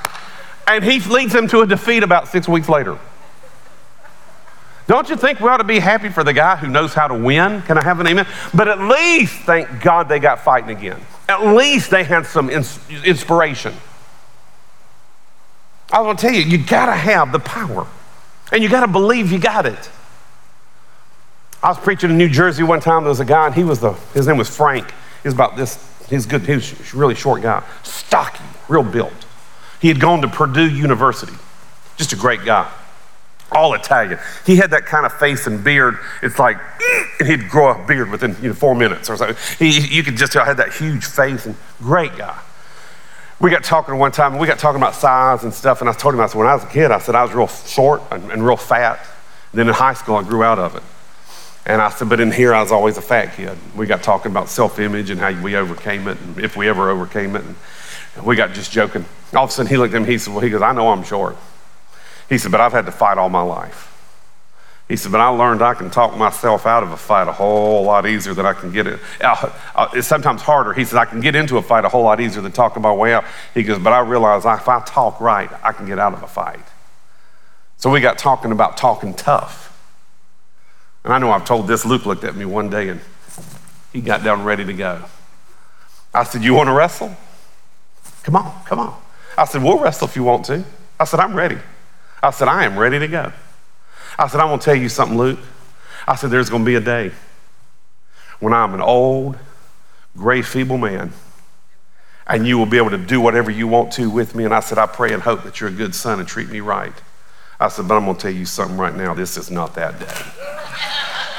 And 0.66 0.84
he 0.84 1.00
leads 1.00 1.32
them 1.32 1.48
to 1.48 1.60
a 1.60 1.66
defeat 1.66 2.02
about 2.02 2.28
six 2.28 2.46
weeks 2.46 2.68
later. 2.68 2.98
Don't 4.86 5.08
you 5.08 5.16
think 5.16 5.40
we 5.40 5.48
ought 5.48 5.58
to 5.58 5.64
be 5.64 5.78
happy 5.78 6.08
for 6.08 6.24
the 6.24 6.32
guy 6.32 6.56
who 6.56 6.66
knows 6.66 6.94
how 6.94 7.06
to 7.06 7.14
win? 7.14 7.62
Can 7.62 7.78
I 7.78 7.84
have 7.84 8.00
an 8.00 8.06
amen? 8.06 8.26
But 8.52 8.68
at 8.68 8.80
least, 8.80 9.34
thank 9.42 9.82
God, 9.82 10.08
they 10.08 10.18
got 10.18 10.40
fighting 10.40 10.70
again. 10.76 11.00
At 11.28 11.46
least 11.46 11.90
they 11.90 12.02
had 12.02 12.26
some 12.26 12.50
ins- 12.50 12.80
inspiration. 13.04 13.72
I 15.92 16.02
to 16.02 16.20
tell 16.20 16.32
you, 16.32 16.42
you 16.42 16.58
got 16.58 16.86
to 16.86 16.92
have 16.92 17.32
the 17.32 17.38
power, 17.38 17.86
and 18.52 18.62
you 18.62 18.68
got 18.68 18.80
to 18.80 18.88
believe 18.88 19.32
you 19.32 19.38
got 19.38 19.66
it. 19.66 19.90
I 21.62 21.68
was 21.68 21.78
preaching 21.78 22.10
in 22.10 22.18
New 22.18 22.28
Jersey 22.28 22.62
one 22.62 22.80
time. 22.80 23.02
There 23.02 23.10
was 23.10 23.20
a 23.20 23.24
guy, 23.24 23.46
and 23.46 23.54
he 23.54 23.64
was 23.64 23.80
the 23.80 23.92
his 24.14 24.26
name 24.26 24.36
was 24.36 24.54
Frank. 24.54 24.90
He 25.22 25.28
was 25.28 25.34
about 25.34 25.56
this. 25.56 25.78
He's 26.08 26.26
good. 26.26 26.42
He 26.42 26.54
was 26.54 26.94
really 26.94 27.14
short 27.14 27.42
guy, 27.42 27.62
stocky, 27.82 28.44
real 28.68 28.82
built. 28.82 29.12
He 29.80 29.88
had 29.88 30.00
gone 30.00 30.22
to 30.22 30.28
Purdue 30.28 30.68
University. 30.68 31.34
Just 31.96 32.12
a 32.12 32.16
great 32.16 32.44
guy 32.44 32.70
all 33.52 33.74
Italian. 33.74 34.18
He 34.46 34.56
had 34.56 34.70
that 34.70 34.86
kind 34.86 35.06
of 35.06 35.12
face 35.12 35.46
and 35.46 35.62
beard. 35.62 35.98
It's 36.22 36.38
like, 36.38 36.58
and 37.20 37.28
he'd 37.28 37.48
grow 37.48 37.70
a 37.70 37.86
beard 37.86 38.10
within 38.10 38.36
you 38.40 38.48
know, 38.48 38.54
four 38.54 38.74
minutes 38.74 39.10
or 39.10 39.16
something. 39.16 39.36
He, 39.58 39.80
you 39.80 40.02
could 40.02 40.16
just 40.16 40.32
tell 40.32 40.44
had 40.44 40.58
that 40.58 40.72
huge 40.72 41.04
face 41.04 41.46
and 41.46 41.56
great 41.78 42.16
guy. 42.16 42.38
We 43.40 43.50
got 43.50 43.64
talking 43.64 43.96
one 43.96 44.12
time, 44.12 44.32
and 44.32 44.40
we 44.40 44.46
got 44.46 44.58
talking 44.58 44.80
about 44.80 44.94
size 44.94 45.44
and 45.44 45.54
stuff, 45.54 45.80
and 45.80 45.88
I 45.88 45.94
told 45.94 46.14
him, 46.14 46.20
I 46.20 46.26
said, 46.26 46.36
when 46.36 46.46
I 46.46 46.54
was 46.54 46.64
a 46.64 46.68
kid, 46.68 46.90
I 46.90 46.98
said 46.98 47.14
I 47.14 47.22
was 47.22 47.32
real 47.32 47.48
short 47.48 48.02
and, 48.10 48.30
and 48.30 48.44
real 48.46 48.58
fat. 48.58 48.98
And 49.52 49.58
then 49.58 49.68
in 49.68 49.74
high 49.74 49.94
school, 49.94 50.16
I 50.16 50.22
grew 50.22 50.42
out 50.42 50.58
of 50.58 50.76
it. 50.76 50.82
And 51.66 51.82
I 51.82 51.90
said, 51.90 52.08
but 52.08 52.20
in 52.20 52.32
here, 52.32 52.54
I 52.54 52.62
was 52.62 52.72
always 52.72 52.96
a 52.96 53.02
fat 53.02 53.34
kid. 53.34 53.56
We 53.76 53.86
got 53.86 54.02
talking 54.02 54.32
about 54.32 54.48
self 54.48 54.78
image 54.78 55.10
and 55.10 55.20
how 55.20 55.40
we 55.42 55.56
overcame 55.56 56.08
it, 56.08 56.18
and 56.20 56.38
if 56.38 56.56
we 56.56 56.68
ever 56.68 56.90
overcame 56.90 57.36
it. 57.36 57.44
And 57.44 57.56
we 58.24 58.34
got 58.34 58.54
just 58.54 58.72
joking. 58.72 59.04
All 59.34 59.44
of 59.44 59.50
a 59.50 59.52
sudden, 59.52 59.70
he 59.70 59.76
looked 59.76 59.94
at 59.94 60.02
me, 60.02 60.08
he 60.08 60.18
said, 60.18 60.32
well, 60.32 60.42
he 60.42 60.50
goes, 60.50 60.62
I 60.62 60.72
know 60.72 60.88
I'm 60.88 61.04
short. 61.04 61.36
He 62.30 62.38
said, 62.38 62.52
But 62.52 62.62
I've 62.62 62.72
had 62.72 62.86
to 62.86 62.92
fight 62.92 63.18
all 63.18 63.28
my 63.28 63.42
life. 63.42 63.88
He 64.88 64.96
said, 64.96 65.12
But 65.12 65.20
I 65.20 65.28
learned 65.28 65.60
I 65.60 65.74
can 65.74 65.90
talk 65.90 66.16
myself 66.16 66.64
out 66.64 66.82
of 66.82 66.92
a 66.92 66.96
fight 66.96 67.28
a 67.28 67.32
whole 67.32 67.84
lot 67.84 68.06
easier 68.06 68.32
than 68.32 68.46
I 68.46 68.54
can 68.54 68.72
get 68.72 68.86
it. 68.86 69.00
Uh, 69.20 69.52
uh, 69.74 69.88
it's 69.92 70.06
sometimes 70.06 70.40
harder. 70.40 70.72
He 70.72 70.84
said, 70.84 70.98
I 70.98 71.04
can 71.04 71.20
get 71.20 71.34
into 71.34 71.58
a 71.58 71.62
fight 71.62 71.84
a 71.84 71.88
whole 71.88 72.04
lot 72.04 72.20
easier 72.20 72.40
than 72.40 72.52
talking 72.52 72.82
my 72.82 72.92
way 72.92 73.12
out. 73.12 73.24
He 73.52 73.64
goes, 73.64 73.78
But 73.80 73.92
I 73.92 73.98
realize 73.98 74.46
if 74.46 74.68
I 74.68 74.80
talk 74.84 75.20
right, 75.20 75.50
I 75.62 75.72
can 75.72 75.86
get 75.86 75.98
out 75.98 76.14
of 76.14 76.22
a 76.22 76.28
fight. 76.28 76.64
So 77.76 77.90
we 77.90 78.00
got 78.00 78.16
talking 78.16 78.52
about 78.52 78.76
talking 78.76 79.12
tough. 79.12 79.69
And 81.04 81.12
I 81.12 81.18
know 81.18 81.30
I've 81.30 81.44
told 81.44 81.66
this. 81.66 81.84
Luke 81.84 82.06
looked 82.06 82.24
at 82.24 82.36
me 82.36 82.44
one 82.44 82.68
day 82.70 82.88
and 82.88 83.00
he 83.92 84.00
got 84.00 84.22
down 84.22 84.44
ready 84.44 84.64
to 84.64 84.72
go. 84.72 85.02
I 86.12 86.24
said, 86.24 86.42
You 86.42 86.54
want 86.54 86.68
to 86.68 86.72
wrestle? 86.72 87.16
Come 88.22 88.36
on, 88.36 88.64
come 88.64 88.78
on. 88.78 89.00
I 89.38 89.44
said, 89.44 89.62
We'll 89.62 89.78
wrestle 89.78 90.08
if 90.08 90.16
you 90.16 90.24
want 90.24 90.44
to. 90.46 90.64
I 90.98 91.04
said, 91.04 91.20
I'm 91.20 91.34
ready. 91.34 91.58
I 92.22 92.30
said, 92.30 92.48
I 92.48 92.64
am 92.64 92.78
ready 92.78 92.98
to 92.98 93.08
go. 93.08 93.32
I 94.18 94.28
said, 94.28 94.40
I'm 94.40 94.48
going 94.48 94.58
to 94.58 94.64
tell 94.64 94.74
you 94.74 94.90
something, 94.90 95.16
Luke. 95.16 95.38
I 96.06 96.14
said, 96.14 96.30
there's 96.30 96.50
going 96.50 96.62
to 96.62 96.66
be 96.66 96.74
a 96.74 96.80
day 96.80 97.12
when 98.40 98.52
I'm 98.52 98.74
an 98.74 98.80
old, 98.80 99.38
gray, 100.16 100.42
feeble 100.42 100.76
man, 100.76 101.12
and 102.26 102.46
you 102.46 102.58
will 102.58 102.66
be 102.66 102.76
able 102.76 102.90
to 102.90 102.98
do 102.98 103.20
whatever 103.20 103.50
you 103.50 103.66
want 103.66 103.92
to 103.92 104.10
with 104.10 104.34
me. 104.34 104.44
And 104.44 104.52
I 104.52 104.60
said, 104.60 104.76
I 104.76 104.86
pray 104.86 105.12
and 105.12 105.22
hope 105.22 105.44
that 105.44 105.60
you're 105.60 105.70
a 105.70 105.72
good 105.72 105.94
son 105.94 106.18
and 106.18 106.28
treat 106.28 106.48
me 106.50 106.60
right. 106.60 106.92
I 107.58 107.68
said, 107.68 107.88
but 107.88 107.96
I'm 107.96 108.04
going 108.04 108.16
to 108.16 108.22
tell 108.22 108.32
you 108.32 108.44
something 108.44 108.76
right 108.76 108.94
now. 108.94 109.14
This 109.14 109.36
is 109.36 109.50
not 109.50 109.74
that 109.74 109.98
day. 109.98 110.56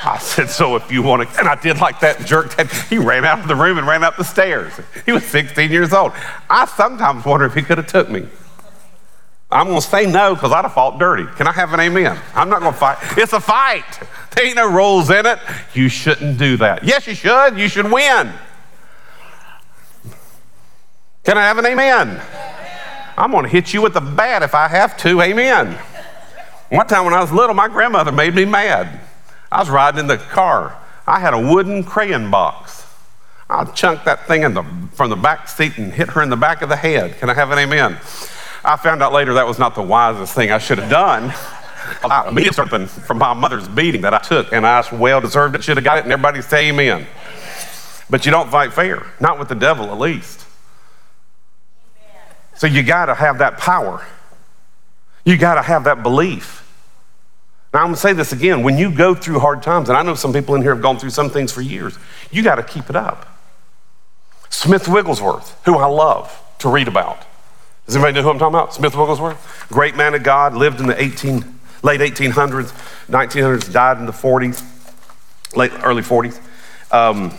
I 0.04 0.18
said, 0.18 0.50
so 0.50 0.76
if 0.76 0.92
you 0.92 1.04
want 1.04 1.30
to, 1.30 1.40
and 1.40 1.48
I 1.48 1.56
did 1.56 1.80
like 1.80 2.00
that 2.00 2.26
jerk 2.26 2.56
that 2.56 2.72
he 2.90 2.98
ran 2.98 3.24
out 3.24 3.40
of 3.40 3.48
the 3.48 3.56
room 3.56 3.78
and 3.78 3.86
ran 3.86 4.04
up 4.04 4.18
the 4.18 4.24
stairs. 4.24 4.74
He 5.06 5.12
was 5.12 5.24
16 5.26 5.70
years 5.70 5.94
old. 5.94 6.14
I 6.50 6.66
sometimes 6.66 7.24
wonder 7.24 7.46
if 7.46 7.54
he 7.54 7.62
could 7.62 7.78
have 7.78 7.88
took 7.88 8.10
me. 8.10 8.26
I'm 9.52 9.68
going 9.68 9.82
to 9.82 9.88
say 9.88 10.06
no 10.06 10.34
because 10.34 10.52
I'd 10.52 10.64
have 10.64 10.74
fought 10.74 10.98
dirty. 10.98 11.26
Can 11.36 11.46
I 11.46 11.52
have 11.52 11.74
an 11.74 11.80
amen? 11.82 12.18
I'm 12.34 12.50
not 12.50 12.62
going 12.62 12.72
to 12.74 12.80
fight. 12.80 12.98
It's 13.18 13.34
a 13.34 13.40
fight. 13.40 13.84
There 14.36 14.46
ain't 14.46 14.56
no 14.56 14.72
rules 14.72 15.10
in 15.10 15.26
it. 15.26 15.40
You 15.74 15.90
shouldn't 15.90 16.38
do 16.38 16.58
that. 16.58 16.84
Yes, 16.84 17.06
you 17.06 17.14
should. 17.14 17.58
You 17.58 17.68
should 17.68 17.92
win. 17.92 18.32
Can 21.24 21.38
I 21.38 21.42
have 21.42 21.58
an 21.58 21.66
amen? 21.66 22.20
I'm 23.18 23.32
going 23.32 23.44
to 23.44 23.50
hit 23.50 23.74
you 23.74 23.82
with 23.82 23.94
the 23.94 24.02
bat 24.02 24.42
if 24.42 24.56
I 24.56 24.68
have 24.68 24.98
to. 25.00 25.22
Amen. 25.22 25.78
One 26.70 26.88
time 26.88 27.04
when 27.04 27.14
I 27.14 27.20
was 27.20 27.32
little, 27.32 27.54
my 27.54 27.68
grandmother 27.68 28.12
made 28.12 28.34
me 28.34 28.46
mad. 28.46 29.02
I 29.52 29.60
was 29.60 29.70
riding 29.70 30.00
in 30.00 30.08
the 30.08 30.18
car. 30.18 30.78
I 31.06 31.20
had 31.20 31.34
a 31.34 31.40
wooden 31.40 31.84
crayon 31.84 32.32
box. 32.32 32.88
I 33.50 33.66
chunked 33.66 34.06
that 34.06 34.28
thing 34.28 34.42
the, 34.54 34.64
from 34.94 35.10
the 35.10 35.18
back 35.18 35.50
seat 35.50 35.78
and 35.78 35.92
hit 35.92 36.10
her 36.12 36.22
in 36.22 36.30
the 36.30 36.38
back 36.38 36.62
of 36.62 36.70
the 36.70 36.78
head. 36.78 37.18
Can 37.20 37.30
I 37.30 37.34
have 37.34 37.52
an 37.52 37.60
amen? 37.60 37.98
I 38.64 38.78
found 38.78 39.04
out 39.04 39.12
later 39.12 39.34
that 39.34 39.46
was 39.46 39.60
not 39.60 39.76
the 39.76 39.82
wisest 39.82 40.34
thing 40.34 40.52
I 40.52 40.58
should 40.58 40.78
have 40.78 40.90
done. 40.90 41.34
I 42.04 42.32
needed 42.32 42.56
something 42.56 42.88
from 42.88 43.18
my 43.18 43.34
mother's 43.34 43.68
beating 43.68 44.02
that 44.02 44.14
I 44.14 44.20
took, 44.20 44.54
and 44.54 44.66
I 44.66 44.84
well 44.94 45.20
deserved 45.20 45.56
it, 45.56 45.64
should 45.64 45.78
have 45.78 45.84
got 45.84 45.98
it, 45.98 46.04
and 46.06 46.14
everybody 46.14 46.42
say 46.42 46.70
amen. 46.70 47.06
But 48.10 48.26
you 48.26 48.32
don't 48.32 48.50
fight 48.50 48.72
fair, 48.72 49.06
not 49.20 49.40
with 49.40 49.50
the 49.50 49.56
devil 49.56 49.92
at 49.92 50.00
least. 50.00 50.46
So 52.56 52.68
you 52.68 52.84
got 52.84 53.08
to 53.08 53.16
have 53.16 53.40
that 53.40 53.58
power. 53.58 54.06
You 55.26 55.38
got 55.38 55.56
to 55.56 55.62
have 55.62 55.86
that 55.86 56.04
belief. 56.04 56.61
Now, 57.74 57.84
I'm 57.84 57.92
to 57.92 57.98
say 57.98 58.14
this 58.14 58.34
again. 58.34 58.64
When 58.64 58.78
you 58.78 58.94
go 58.94 59.16
through 59.16 59.40
hard 59.40 59.64
times, 59.64 59.88
and 59.88 59.98
I 59.98 60.04
know 60.04 60.16
some 60.16 60.34
people 60.34 60.56
in 60.56 60.62
here 60.62 60.74
have 60.74 60.82
gone 60.82 61.00
through 61.00 61.12
some 61.12 61.30
things 61.30 61.52
for 61.52 61.62
years, 61.62 61.98
you 62.30 62.44
got 62.44 62.56
to 62.56 62.64
keep 62.64 62.90
it 62.90 62.96
up. 62.96 63.28
Smith 64.50 64.88
Wigglesworth, 64.88 65.58
who 65.66 65.78
I 65.78 65.86
love 65.86 66.38
to 66.60 66.70
read 66.70 66.88
about, 66.90 67.26
does 67.86 67.96
anybody 67.96 68.16
know 68.16 68.24
who 68.24 68.30
I'm 68.30 68.40
talking 68.40 68.56
about? 68.56 68.74
Smith 68.74 68.96
Wigglesworth? 68.96 69.68
Great 69.70 69.96
man 69.96 70.14
of 70.14 70.24
God, 70.24 70.54
lived 70.54 70.82
in 70.82 70.88
the 70.88 71.02
18, 71.02 71.44
late 71.84 72.02
1800s, 72.02 72.72
1900s, 73.08 73.72
died 73.72 73.98
in 73.98 74.06
the 74.06 74.12
40s, 74.12 74.64
late 75.56 75.72
early 75.84 76.02
40s. 76.02 76.40
Um, 76.94 77.34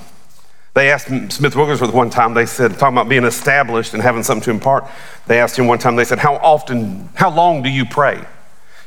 they 0.74 0.90
asked 0.90 1.08
Smith 1.32 1.54
Wigglesworth 1.54 1.92
one 1.92 2.08
time, 2.08 2.32
they 2.32 2.46
said, 2.46 2.78
talking 2.78 2.96
about 2.96 3.08
being 3.08 3.24
established 3.24 3.92
and 3.92 4.02
having 4.02 4.22
something 4.22 4.44
to 4.44 4.50
impart, 4.50 4.86
they 5.26 5.38
asked 5.38 5.58
him 5.58 5.66
one 5.66 5.78
time, 5.78 5.96
they 5.96 6.04
said, 6.04 6.18
How 6.18 6.36
often, 6.36 7.10
how 7.14 7.30
long 7.30 7.62
do 7.62 7.68
you 7.68 7.84
pray? 7.84 8.24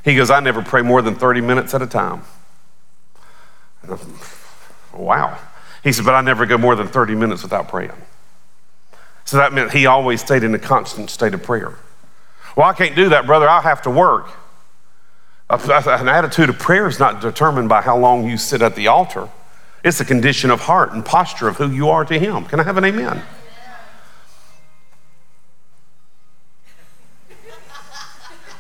He 0.06 0.16
goes, 0.16 0.30
I 0.30 0.40
never 0.40 0.62
pray 0.62 0.84
more 0.84 1.02
than 1.02 1.16
30 1.16 1.42
minutes 1.42 1.74
at 1.74 1.82
a 1.82 1.88
time. 1.88 2.22
Wow. 4.94 5.38
He 5.84 5.92
said, 5.92 6.06
But 6.06 6.14
I 6.14 6.22
never 6.22 6.46
go 6.46 6.58
more 6.58 6.76
than 6.76 6.88
30 6.88 7.16
minutes 7.16 7.44
without 7.44 7.68
praying. 7.68 7.92
So 9.26 9.38
that 9.38 9.52
meant 9.52 9.72
he 9.72 9.88
always 9.88 10.22
stayed 10.22 10.44
in 10.44 10.54
a 10.54 10.60
constant 10.60 11.10
state 11.10 11.34
of 11.34 11.42
prayer. 11.42 11.76
Well, 12.56 12.68
I 12.68 12.74
can't 12.74 12.96
do 12.96 13.10
that, 13.10 13.26
brother. 13.26 13.50
I'll 13.50 13.62
have 13.62 13.82
to 13.82 13.90
work. 13.90 14.30
An 15.50 16.08
attitude 16.08 16.50
of 16.50 16.60
prayer 16.60 16.88
is 16.88 17.00
not 17.00 17.20
determined 17.22 17.70
by 17.70 17.82
how 17.82 17.98
long 17.98 18.30
you 18.30 18.38
sit 18.38 18.62
at 18.62 18.76
the 18.76 18.88
altar. 18.88 19.30
It's 19.84 20.00
a 20.00 20.06
condition 20.06 20.52
of 20.52 20.62
heart 20.62 20.94
and 20.94 21.04
posture 21.04 21.48
of 21.48 21.58
who 21.58 21.70
you 21.70 21.90
are 21.90 22.06
to 22.06 22.18
Him. 22.18 22.46
Can 22.46 22.60
I 22.60 22.64
have 22.64 22.78
an 22.78 22.86
amen? 22.86 23.22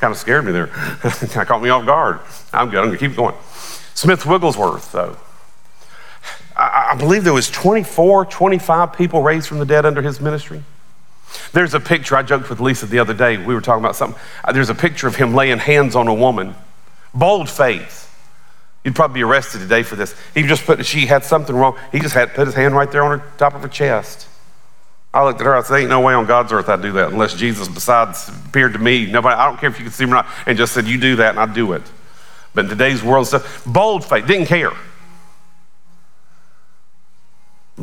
Kind 0.06 0.14
of 0.14 0.20
scared 0.20 0.46
me 0.46 0.52
there. 0.52 0.68
kind 1.02 1.48
caught 1.48 1.64
me 1.64 1.70
off 1.70 1.84
guard. 1.84 2.20
I'm 2.54 2.70
good. 2.70 2.78
I'm 2.78 2.90
going 2.90 3.00
to 3.00 3.08
keep 3.08 3.18
going. 3.18 3.34
Smith 3.96 4.24
Wigglesworth, 4.24 4.92
though. 4.92 5.18
I, 6.56 6.92
I 6.92 6.96
believe 6.96 7.24
there 7.24 7.34
was 7.34 7.50
24, 7.50 8.26
25 8.26 8.94
people 8.94 9.24
raised 9.24 9.48
from 9.48 9.58
the 9.58 9.66
dead 9.66 9.84
under 9.84 10.04
his 10.04 10.22
ministry. 10.22 10.64
There's 11.54 11.74
a 11.74 11.80
picture, 11.80 12.16
I 12.16 12.22
joked 12.22 12.52
with 12.52 12.60
Lisa 12.60 12.86
the 12.86 13.00
other 13.00 13.16
day, 13.16 13.38
we 13.38 13.56
were 13.56 13.62
talking 13.62 13.84
about 13.84 13.96
something. 13.96 14.22
Uh, 14.44 14.52
there's 14.52 14.70
a 14.70 14.76
picture 14.76 15.08
of 15.08 15.16
him 15.16 15.34
laying 15.34 15.58
hands 15.58 15.96
on 15.96 16.08
a 16.08 16.14
woman. 16.14 16.54
Bold 17.16 17.50
faith. 17.50 18.04
You'd 18.84 18.94
probably 18.94 19.16
be 19.16 19.24
arrested 19.24 19.58
today 19.58 19.82
for 19.82 19.96
this. 19.96 20.14
He 20.36 20.44
just 20.44 20.66
put, 20.66 20.86
she 20.86 21.08
had 21.08 21.24
something 21.24 21.56
wrong. 21.56 21.80
He 21.92 22.00
just 22.00 22.14
had 22.14 22.36
put 22.36 22.46
his 22.46 22.54
hand 22.54 22.76
right 22.76 22.92
there 22.92 23.04
on 23.04 23.18
her 23.18 23.26
top 23.40 23.56
of 23.56 23.64
her 23.64 23.68
chest. 23.68 24.28
I 25.16 25.24
looked 25.24 25.40
at 25.40 25.46
her, 25.46 25.56
I 25.56 25.62
said, 25.62 25.78
Ain't 25.78 25.90
no 25.90 26.02
way 26.02 26.14
on 26.14 26.26
God's 26.26 26.52
earth 26.52 26.68
I'd 26.68 26.82
do 26.82 26.92
that 26.92 27.14
unless 27.14 27.34
Jesus, 27.34 27.70
besides, 27.70 28.30
appeared 28.48 28.74
to 28.74 28.80
me. 28.80 29.10
Nobody, 29.10 29.34
I 29.34 29.46
don't 29.46 29.58
care 29.58 29.70
if 29.70 29.80
you 29.80 29.86
can 29.86 29.94
see 29.94 30.04
me 30.04 30.12
or 30.12 30.16
not, 30.16 30.28
and 30.46 30.58
just 30.58 30.74
said, 30.74 30.88
You 30.88 31.00
do 31.00 31.16
that, 31.16 31.30
and 31.30 31.40
I 31.40 31.52
do 31.52 31.72
it. 31.72 31.84
But 32.54 32.66
in 32.66 32.70
today's 32.70 33.02
world 33.02 33.26
stuff, 33.26 33.64
bold 33.66 34.04
faith, 34.04 34.28
didn't 34.28 34.48
care. 34.48 34.74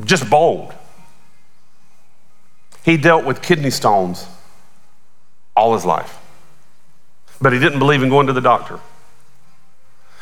Just 0.05 0.29
bold. 0.29 0.75
He 2.85 2.99
dealt 2.99 3.25
with 3.25 3.41
kidney 3.41 3.71
stones 3.71 4.27
all 5.57 5.73
his 5.73 5.87
life, 5.87 6.19
but 7.41 7.55
he 7.55 7.59
didn't 7.59 7.79
believe 7.79 8.03
in 8.03 8.11
going 8.11 8.27
to 8.27 8.35
the 8.35 8.41
doctor. 8.43 8.79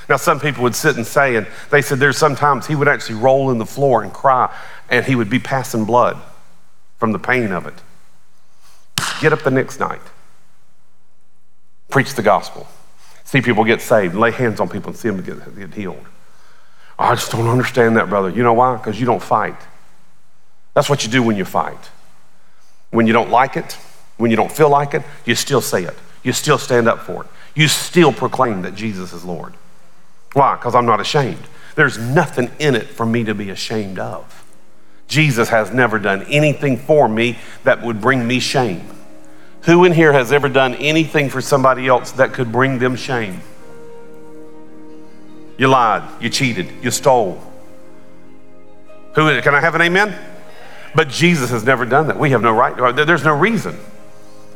Now, 0.09 0.17
some 0.17 0.39
people 0.39 0.63
would 0.63 0.77
sit 0.77 0.97
and 0.97 1.07
say, 1.07 1.35
and 1.35 1.49
they 1.71 1.83
said 1.83 1.99
there's 1.99 2.19
sometimes 2.19 2.69
he 2.69 2.77
would 2.77 2.89
actually 2.89 3.17
roll 3.17 3.51
in 3.51 3.59
the 3.59 3.67
floor 3.67 4.05
and 4.05 4.13
cry, 4.13 4.55
and 4.89 5.05
he 5.05 5.17
would 5.17 5.31
be 5.31 5.41
passing 5.41 5.85
blood 5.85 6.17
from 7.01 7.13
the 7.13 7.19
pain 7.19 7.51
of 7.51 7.67
it. 7.67 7.75
Get 9.21 9.33
up 9.33 9.43
the 9.43 9.51
next 9.51 9.81
night, 9.81 10.03
preach 11.89 12.15
the 12.15 12.23
gospel, 12.23 12.69
see 13.25 13.41
people 13.41 13.65
get 13.65 13.81
saved, 13.81 14.15
lay 14.15 14.31
hands 14.31 14.61
on 14.61 14.69
people 14.69 14.91
and 14.91 14.97
see 14.97 15.09
them 15.09 15.23
get, 15.23 15.59
get 15.59 15.75
healed. 15.75 16.07
Oh, 16.99 17.05
I 17.05 17.15
just 17.15 17.33
don't 17.33 17.49
understand 17.49 17.97
that, 17.97 18.09
brother. 18.09 18.29
You 18.29 18.43
know 18.43 18.53
why? 18.53 18.77
Because 18.77 19.01
you 19.01 19.07
don't 19.07 19.23
fight. 19.23 19.57
That's 20.75 20.89
what 20.89 21.05
you 21.05 21.11
do 21.11 21.23
when 21.23 21.37
you 21.37 21.45
fight. 21.45 21.91
When 22.91 23.07
you 23.07 23.13
don't 23.13 23.31
like 23.31 23.57
it, 23.57 23.79
when 24.19 24.31
you 24.31 24.37
don't 24.37 24.53
feel 24.53 24.69
like 24.69 24.95
it, 24.95 25.03
you 25.25 25.35
still 25.35 25.63
say 25.63 25.85
it. 25.85 25.97
You 26.23 26.33
still 26.33 26.59
stand 26.59 26.87
up 26.87 27.01
for 27.01 27.25
it. 27.25 27.31
You 27.55 27.69
still 27.69 28.13
proclaim 28.13 28.63
that 28.63 28.75
Jesus 28.75 29.13
is 29.13 29.25
Lord. 29.25 29.55
Why? 30.35 30.57
Because 30.57 30.75
I'm 30.75 30.87
not 30.87 31.01
ashamed. 31.01 31.43
There's 31.75 31.99
nothing 31.99 32.51
in 32.59 32.75
it 32.75 32.87
for 32.87 33.07
me 33.07 33.25
to 33.25 33.35
be 33.35 33.51
ashamed 33.51 33.99
of. 33.99 34.40
Jesus 35.11 35.49
has 35.49 35.73
never 35.73 35.99
done 35.99 36.23
anything 36.31 36.79
for 36.79 37.09
me 37.09 37.37
that 37.65 37.83
would 37.83 38.01
bring 38.01 38.27
me 38.27 38.39
shame. 38.39 38.89
Who 39.63 39.85
in 39.85 39.93
here 39.93 40.13
has 40.13 40.33
ever 40.33 40.49
done 40.49 40.75
anything 40.77 41.29
for 41.29 41.43
somebody 41.43 41.89
else 41.89 42.13
that 42.13 42.33
could 42.33 42.51
bring 42.51 42.79
them 42.79 42.95
shame? 42.95 43.41
You 45.59 45.67
lied, 45.67 46.09
you 46.23 46.31
cheated, 46.31 46.69
you 46.81 46.93
stole. 46.93 47.43
Who 49.17 49.43
can 49.43 49.55
I 49.55 49.61
have 49.61 49.75
an 49.75 49.83
amen? 49.83 50.17
But 50.95 51.09
Jesus 51.09 51.51
has 51.51 51.65
never 51.65 51.85
done 51.85 52.07
that. 52.07 52.19
We 52.19 52.31
have 52.31 52.41
no 52.41 52.53
right. 52.53 52.79
Uh, 52.79 52.93
there's 53.05 53.25
no 53.25 53.37
reason. 53.37 53.77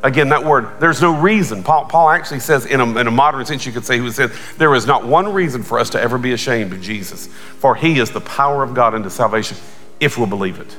Again, 0.03 0.29
that 0.29 0.43
word, 0.43 0.79
there's 0.79 1.01
no 1.01 1.19
reason. 1.19 1.63
Paul, 1.63 1.85
Paul 1.85 2.09
actually 2.09 2.39
says, 2.39 2.65
in 2.65 2.79
a, 2.79 2.97
in 2.97 3.07
a 3.07 3.11
modern 3.11 3.45
sense, 3.45 3.65
you 3.65 3.73
could 3.73 3.85
say, 3.85 3.99
he 3.99 4.11
says, 4.11 4.31
there 4.57 4.73
is 4.73 4.85
not 4.85 5.05
one 5.05 5.33
reason 5.33 5.63
for 5.63 5.79
us 5.79 5.89
to 5.91 6.01
ever 6.01 6.17
be 6.17 6.31
ashamed 6.31 6.71
of 6.71 6.81
Jesus, 6.81 7.27
for 7.27 7.75
he 7.75 7.99
is 7.99 8.11
the 8.11 8.21
power 8.21 8.63
of 8.63 8.73
God 8.73 8.95
unto 8.95 9.09
salvation 9.09 9.57
if 9.99 10.17
we'll 10.17 10.27
believe 10.27 10.59
it. 10.59 10.75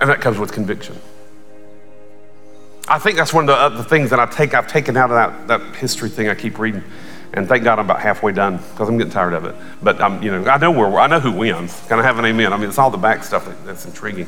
And 0.00 0.10
that 0.10 0.20
comes 0.20 0.38
with 0.38 0.52
conviction. 0.52 0.96
I 2.88 2.98
think 2.98 3.16
that's 3.16 3.32
one 3.32 3.48
of 3.48 3.76
the, 3.76 3.84
things 3.84 4.10
that 4.10 4.18
I 4.18 4.26
take, 4.26 4.54
I've 4.54 4.66
taken 4.66 4.96
out 4.96 5.10
of 5.10 5.48
that, 5.48 5.48
that 5.48 5.76
history 5.76 6.08
thing 6.08 6.28
I 6.28 6.34
keep 6.34 6.58
reading. 6.58 6.82
And 7.34 7.48
thank 7.48 7.64
God 7.64 7.78
I'm 7.78 7.86
about 7.86 8.00
halfway 8.00 8.32
done 8.32 8.58
because 8.58 8.88
I'm 8.88 8.98
getting 8.98 9.12
tired 9.12 9.32
of 9.32 9.44
it. 9.44 9.54
But 9.82 10.02
I'm, 10.02 10.22
you 10.22 10.30
know, 10.30 10.44
I 10.50 10.58
know 10.58 10.70
where 10.70 11.00
I 11.00 11.06
know 11.06 11.20
who 11.20 11.32
wins. 11.32 11.80
Can 11.88 11.98
I 11.98 12.02
have 12.02 12.18
an 12.18 12.26
amen? 12.26 12.52
I 12.52 12.56
mean, 12.56 12.68
it's 12.68 12.78
all 12.78 12.90
the 12.90 12.98
back 12.98 13.24
stuff 13.24 13.46
that, 13.46 13.64
that's 13.64 13.86
intriguing. 13.86 14.26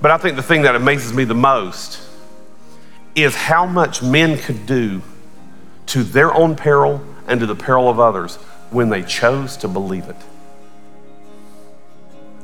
But 0.00 0.10
I 0.10 0.16
think 0.16 0.36
the 0.36 0.42
thing 0.42 0.62
that 0.62 0.74
amazes 0.74 1.12
me 1.12 1.24
the 1.24 1.34
most 1.34 2.00
is 3.14 3.34
how 3.34 3.66
much 3.66 4.02
men 4.02 4.38
could 4.38 4.64
do 4.66 5.02
to 5.86 6.02
their 6.02 6.32
own 6.32 6.56
peril 6.56 7.04
and 7.26 7.40
to 7.40 7.46
the 7.46 7.54
peril 7.54 7.88
of 7.90 8.00
others 8.00 8.36
when 8.70 8.88
they 8.88 9.02
chose 9.02 9.56
to 9.58 9.68
believe 9.68 10.08
it. 10.08 10.16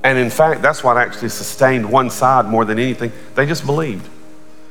And 0.02 0.18
in 0.18 0.30
fact, 0.30 0.62
that's 0.62 0.82
what 0.82 0.96
actually 0.96 1.28
sustained 1.28 1.90
one 1.90 2.10
side 2.10 2.46
more 2.46 2.64
than 2.64 2.78
anything. 2.78 3.12
They 3.34 3.46
just 3.46 3.66
believed. 3.66 4.06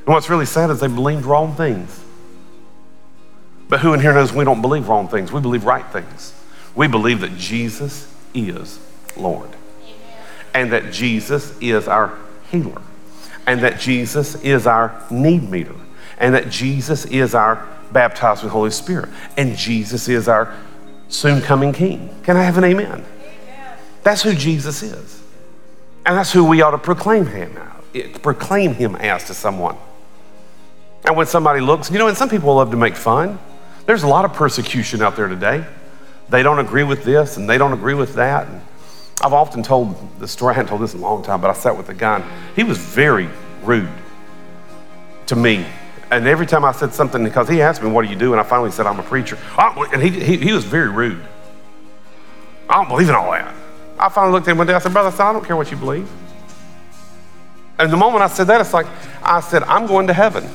And 0.06 0.08
what's 0.08 0.30
really 0.30 0.46
sad 0.46 0.70
is 0.70 0.80
they 0.80 0.88
believed 0.88 1.26
wrong 1.26 1.56
things. 1.56 2.04
But 3.68 3.82
who 3.82 3.94
in 3.94 4.00
here 4.00 4.14
knows 4.14 4.34
we 4.34 4.44
don't 4.44 4.62
believe 4.62 4.88
wrong 4.88 5.08
things? 5.08 5.32
We 5.32 5.40
believe 5.40 5.66
right 5.66 5.86
things. 5.86 6.34
We 6.76 6.88
believe 6.88 7.20
that 7.22 7.38
Jesus 7.38 8.12
is 8.34 8.80
Lord. 9.16 9.50
And 10.54 10.72
that 10.72 10.92
Jesus 10.92 11.56
is 11.60 11.88
our 11.88 12.18
healer. 12.50 12.82
And 13.46 13.62
that 13.62 13.80
Jesus 13.80 14.36
is 14.44 14.66
our 14.66 15.04
need 15.12 15.50
meter 15.50 15.76
and 16.20 16.36
that 16.36 16.50
Jesus 16.50 17.06
is 17.06 17.34
our 17.34 17.68
baptized 17.92 18.44
with 18.44 18.52
Holy 18.52 18.70
Spirit, 18.70 19.10
and 19.38 19.56
Jesus 19.56 20.08
is 20.08 20.28
our 20.28 20.54
soon 21.08 21.42
coming 21.42 21.74
King. 21.74 22.10
Can 22.24 22.38
I 22.38 22.44
have 22.44 22.58
an 22.58 22.66
amen? 22.66 22.88
amen? 22.88 23.04
That's 24.04 24.22
who 24.22 24.36
Jesus 24.36 24.84
is. 24.84 25.19
And 26.06 26.18
that's 26.18 26.32
who 26.32 26.46
we 26.46 26.62
ought 26.62 26.72
to 26.72 26.78
proclaim 26.78 27.26
him 27.26 27.58
as, 27.94 28.18
proclaim 28.20 28.74
him 28.74 28.96
as 28.96 29.26
to 29.26 29.34
someone. 29.34 29.78
And 31.06 31.16
when 31.16 31.28
somebody 31.28 31.62
looks, 31.62 31.92
you 31.92 31.98
know, 31.98 32.08
and 32.08 32.18
some 32.18 32.30
people 32.30 32.56
love 32.56 32.72
to 32.72 32.78
make 32.78 32.96
fun. 32.96 33.40
There's 33.86 34.04
a 34.04 34.08
lot 34.08 34.26
of 34.26 34.34
persecution 34.34 35.02
out 35.02 35.16
there 35.16 35.28
today. 35.28 35.66
They 36.30 36.44
don't 36.44 36.60
agree 36.60 36.84
with 36.84 37.04
this 37.04 37.38
and 37.38 37.50
they 37.50 37.58
don't 37.58 37.74
agree 37.74 37.96
with 37.96 38.16
that. 38.16 38.48
And 38.48 38.62
I've 39.24 39.34
often 39.34 39.64
told 39.64 40.20
the 40.20 40.28
story, 40.28 40.54
I 40.54 40.56
hadn't 40.56 40.70
told 40.70 40.82
this 40.82 40.94
in 40.94 41.00
a 41.00 41.04
long 41.04 41.24
time, 41.24 41.42
but 41.42 41.50
I 41.50 41.54
sat 41.54 41.76
with 41.76 41.90
a 41.90 41.94
guy 41.94 42.18
and 42.20 42.26
he 42.56 42.64
was 42.64 42.78
very 42.78 43.30
rude 43.64 43.90
to 45.28 45.36
me 45.36 45.66
and 46.12 46.28
every 46.28 46.48
time 46.48 46.66
I 46.66 46.72
said 46.72 46.94
something, 46.94 47.24
because 47.24 47.48
he 47.48 47.62
asked 47.62 47.84
me, 47.84 47.90
What 47.90 48.04
do 48.04 48.12
you 48.12 48.18
do? 48.18 48.32
And 48.32 48.40
I 48.40 48.44
finally 48.44 48.72
said, 48.72 48.88
I'm 48.88 49.00
a 49.00 49.04
preacher. 49.04 49.38
and 49.58 50.02
he, 50.02 50.10
he, 50.10 50.38
he 50.38 50.54
was 50.54 50.66
very 50.66 50.90
rude. 50.90 51.22
I 52.68 52.76
don't 52.76 52.88
believe 52.88 53.10
in 53.10 53.16
all 53.16 53.32
that. 53.32 53.54
I 54.00 54.08
finally 54.08 54.32
looked 54.32 54.48
at 54.48 54.52
him 54.52 54.58
one 54.58 54.68
day. 54.68 54.74
I 54.74 54.80
said, 54.80 54.94
Brother, 54.94 55.10
I, 55.10 55.12
said, 55.12 55.26
I 55.26 55.34
don't 55.34 55.46
care 55.46 55.58
what 55.58 55.70
you 55.70 55.78
believe. 55.78 56.10
And 57.78 57.92
the 57.92 57.98
moment 57.98 58.24
I 58.24 58.28
said 58.28 58.48
that, 58.48 58.62
it's 58.62 58.74
like, 58.74 58.88
I 59.22 59.42
said, 59.42 59.64
I'm 59.64 59.88
going 59.88 60.08
to 60.08 60.14
heaven. 60.14 60.50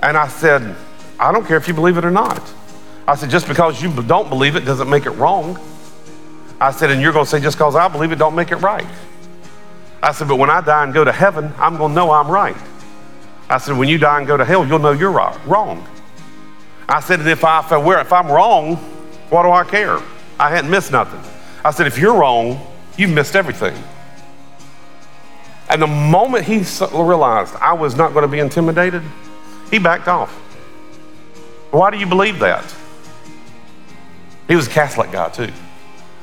And 0.00 0.16
I 0.16 0.28
said, 0.28 0.74
I 1.18 1.32
don't 1.32 1.46
care 1.46 1.56
if 1.56 1.68
you 1.68 1.74
believe 1.74 1.98
it 1.98 2.04
or 2.04 2.10
not. 2.10 2.42
I 3.06 3.14
said, 3.14 3.30
just 3.30 3.46
because 3.46 3.82
you 3.82 3.92
don't 4.02 4.28
believe 4.28 4.56
it 4.56 4.64
doesn't 4.64 4.88
make 4.88 5.06
it 5.06 5.10
wrong. 5.10 5.58
I 6.60 6.70
said, 6.70 6.90
and 6.90 7.00
you're 7.00 7.12
going 7.12 7.24
to 7.24 7.30
say, 7.30 7.40
just 7.40 7.56
because 7.56 7.76
I 7.76 7.88
believe 7.88 8.10
it 8.10 8.16
don't 8.16 8.34
make 8.34 8.52
it 8.52 8.56
right. 8.56 8.86
I 10.02 10.12
said, 10.12 10.28
but 10.28 10.36
when 10.36 10.50
I 10.50 10.60
die 10.60 10.84
and 10.84 10.94
go 10.94 11.04
to 11.04 11.12
heaven, 11.12 11.52
I'm 11.58 11.76
going 11.76 11.90
to 11.90 11.94
know 11.94 12.10
I'm 12.10 12.28
right. 12.28 12.56
I 13.48 13.58
said, 13.58 13.76
when 13.76 13.88
you 13.88 13.98
die 13.98 14.18
and 14.18 14.26
go 14.26 14.36
to 14.36 14.44
hell, 14.44 14.66
you'll 14.66 14.78
know 14.78 14.92
you're 14.92 15.10
wrong. 15.10 15.86
I 16.88 17.00
said, 17.00 17.20
and 17.20 17.28
if, 17.28 17.44
I, 17.44 17.60
if, 17.60 17.72
I, 17.72 18.00
if 18.00 18.12
I'm 18.12 18.28
wrong, 18.28 18.76
what 19.30 19.42
do 19.42 19.50
I 19.50 19.64
care? 19.64 20.00
I 20.38 20.50
hadn't 20.50 20.70
missed 20.70 20.92
nothing. 20.92 21.20
I 21.66 21.72
said, 21.72 21.88
if 21.88 21.98
you're 21.98 22.14
wrong, 22.14 22.64
you've 22.96 23.10
missed 23.10 23.34
everything. 23.34 23.74
And 25.68 25.82
the 25.82 25.88
moment 25.88 26.44
he 26.44 26.58
realized 26.92 27.56
I 27.56 27.72
was 27.72 27.96
not 27.96 28.12
going 28.12 28.22
to 28.22 28.28
be 28.28 28.38
intimidated, 28.38 29.02
he 29.68 29.80
backed 29.80 30.06
off. 30.06 30.30
Why 31.72 31.90
do 31.90 31.98
you 31.98 32.06
believe 32.06 32.38
that? 32.38 32.72
He 34.46 34.54
was 34.54 34.68
a 34.68 34.70
Catholic 34.70 35.10
guy, 35.10 35.28
too. 35.30 35.50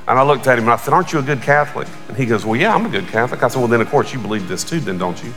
And 0.08 0.18
I 0.18 0.24
looked 0.24 0.48
at 0.48 0.58
him 0.58 0.64
and 0.64 0.72
I 0.72 0.78
said, 0.78 0.94
Aren't 0.94 1.12
you 1.12 1.20
a 1.20 1.22
good 1.22 1.42
Catholic? 1.42 1.90
And 2.08 2.16
he 2.16 2.26
goes, 2.26 2.46
Well, 2.46 2.56
yeah, 2.56 2.74
I'm 2.74 2.86
a 2.86 2.90
good 2.90 3.10
Catholic. 3.10 3.44
I 3.44 3.50
said, 3.50 3.60
Well, 3.60 3.68
then, 3.68 3.82
of 3.82 3.90
course, 3.90 4.14
you 4.14 4.20
believe 4.20 4.48
this 4.48 4.64
too, 4.64 4.80
then, 4.80 4.98
don't 4.98 5.22
you? 5.22 5.34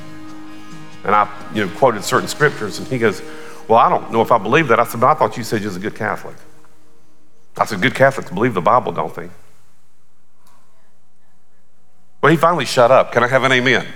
and 1.05 1.17
I 1.17 1.29
you 1.53 1.67
know, 1.67 1.77
quoted 1.79 2.05
certain 2.05 2.29
scriptures, 2.29 2.79
and 2.79 2.87
he 2.87 2.99
goes, 2.99 3.23
Well, 3.67 3.81
I 3.81 3.89
don't 3.89 4.13
know 4.13 4.23
if 4.23 4.31
I 4.31 4.39
believe 4.39 4.69
that. 4.69 4.79
I 4.79 4.85
said, 4.85 5.01
But 5.01 5.09
I 5.09 5.15
thought 5.15 5.37
you 5.37 5.43
said 5.43 5.63
you 5.63 5.67
was 5.67 5.77
a 5.77 5.81
good 5.81 5.97
Catholic. 5.97 6.37
I 7.57 7.65
said, 7.65 7.83
Good 7.83 7.97
Catholics 7.97 8.31
believe 8.31 8.55
the 8.55 8.61
Bible, 8.61 8.93
don't 8.93 9.13
they? 9.13 9.29
Well, 12.27 12.33
he 12.33 12.37
finally 12.37 12.65
shut 12.65 12.91
up. 12.91 13.13
Can 13.13 13.23
I 13.23 13.29
have 13.29 13.45
an 13.45 13.53
amen? 13.53 13.87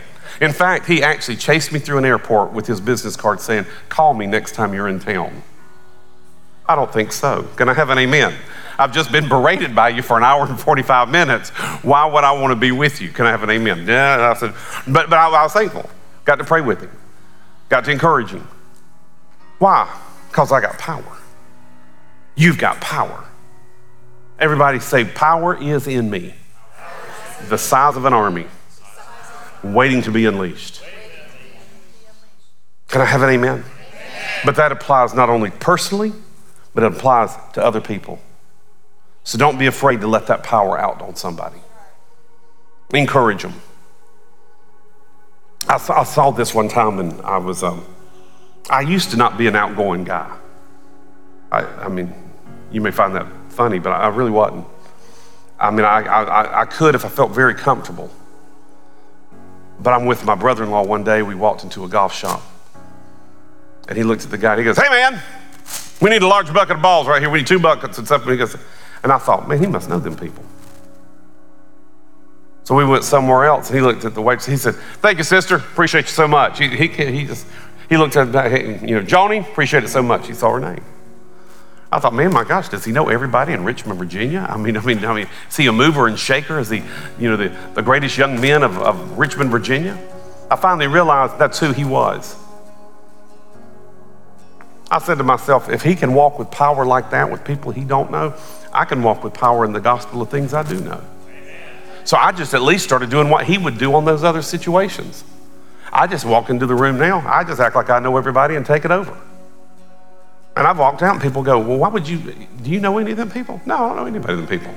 In 0.40 0.52
fact, 0.52 0.86
he 0.86 1.02
actually 1.02 1.34
chased 1.34 1.72
me 1.72 1.80
through 1.80 1.98
an 1.98 2.04
airport 2.04 2.52
with 2.52 2.64
his 2.64 2.80
business 2.80 3.16
card 3.16 3.40
saying, 3.40 3.66
Call 3.88 4.14
me 4.14 4.24
next 4.28 4.54
time 4.54 4.72
you're 4.72 4.86
in 4.86 5.00
town. 5.00 5.42
I 6.68 6.76
don't 6.76 6.92
think 6.92 7.10
so. 7.10 7.48
Can 7.56 7.68
I 7.68 7.74
have 7.74 7.90
an 7.90 7.98
amen? 7.98 8.32
I've 8.78 8.92
just 8.92 9.10
been 9.10 9.28
berated 9.28 9.74
by 9.74 9.88
you 9.88 10.00
for 10.00 10.16
an 10.16 10.22
hour 10.22 10.46
and 10.46 10.60
45 10.60 11.08
minutes. 11.08 11.50
Why 11.82 12.06
would 12.06 12.22
I 12.22 12.30
want 12.30 12.52
to 12.52 12.54
be 12.54 12.70
with 12.70 13.00
you? 13.00 13.08
Can 13.08 13.26
I 13.26 13.32
have 13.32 13.42
an 13.42 13.50
amen? 13.50 13.84
Yeah, 13.88 14.32
I 14.32 14.38
said, 14.38 14.54
but, 14.86 15.10
but 15.10 15.18
I, 15.18 15.26
I 15.26 15.42
was 15.42 15.52
thankful. 15.52 15.90
Got 16.24 16.36
to 16.36 16.44
pray 16.44 16.60
with 16.60 16.82
him, 16.82 16.96
got 17.68 17.84
to 17.86 17.90
encourage 17.90 18.30
him. 18.30 18.46
Why? 19.58 19.92
Because 20.28 20.52
I 20.52 20.60
got 20.60 20.78
power. 20.78 21.18
You've 22.36 22.58
got 22.58 22.80
power. 22.80 23.24
Everybody 24.38 24.78
say, 24.78 25.04
Power 25.04 25.60
is 25.60 25.88
in 25.88 26.08
me, 26.08 26.36
the 27.48 27.58
size 27.58 27.96
of 27.96 28.04
an 28.04 28.12
army, 28.12 28.46
waiting 29.62 30.02
to 30.02 30.10
be 30.10 30.26
unleashed. 30.26 30.82
Can 32.88 33.00
I 33.00 33.04
have 33.04 33.22
an 33.22 33.30
amen? 33.30 33.64
But 34.44 34.56
that 34.56 34.72
applies 34.72 35.14
not 35.14 35.28
only 35.28 35.50
personally, 35.50 36.12
but 36.74 36.84
it 36.84 36.92
applies 36.92 37.36
to 37.52 37.64
other 37.64 37.80
people. 37.80 38.18
So 39.24 39.38
don't 39.38 39.58
be 39.58 39.66
afraid 39.66 40.00
to 40.00 40.06
let 40.06 40.26
that 40.28 40.42
power 40.42 40.78
out 40.78 41.02
on 41.02 41.14
somebody. 41.14 41.58
Encourage 42.92 43.42
them. 43.42 43.54
I 45.68 45.78
saw, 45.78 46.00
I 46.00 46.04
saw 46.04 46.30
this 46.30 46.54
one 46.54 46.68
time 46.68 46.98
and 46.98 47.20
I 47.22 47.36
was, 47.36 47.62
um, 47.62 47.84
I 48.68 48.80
used 48.80 49.10
to 49.10 49.16
not 49.16 49.38
be 49.38 49.46
an 49.46 49.56
outgoing 49.56 50.04
guy. 50.04 50.36
I, 51.52 51.62
I 51.62 51.88
mean, 51.88 52.12
you 52.72 52.80
may 52.80 52.90
find 52.90 53.14
that 53.14 53.26
funny, 53.50 53.78
but 53.78 53.90
I 53.90 54.08
really 54.08 54.30
wasn't. 54.30 54.66
I 55.60 55.70
mean, 55.70 55.84
I, 55.84 56.00
I, 56.00 56.62
I 56.62 56.64
could 56.64 56.94
if 56.94 57.04
I 57.04 57.08
felt 57.08 57.32
very 57.32 57.54
comfortable. 57.54 58.10
But 59.78 59.92
I'm 59.92 60.06
with 60.06 60.24
my 60.24 60.34
brother 60.34 60.64
in 60.64 60.70
law 60.70 60.84
one 60.84 61.04
day. 61.04 61.22
We 61.22 61.34
walked 61.34 61.64
into 61.64 61.84
a 61.84 61.88
golf 61.88 62.14
shop. 62.14 62.42
And 63.88 63.96
he 63.96 64.04
looked 64.04 64.24
at 64.24 64.30
the 64.30 64.38
guy 64.38 64.52
and 64.52 64.60
he 64.60 64.64
goes, 64.64 64.78
Hey, 64.78 64.88
man, 64.88 65.20
we 66.00 66.10
need 66.10 66.22
a 66.22 66.26
large 66.26 66.52
bucket 66.52 66.76
of 66.76 66.82
balls 66.82 67.06
right 67.06 67.20
here. 67.20 67.30
We 67.30 67.40
need 67.40 67.46
two 67.46 67.58
buckets 67.58 67.98
and 67.98 68.06
stuff. 68.06 68.22
And, 68.22 68.30
he 68.30 68.36
goes, 68.38 68.56
and 69.02 69.12
I 69.12 69.18
thought, 69.18 69.48
Man, 69.48 69.58
he 69.58 69.66
must 69.66 69.88
know 69.88 69.98
them 69.98 70.16
people. 70.16 70.44
So 72.64 72.74
we 72.74 72.84
went 72.84 73.04
somewhere 73.04 73.44
else. 73.44 73.68
And 73.68 73.78
he 73.78 73.82
looked 73.82 74.04
at 74.04 74.14
the 74.14 74.22
waitress. 74.22 74.46
He 74.46 74.56
said, 74.56 74.74
Thank 74.74 75.18
you, 75.18 75.24
sister. 75.24 75.56
Appreciate 75.56 76.02
you 76.02 76.12
so 76.12 76.28
much. 76.28 76.58
He, 76.58 76.68
he, 76.68 76.86
he 76.86 77.26
just, 77.26 77.46
he 77.88 77.96
looked 77.96 78.16
at, 78.16 78.28
you 78.82 78.94
know, 78.96 79.02
Joni, 79.02 79.40
appreciate 79.40 79.84
it 79.84 79.88
so 79.88 80.02
much. 80.02 80.26
He 80.26 80.34
saw 80.34 80.52
her 80.52 80.60
name. 80.60 80.84
I 81.92 81.98
thought, 81.98 82.14
man, 82.14 82.32
my 82.32 82.44
gosh, 82.44 82.68
does 82.68 82.84
he 82.84 82.92
know 82.92 83.08
everybody 83.08 83.52
in 83.52 83.64
Richmond, 83.64 83.98
Virginia? 83.98 84.46
I 84.48 84.56
mean, 84.56 84.76
I 84.76 84.80
mean, 84.80 85.04
I 85.04 85.12
mean, 85.12 85.28
is 85.48 85.56
he 85.56 85.66
a 85.66 85.72
mover 85.72 86.06
and 86.06 86.16
shaker? 86.16 86.60
Is 86.60 86.70
he, 86.70 86.82
you 87.18 87.28
know, 87.28 87.36
the, 87.36 87.48
the 87.74 87.82
greatest 87.82 88.16
young 88.16 88.40
men 88.40 88.62
of, 88.62 88.78
of 88.78 89.18
Richmond, 89.18 89.50
Virginia? 89.50 89.98
I 90.50 90.56
finally 90.56 90.86
realized 90.86 91.38
that's 91.38 91.58
who 91.58 91.72
he 91.72 91.84
was. 91.84 92.36
I 94.90 94.98
said 94.98 95.18
to 95.18 95.24
myself, 95.24 95.68
if 95.68 95.82
he 95.82 95.94
can 95.94 96.14
walk 96.14 96.38
with 96.38 96.50
power 96.50 96.84
like 96.84 97.10
that 97.10 97.30
with 97.30 97.44
people 97.44 97.70
he 97.72 97.84
don't 97.84 98.10
know, 98.10 98.34
I 98.72 98.84
can 98.84 99.02
walk 99.02 99.24
with 99.24 99.34
power 99.34 99.64
in 99.64 99.72
the 99.72 99.80
gospel 99.80 100.22
of 100.22 100.30
things 100.30 100.54
I 100.54 100.62
do 100.62 100.80
know. 100.80 101.02
So 102.04 102.16
I 102.16 102.32
just 102.32 102.54
at 102.54 102.62
least 102.62 102.84
started 102.84 103.10
doing 103.10 103.28
what 103.28 103.46
he 103.46 103.58
would 103.58 103.78
do 103.78 103.94
on 103.94 104.04
those 104.04 104.24
other 104.24 104.42
situations. 104.42 105.22
I 105.92 106.06
just 106.06 106.24
walk 106.24 106.50
into 106.50 106.66
the 106.66 106.74
room 106.74 106.98
now. 106.98 107.20
I 107.28 107.44
just 107.44 107.60
act 107.60 107.76
like 107.76 107.90
I 107.90 107.98
know 107.98 108.16
everybody 108.16 108.56
and 108.56 108.64
take 108.64 108.84
it 108.84 108.90
over. 108.90 109.16
And 110.56 110.66
I've 110.66 110.78
walked 110.78 111.02
out 111.02 111.12
and 111.12 111.22
people 111.22 111.42
go, 111.42 111.58
Well, 111.58 111.78
why 111.78 111.88
would 111.88 112.08
you, 112.08 112.18
do 112.18 112.70
you 112.70 112.80
know 112.80 112.98
any 112.98 113.12
of 113.12 113.16
them 113.16 113.30
people? 113.30 113.60
No, 113.66 113.76
I 113.76 113.88
don't 113.88 113.96
know 113.96 114.06
anybody 114.06 114.34
of 114.34 114.38
them 114.40 114.58
people. 114.58 114.74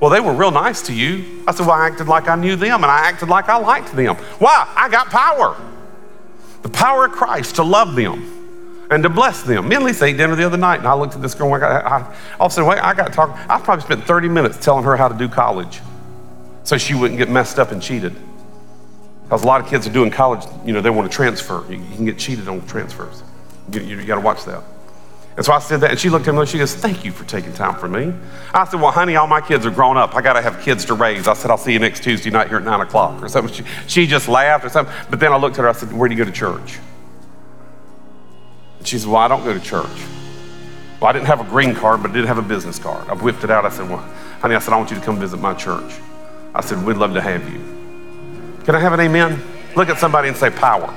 Well, 0.00 0.10
they 0.10 0.20
were 0.20 0.34
real 0.34 0.50
nice 0.50 0.82
to 0.82 0.94
you. 0.94 1.42
I 1.46 1.52
said, 1.52 1.66
Well, 1.66 1.76
I 1.76 1.86
acted 1.86 2.06
like 2.06 2.28
I 2.28 2.36
knew 2.36 2.56
them 2.56 2.84
and 2.84 2.90
I 2.90 2.98
acted 2.98 3.28
like 3.28 3.48
I 3.48 3.56
liked 3.56 3.94
them. 3.94 4.16
Why? 4.38 4.72
I 4.76 4.88
got 4.88 5.08
power. 5.08 5.56
The 6.62 6.68
power 6.68 7.06
of 7.06 7.12
Christ 7.12 7.56
to 7.56 7.62
love 7.62 7.94
them 7.94 8.36
and 8.90 9.02
to 9.02 9.08
bless 9.08 9.42
them. 9.42 9.68
Me 9.68 9.76
and 9.76 9.84
Lisa 9.84 10.04
ate 10.04 10.16
dinner 10.16 10.36
the 10.36 10.44
other 10.44 10.56
night 10.56 10.78
and 10.78 10.86
I 10.86 10.94
looked 10.94 11.14
at 11.14 11.22
this 11.22 11.34
girl 11.34 11.54
and 11.54 11.64
I, 11.64 11.80
I, 11.80 12.16
all 12.38 12.46
of 12.46 12.52
a 12.52 12.54
sudden, 12.54 12.68
wait, 12.68 12.78
I 12.78 12.94
got 12.94 13.12
talking. 13.12 13.34
I 13.48 13.58
probably 13.60 13.84
spent 13.84 14.04
30 14.04 14.28
minutes 14.28 14.58
telling 14.58 14.84
her 14.84 14.96
how 14.96 15.08
to 15.08 15.16
do 15.16 15.28
college 15.28 15.80
so 16.64 16.76
she 16.76 16.94
wouldn't 16.94 17.18
get 17.18 17.30
messed 17.30 17.58
up 17.58 17.72
and 17.72 17.80
cheated. 17.80 18.14
Because 19.24 19.42
a 19.42 19.46
lot 19.46 19.60
of 19.60 19.68
kids 19.68 19.86
are 19.86 19.92
doing 19.92 20.10
college, 20.10 20.44
you 20.64 20.72
know, 20.72 20.80
they 20.80 20.90
want 20.90 21.10
to 21.10 21.14
transfer. 21.14 21.64
You, 21.68 21.78
you 21.78 21.96
can 21.96 22.04
get 22.04 22.18
cheated 22.18 22.48
on 22.48 22.64
transfers. 22.66 23.22
You, 23.72 23.80
you, 23.80 23.98
you 23.98 24.04
got 24.04 24.16
to 24.16 24.20
watch 24.20 24.44
that. 24.44 24.62
And 25.36 25.44
so 25.44 25.52
I 25.52 25.58
said 25.58 25.82
that, 25.82 25.90
and 25.90 26.00
she 26.00 26.08
looked 26.08 26.26
at 26.28 26.32
me 26.34 26.40
and 26.40 26.48
she 26.48 26.56
goes, 26.56 26.74
Thank 26.74 27.04
you 27.04 27.12
for 27.12 27.24
taking 27.24 27.52
time 27.52 27.78
for 27.78 27.88
me. 27.88 28.14
I 28.54 28.64
said, 28.64 28.80
Well, 28.80 28.90
honey, 28.90 29.16
all 29.16 29.26
my 29.26 29.42
kids 29.42 29.66
are 29.66 29.70
grown 29.70 29.98
up. 29.98 30.14
I 30.14 30.22
got 30.22 30.32
to 30.32 30.42
have 30.42 30.62
kids 30.62 30.86
to 30.86 30.94
raise. 30.94 31.28
I 31.28 31.34
said, 31.34 31.50
I'll 31.50 31.58
see 31.58 31.74
you 31.74 31.78
next 31.78 32.02
Tuesday 32.02 32.30
night 32.30 32.48
here 32.48 32.56
at 32.56 32.64
9 32.64 32.80
o'clock 32.80 33.22
or 33.22 33.28
something. 33.28 33.52
She, 33.52 33.64
she 33.86 34.06
just 34.06 34.28
laughed 34.28 34.64
or 34.64 34.70
something. 34.70 34.94
But 35.10 35.20
then 35.20 35.32
I 35.32 35.36
looked 35.36 35.58
at 35.58 35.62
her, 35.62 35.68
I 35.68 35.72
said, 35.72 35.92
Where 35.92 36.08
do 36.08 36.14
you 36.14 36.24
go 36.24 36.30
to 36.30 36.34
church? 36.34 36.78
And 38.78 38.88
she 38.88 38.98
said, 38.98 39.08
Well, 39.08 39.18
I 39.18 39.28
don't 39.28 39.44
go 39.44 39.52
to 39.52 39.60
church. 39.60 39.86
Well, 41.00 41.10
I 41.10 41.12
didn't 41.12 41.26
have 41.26 41.40
a 41.40 41.44
green 41.44 41.74
card, 41.74 42.00
but 42.00 42.12
I 42.12 42.14
did 42.14 42.24
have 42.24 42.38
a 42.38 42.42
business 42.42 42.78
card. 42.78 43.06
I 43.10 43.14
whipped 43.14 43.44
it 43.44 43.50
out. 43.50 43.66
I 43.66 43.68
said, 43.68 43.90
Well, 43.90 43.98
honey, 44.40 44.54
I 44.54 44.58
said, 44.58 44.72
I 44.72 44.78
want 44.78 44.90
you 44.90 44.96
to 44.96 45.02
come 45.02 45.20
visit 45.20 45.36
my 45.36 45.52
church. 45.52 46.00
I 46.54 46.62
said, 46.62 46.82
We'd 46.82 46.96
love 46.96 47.12
to 47.12 47.20
have 47.20 47.46
you. 47.52 47.58
Can 48.64 48.74
I 48.74 48.80
have 48.80 48.94
an 48.94 49.00
amen? 49.00 49.42
Look 49.76 49.90
at 49.90 49.98
somebody 49.98 50.28
and 50.28 50.36
say, 50.36 50.48
Power. 50.48 50.94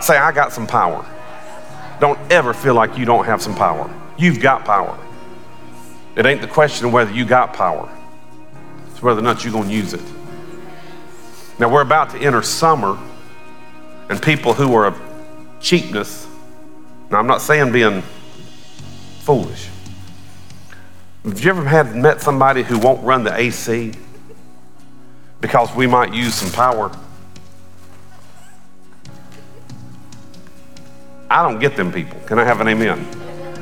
Say, 0.00 0.16
I 0.16 0.30
got 0.30 0.52
some 0.52 0.68
power. 0.68 1.04
Don't 2.00 2.18
ever 2.30 2.54
feel 2.54 2.74
like 2.74 2.96
you 2.96 3.04
don't 3.04 3.24
have 3.24 3.42
some 3.42 3.54
power. 3.54 3.92
You've 4.16 4.40
got 4.40 4.64
power. 4.64 4.98
It 6.16 6.26
ain't 6.26 6.40
the 6.40 6.48
question 6.48 6.86
of 6.86 6.92
whether 6.92 7.12
you 7.12 7.24
got 7.24 7.52
power, 7.52 7.88
it's 8.90 9.00
whether 9.00 9.20
or 9.20 9.22
not 9.22 9.44
you're 9.44 9.52
going 9.52 9.68
to 9.68 9.74
use 9.74 9.94
it. 9.94 10.02
Now, 11.58 11.68
we're 11.68 11.82
about 11.82 12.10
to 12.10 12.18
enter 12.18 12.42
summer, 12.42 12.98
and 14.08 14.20
people 14.22 14.52
who 14.52 14.74
are 14.74 14.86
of 14.86 15.00
cheapness, 15.60 16.26
now 17.10 17.18
I'm 17.18 17.26
not 17.26 17.40
saying 17.40 17.72
being 17.72 18.02
foolish. 19.20 19.68
Have 21.24 21.40
you 21.40 21.50
ever 21.50 21.64
had 21.64 21.94
met 21.94 22.20
somebody 22.20 22.62
who 22.62 22.78
won't 22.78 23.02
run 23.04 23.24
the 23.24 23.36
AC 23.36 23.92
because 25.40 25.74
we 25.74 25.86
might 25.86 26.14
use 26.14 26.34
some 26.34 26.50
power? 26.50 26.90
I 31.30 31.42
don't 31.42 31.58
get 31.58 31.76
them 31.76 31.92
people. 31.92 32.18
Can 32.20 32.38
I 32.38 32.44
have 32.44 32.60
an 32.60 32.68
amen? 32.68 33.06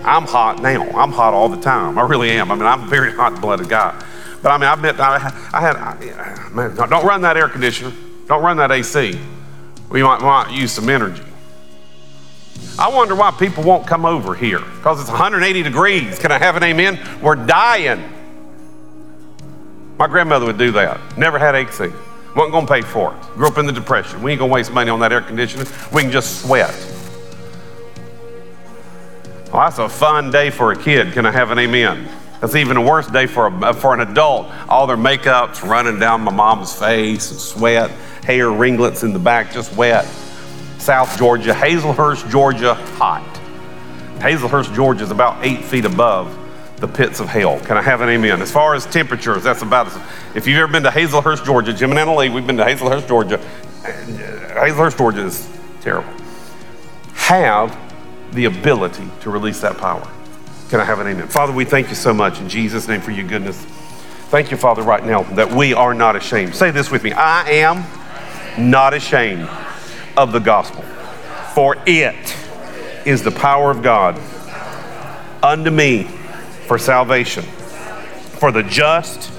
I'm 0.05 0.23
hot 0.23 0.63
now. 0.63 0.83
I'm 0.91 1.11
hot 1.11 1.35
all 1.35 1.49
the 1.49 1.61
time. 1.61 1.99
I 1.99 2.03
really 2.03 2.31
am. 2.31 2.53
I 2.53 2.55
mean, 2.55 2.65
I'm 2.65 2.85
a 2.85 2.87
very 2.87 3.13
hot 3.13 3.41
blooded 3.41 3.69
guy. 3.69 4.01
But 4.43 4.51
I 4.51 4.59
mean, 4.59 4.69
I've 4.69 4.81
met, 4.81 5.01
I, 5.01 5.17
I 5.53 5.61
had, 5.61 5.77
I, 5.77 6.49
man, 6.51 6.77
don't 6.77 7.05
run 7.05 7.23
that 7.23 7.37
air 7.37 7.49
conditioner. 7.49 7.93
Don't 8.29 8.43
run 8.43 8.57
that 8.59 8.71
AC. 8.71 9.19
We 9.91 10.03
might, 10.03 10.21
might 10.21 10.53
use 10.53 10.73
some 10.73 10.89
energy. 10.89 11.23
I 12.79 12.89
wonder 12.89 13.15
why 13.15 13.31
people 13.33 13.65
won't 13.65 13.87
come 13.87 14.05
over 14.05 14.35
here 14.35 14.61
because 14.61 15.01
it's 15.01 15.11
180 15.11 15.63
degrees. 15.63 16.19
Can 16.19 16.31
I 16.31 16.39
have 16.39 16.57
an 16.57 16.63
amen? 16.63 17.01
We're 17.23 17.35
dying. 17.35 18.03
My 19.99 20.07
grandmother 20.07 20.47
would 20.47 20.59
do 20.59 20.73
that. 20.73 21.01
Never 21.17 21.39
had 21.39 21.55
AC. 21.55 21.91
Wasn't 22.37 22.53
going 22.53 22.67
to 22.67 22.73
pay 22.73 22.83
for 22.83 23.15
it. 23.15 23.23
Grew 23.35 23.49
up 23.49 23.57
in 23.57 23.67
the 23.67 23.73
Depression. 23.73 24.23
We 24.23 24.33
ain't 24.33 24.39
going 24.39 24.51
to 24.51 24.55
waste 24.55 24.71
money 24.71 24.91
on 24.91 25.01
that 25.01 25.11
air 25.11 25.23
conditioner. 25.23 25.65
We 25.93 26.03
can 26.03 26.13
just 26.13 26.43
sweat. 26.43 26.75
Well, 29.57 29.65
that's 29.65 29.78
a 29.78 29.89
fun 29.89 30.31
day 30.31 30.51
for 30.51 30.73
a 30.73 30.77
kid. 30.77 31.15
Can 31.15 31.24
I 31.24 31.31
have 31.31 31.51
an 31.51 31.59
amen? 31.59 32.07
That's 32.43 32.55
even 32.55 32.77
a 32.77 32.83
worse 32.83 33.07
day 33.07 33.24
for, 33.24 33.47
a, 33.47 33.73
for 33.73 33.95
an 33.95 34.01
adult. 34.01 34.49
All 34.69 34.87
their 34.87 34.99
makeup's 34.99 35.62
running 35.62 35.99
down 35.99 36.20
my 36.20 36.31
mom's 36.31 36.78
face 36.78 37.31
and 37.31 37.41
sweat, 37.41 37.91
hair 38.23 38.51
ringlets 38.51 39.03
in 39.03 39.15
the 39.15 39.19
back, 39.19 39.51
just 39.51 39.74
wet. 39.74 40.05
South 40.77 41.16
Georgia, 41.16 41.55
Hazlehurst, 41.55 42.31
Georgia, 42.31 42.74
hot. 42.74 43.24
Hazlehurst, 44.19 44.74
Georgia 44.74 45.05
is 45.05 45.11
about 45.11 45.43
eight 45.43 45.65
feet 45.65 45.87
above 45.87 46.39
the 46.77 46.87
pits 46.87 47.20
of 47.20 47.31
hell. 47.31 47.59
Can 47.61 47.78
I 47.78 47.83
have 47.83 48.03
an 48.03 48.11
amen? 48.11 48.43
As 48.43 48.53
far 48.53 48.74
as 48.74 48.85
temperatures, 48.85 49.43
that's 49.43 49.62
about 49.62 49.87
as, 49.87 49.97
if 50.35 50.47
you've 50.47 50.59
ever 50.59 50.70
been 50.70 50.83
to 50.83 50.91
Hazlehurst, 50.91 51.47
Georgia, 51.47 51.73
Jim 51.73 51.93
and 51.93 51.99
Anna 51.99 52.15
we've 52.15 52.47
been 52.47 52.59
to 52.59 52.65
Hazlehurst, 52.65 53.09
Georgia. 53.09 53.39
Uh, 53.39 53.89
Hazlehurst, 54.53 54.99
Georgia 54.99 55.24
is 55.24 55.49
terrible. 55.81 56.12
Have 57.15 57.86
the 58.37 58.45
ability 58.45 59.09
to 59.23 59.31
release 59.31 59.61
that 59.63 59.79
power. 59.79 60.07
Can 60.69 60.79
I 60.81 60.85
have 60.85 61.01
an 61.01 61.07
amen? 61.07 61.29
Father, 61.29 61.53
we 61.53 61.65
thank 61.65 61.89
you 61.89 61.95
so 61.95 62.13
much 62.13 62.41
in 62.41 62.49
Jesus' 62.49 62.87
name 62.87 63.01
for 63.01 63.11
your 63.11 63.27
goodness. 63.27 63.57
Thank 64.29 64.51
you, 64.51 64.57
Father, 64.57 64.83
right 64.83 65.05
now 65.05 65.23
that 65.35 65.51
we 65.51 65.73
are 65.73 65.95
not 65.95 66.17
ashamed. 66.17 66.55
Say 66.55 66.71
this 66.71 66.91
with 66.91 67.03
me 67.03 67.13
I 67.13 67.49
am 67.51 67.85
not 68.59 68.95
ashamed 68.95 69.49
of 70.17 70.33
the 70.33 70.39
gospel, 70.39 70.83
for 71.55 71.77
it 71.87 72.37
is 73.07 73.23
the 73.23 73.31
power 73.31 73.71
of 73.71 73.83
God 73.83 74.21
unto 75.43 75.71
me 75.71 76.05
for 76.67 76.79
salvation. 76.79 77.45
For 77.45 78.53
the 78.53 78.63
just 78.63 79.33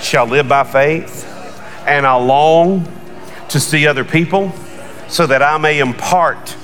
shall 0.00 0.26
live 0.26 0.48
by 0.48 0.64
faith, 0.64 1.24
and 1.86 2.06
I 2.06 2.14
long 2.14 2.90
to 3.50 3.60
see 3.60 3.86
other 3.86 4.04
people 4.04 4.52
so 5.08 5.26
that 5.26 5.42
I 5.42 5.58
may 5.58 5.78
impart 5.78 6.56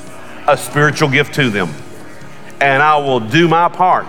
a 0.48 0.56
spiritual 0.56 1.08
gift 1.08 1.34
to 1.34 1.50
them. 1.50 1.70
And 2.60 2.82
I 2.82 2.96
will 2.98 3.20
do 3.20 3.48
my 3.48 3.68
part 3.68 4.06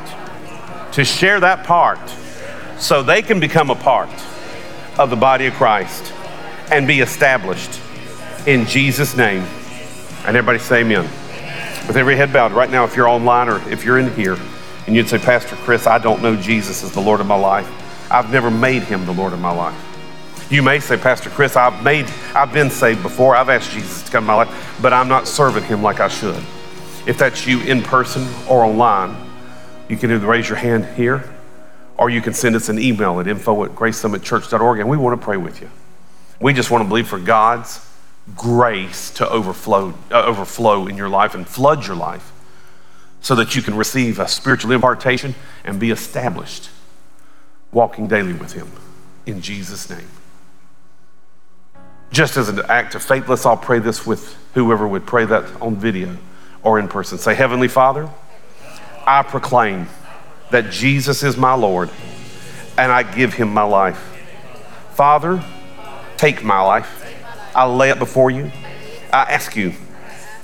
to 0.94 1.04
share 1.04 1.40
that 1.40 1.66
part 1.66 2.00
so 2.78 3.04
they 3.04 3.22
can 3.22 3.40
become 3.40 3.70
a 3.70 3.76
part 3.76 4.10
of 4.98 5.10
the 5.10 5.16
body 5.16 5.48
of 5.48 5.54
Christ 5.54 6.14
and 6.72 6.88
be 6.88 7.02
established 7.02 7.80
in 8.46 8.66
Jesus' 8.66 9.16
name. 9.16 9.44
And 10.26 10.36
everybody 10.36 10.60
say 10.60 10.82
amen. 10.82 11.04
With 11.88 11.98
every 11.98 12.16
head 12.16 12.34
bowed, 12.34 12.52
right 12.52 12.70
now, 12.70 12.84
if 12.84 12.96
you're 12.96 13.08
online 13.08 13.50
or 13.50 13.58
if 13.70 13.86
you're 13.86 14.00
in 14.00 14.14
here 14.14 14.38
and 14.86 14.96
you'd 14.96 15.08
say, 15.08 15.18
Pastor 15.18 15.56
Chris, 15.58 15.88
I 15.88 15.98
don't 15.98 16.22
know 16.22 16.36
Jesus 16.36 16.84
as 16.84 16.92
the 16.94 17.02
Lord 17.02 17.20
of 17.22 17.28
my 17.28 17.36
life. 17.36 17.70
I've 18.12 18.32
never 18.32 18.50
made 18.50 18.84
him 18.84 19.06
the 19.06 19.14
Lord 19.14 19.34
of 19.34 19.40
my 19.40 19.52
life. 19.52 19.87
You 20.50 20.62
may 20.62 20.80
say, 20.80 20.96
Pastor 20.96 21.30
Chris, 21.30 21.58
I've 21.58 21.84
made, 21.84 22.06
I've 22.34 22.54
been 22.54 22.70
saved 22.70 23.04
before. 23.04 23.36
I've 23.36 23.50
asked 23.50 23.72
Jesus 23.72 24.04
to 24.04 24.12
come 24.12 24.24
in 24.24 24.28
my 24.28 24.34
life, 24.36 24.78
but 24.82 24.94
I'm 24.94 25.10
not 25.10 25.28
serving 25.28 25.66
him 25.66 25.84
like 25.84 26.00
I 26.00 26.08
should. 26.08 26.42
If 27.06 27.18
that's 27.18 27.46
you 27.46 27.60
in 27.62 27.82
person 27.82 28.26
or 28.50 28.64
online, 28.64 29.16
you 29.90 29.98
can 29.98 30.10
either 30.10 30.26
raise 30.26 30.48
your 30.48 30.58
hand 30.58 30.86
here 30.96 31.30
or 31.98 32.10
you 32.10 32.22
can 32.22 32.34
send 32.34 32.56
us 32.56 32.70
an 32.70 32.80
email 32.80 33.20
at 33.20 33.28
info 33.28 33.66
at 33.66 33.72
gracesummitchurch.org 33.72 34.80
and 34.80 34.88
we 34.88 34.96
want 34.96 35.20
to 35.20 35.24
pray 35.24 35.36
with 35.36 35.62
you. 35.62 35.70
We 36.40 36.54
just 36.54 36.72
want 36.72 36.84
to 36.84 36.88
believe 36.88 37.10
for 37.10 37.20
God's 37.20 37.86
grace 38.36 39.12
to 39.12 39.30
overflow, 39.30 39.94
uh, 40.12 40.24
overflow 40.24 40.88
in 40.88 40.96
your 40.96 41.10
life 41.10 41.36
and 41.36 41.46
flood 41.46 41.86
your 41.86 41.96
life 41.96 42.32
so 43.20 43.36
that 43.36 43.56
you 43.56 43.62
can 43.62 43.76
receive 43.76 44.18
a 44.20 44.28
spiritual 44.30 44.72
impartation 44.72 45.36
and 45.66 45.78
be 45.78 45.92
established 45.92 46.70
walking 47.74 48.08
daily 48.08 48.34
with 48.34 48.54
Him 48.54 48.72
in 49.26 49.42
Jesus' 49.42 49.90
name. 49.90 50.08
Just 52.12 52.38
as 52.38 52.50
an 52.50 52.62
act 52.70 52.96
of 52.96 53.04
faith, 53.04 53.28
let's 53.28 53.46
all 53.46 53.58
pray 53.58 53.80
this 53.80 54.06
with 54.06 54.38
whoever 54.54 54.88
would 54.88 55.06
pray 55.06 55.26
that 55.26 55.62
on 55.62 55.76
video 55.76 56.18
or 56.64 56.80
in 56.80 56.88
person. 56.88 57.18
Say, 57.18 57.36
Heavenly 57.36 57.68
Father, 57.68 58.10
I 59.06 59.24
proclaim 59.24 59.88
that 60.52 60.72
Jesus 60.72 61.24
is 61.24 61.38
my 61.38 61.54
Lord 61.54 61.90
and 62.78 62.92
I 62.92 63.04
give 63.04 63.34
him 63.34 63.54
my 63.54 63.64
life. 63.64 63.98
Father, 64.94 65.44
take 66.16 66.44
my 66.44 66.62
life. 66.62 67.06
I 67.56 67.66
lay 67.66 67.90
it 67.90 68.00
before 68.00 68.32
you. 68.32 68.52
I 69.12 69.24
ask 69.24 69.56
you, 69.56 69.74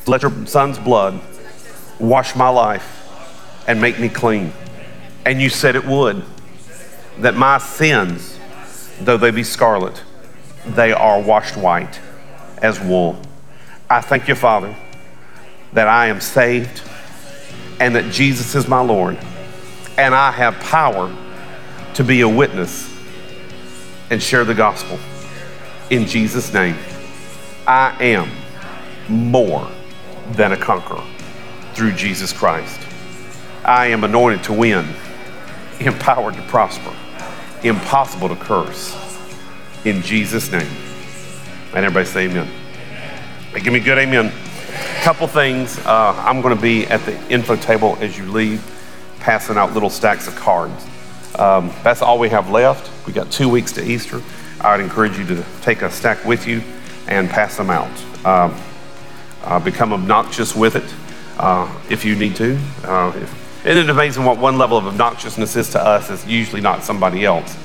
let 0.07 0.22
your 0.22 0.45
son's 0.45 0.80
blood 0.80 1.19
wash 1.99 2.35
my 2.35 2.49
life 2.49 2.99
and 3.68 3.80
make 3.81 3.99
me 3.99 4.10
clean. 4.10 4.52
And 5.26 5.41
you 5.41 5.49
said 5.49 5.76
it 5.76 5.85
would, 5.85 6.23
that 7.19 7.35
my 7.35 7.57
sins, 7.57 8.38
though 9.02 9.18
they 9.18 9.31
be 9.31 9.44
scarlet, 9.44 10.02
they 10.65 10.94
are 10.94 11.22
washed 11.22 11.57
white 11.57 11.99
as 12.61 12.80
wool. 12.80 13.19
I 13.90 14.02
thank 14.02 14.27
you, 14.27 14.35
Father, 14.35 14.76
that 15.73 15.88
I 15.88 16.07
am 16.07 16.22
saved 16.22 16.81
and 17.80 17.95
that 17.95 18.11
Jesus 18.11 18.56
is 18.56 18.68
my 18.68 18.80
Lord, 18.80 19.18
and 19.98 20.15
I 20.15 20.31
have 20.31 20.56
power 20.56 21.14
to 21.95 22.03
be 22.03 22.22
a 22.22 22.30
witness 22.30 22.90
and 24.10 24.22
share 24.22 24.45
the 24.45 24.53
gospel. 24.53 24.99
In 25.90 26.06
Jesus' 26.06 26.53
name, 26.53 26.77
I 27.68 27.95
am 28.02 28.30
more 29.10 29.69
than 30.31 30.53
a 30.53 30.57
conqueror 30.57 31.03
through 31.73 31.91
Jesus 31.94 32.31
Christ. 32.31 32.80
I 33.65 33.88
am 33.88 34.03
anointed 34.03 34.44
to 34.45 34.53
win, 34.53 34.88
empowered 35.80 36.35
to 36.35 36.41
prosper, 36.44 36.94
impossible 37.64 38.30
to 38.30 38.35
curse 38.35 39.12
in 39.85 40.01
Jesus' 40.01 40.51
name. 40.51 40.72
And 41.76 41.85
everybody 41.85 42.05
say 42.05 42.26
amen. 42.30 42.47
Give 43.53 43.73
me 43.73 43.80
a 43.80 43.84
good 43.84 43.97
amen. 43.97 44.27
A 44.27 45.03
Couple 45.03 45.27
things. 45.27 45.77
Uh, 45.80 46.14
I'm 46.26 46.41
going 46.41 46.55
to 46.55 46.61
be 46.61 46.85
at 46.88 47.05
the 47.05 47.18
info 47.31 47.55
table 47.55 47.97
as 48.01 48.18
you 48.18 48.26
leave, 48.31 48.64
passing 49.19 49.57
out 49.57 49.73
little 49.73 49.89
stacks 49.89 50.27
of 50.27 50.35
cards. 50.35 50.88
Um, 51.35 51.72
that's 51.84 52.01
all 52.01 52.19
we 52.19 52.30
have 52.30 52.49
left. 52.49 52.89
We 53.05 53.14
got 53.14 53.31
two 53.31 53.49
weeks 53.49 53.72
to 53.73 53.84
Easter. 53.84 54.22
I 54.61 54.76
would 54.76 54.84
encourage 54.84 55.18
you 55.18 55.26
to 55.27 55.43
take 55.61 55.81
a 55.81 55.91
stack 55.91 56.23
with 56.26 56.47
you 56.47 56.61
and 57.07 57.30
pass 57.30 57.57
them 57.57 57.69
out. 57.69 57.91
Um, 58.26 58.55
uh, 59.43 59.60
become 59.60 59.91
obnoxious 59.93 60.55
with 60.55 60.76
it 60.76 60.95
uh, 61.38 61.69
if 61.89 62.05
you 62.05 62.15
need 62.15 62.35
to. 62.38 62.55
Uh, 62.84 63.11
if, 63.15 63.65
and 63.65 63.77
it's 63.77 63.89
amazing 63.89 64.23
what 64.23 64.38
one 64.38 64.57
level 64.57 64.77
of 64.77 64.85
obnoxiousness 64.85 65.55
is 65.55 65.69
to 65.72 65.81
us 65.81 66.10
is 66.10 66.26
usually 66.26 66.61
not 66.61 66.84
somebody 66.84 67.26
else. 67.26 67.57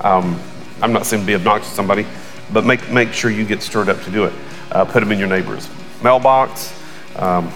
Um, 0.00 0.40
I'm 0.82 0.92
not 0.92 1.06
saying 1.06 1.22
to 1.22 1.26
be 1.26 1.34
obnoxious 1.36 1.70
to 1.70 1.74
somebody, 1.76 2.04
but 2.52 2.64
make, 2.64 2.90
make 2.90 3.12
sure 3.12 3.30
you 3.30 3.44
get 3.44 3.62
stirred 3.62 3.88
up 3.88 4.02
to 4.02 4.10
do 4.10 4.24
it. 4.24 4.32
Uh, 4.72 4.84
put 4.84 5.00
them 5.00 5.12
in 5.12 5.18
your 5.18 5.28
neighbor's 5.28 5.70
mailbox, 6.02 6.76
um, 7.16 7.52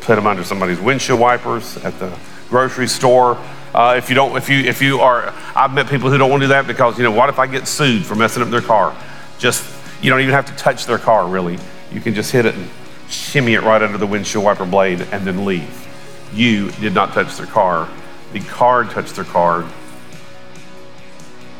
put 0.00 0.16
them 0.16 0.26
under 0.26 0.42
somebody's 0.42 0.80
windshield 0.80 1.20
wipers 1.20 1.76
at 1.84 1.98
the 1.98 2.10
grocery 2.48 2.86
store. 2.86 3.36
Uh, 3.74 3.94
if 3.98 4.08
you 4.08 4.14
don't, 4.14 4.34
if 4.36 4.48
you 4.48 4.60
if 4.60 4.80
you 4.80 5.00
are, 5.00 5.34
I've 5.54 5.74
met 5.74 5.88
people 5.88 6.10
who 6.10 6.16
don't 6.16 6.30
want 6.30 6.40
to 6.40 6.46
do 6.46 6.52
that 6.52 6.66
because 6.66 6.96
you 6.96 7.04
know 7.04 7.10
what 7.10 7.28
if 7.28 7.38
I 7.38 7.46
get 7.46 7.68
sued 7.68 8.06
for 8.06 8.14
messing 8.14 8.42
up 8.42 8.48
their 8.48 8.62
car? 8.62 8.96
Just 9.38 9.62
you 10.02 10.08
don't 10.08 10.20
even 10.20 10.32
have 10.32 10.46
to 10.46 10.56
touch 10.56 10.86
their 10.86 10.98
car 10.98 11.28
really. 11.28 11.58
You 11.92 12.00
can 12.00 12.14
just 12.14 12.32
hit 12.32 12.46
it 12.46 12.54
and 12.54 12.68
shimmy 13.10 13.54
it 13.54 13.62
right 13.62 13.82
under 13.82 13.98
the 13.98 14.06
windshield 14.06 14.44
wiper 14.44 14.64
blade 14.64 15.02
and 15.12 15.26
then 15.26 15.44
leave. 15.44 15.86
You 16.32 16.70
did 16.72 16.94
not 16.94 17.12
touch 17.12 17.36
their 17.36 17.46
car. 17.46 17.88
The 18.32 18.40
car 18.40 18.84
touched 18.84 19.16
their 19.16 19.24
car 19.24 19.68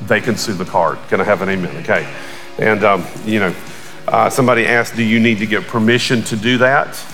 they 0.03 0.21
can 0.21 0.37
sue 0.37 0.55
the 0.55 0.65
card. 0.65 0.99
Can 1.09 1.21
I 1.21 1.25
have 1.25 1.43
an 1.43 1.49
amen? 1.49 1.77
Okay. 1.79 2.13
And, 2.59 2.85
um, 2.85 3.05
you 3.25 3.41
know, 3.41 3.55
uh, 4.07 4.31
somebody 4.31 4.67
asked, 4.67 4.97
Do 4.97 5.03
you 5.03 5.21
need 5.21 5.39
to 5.39 5.47
get 5.47 5.67
permission 5.67 6.23
to 6.25 6.37
do 6.37 6.59
that? 6.59 7.05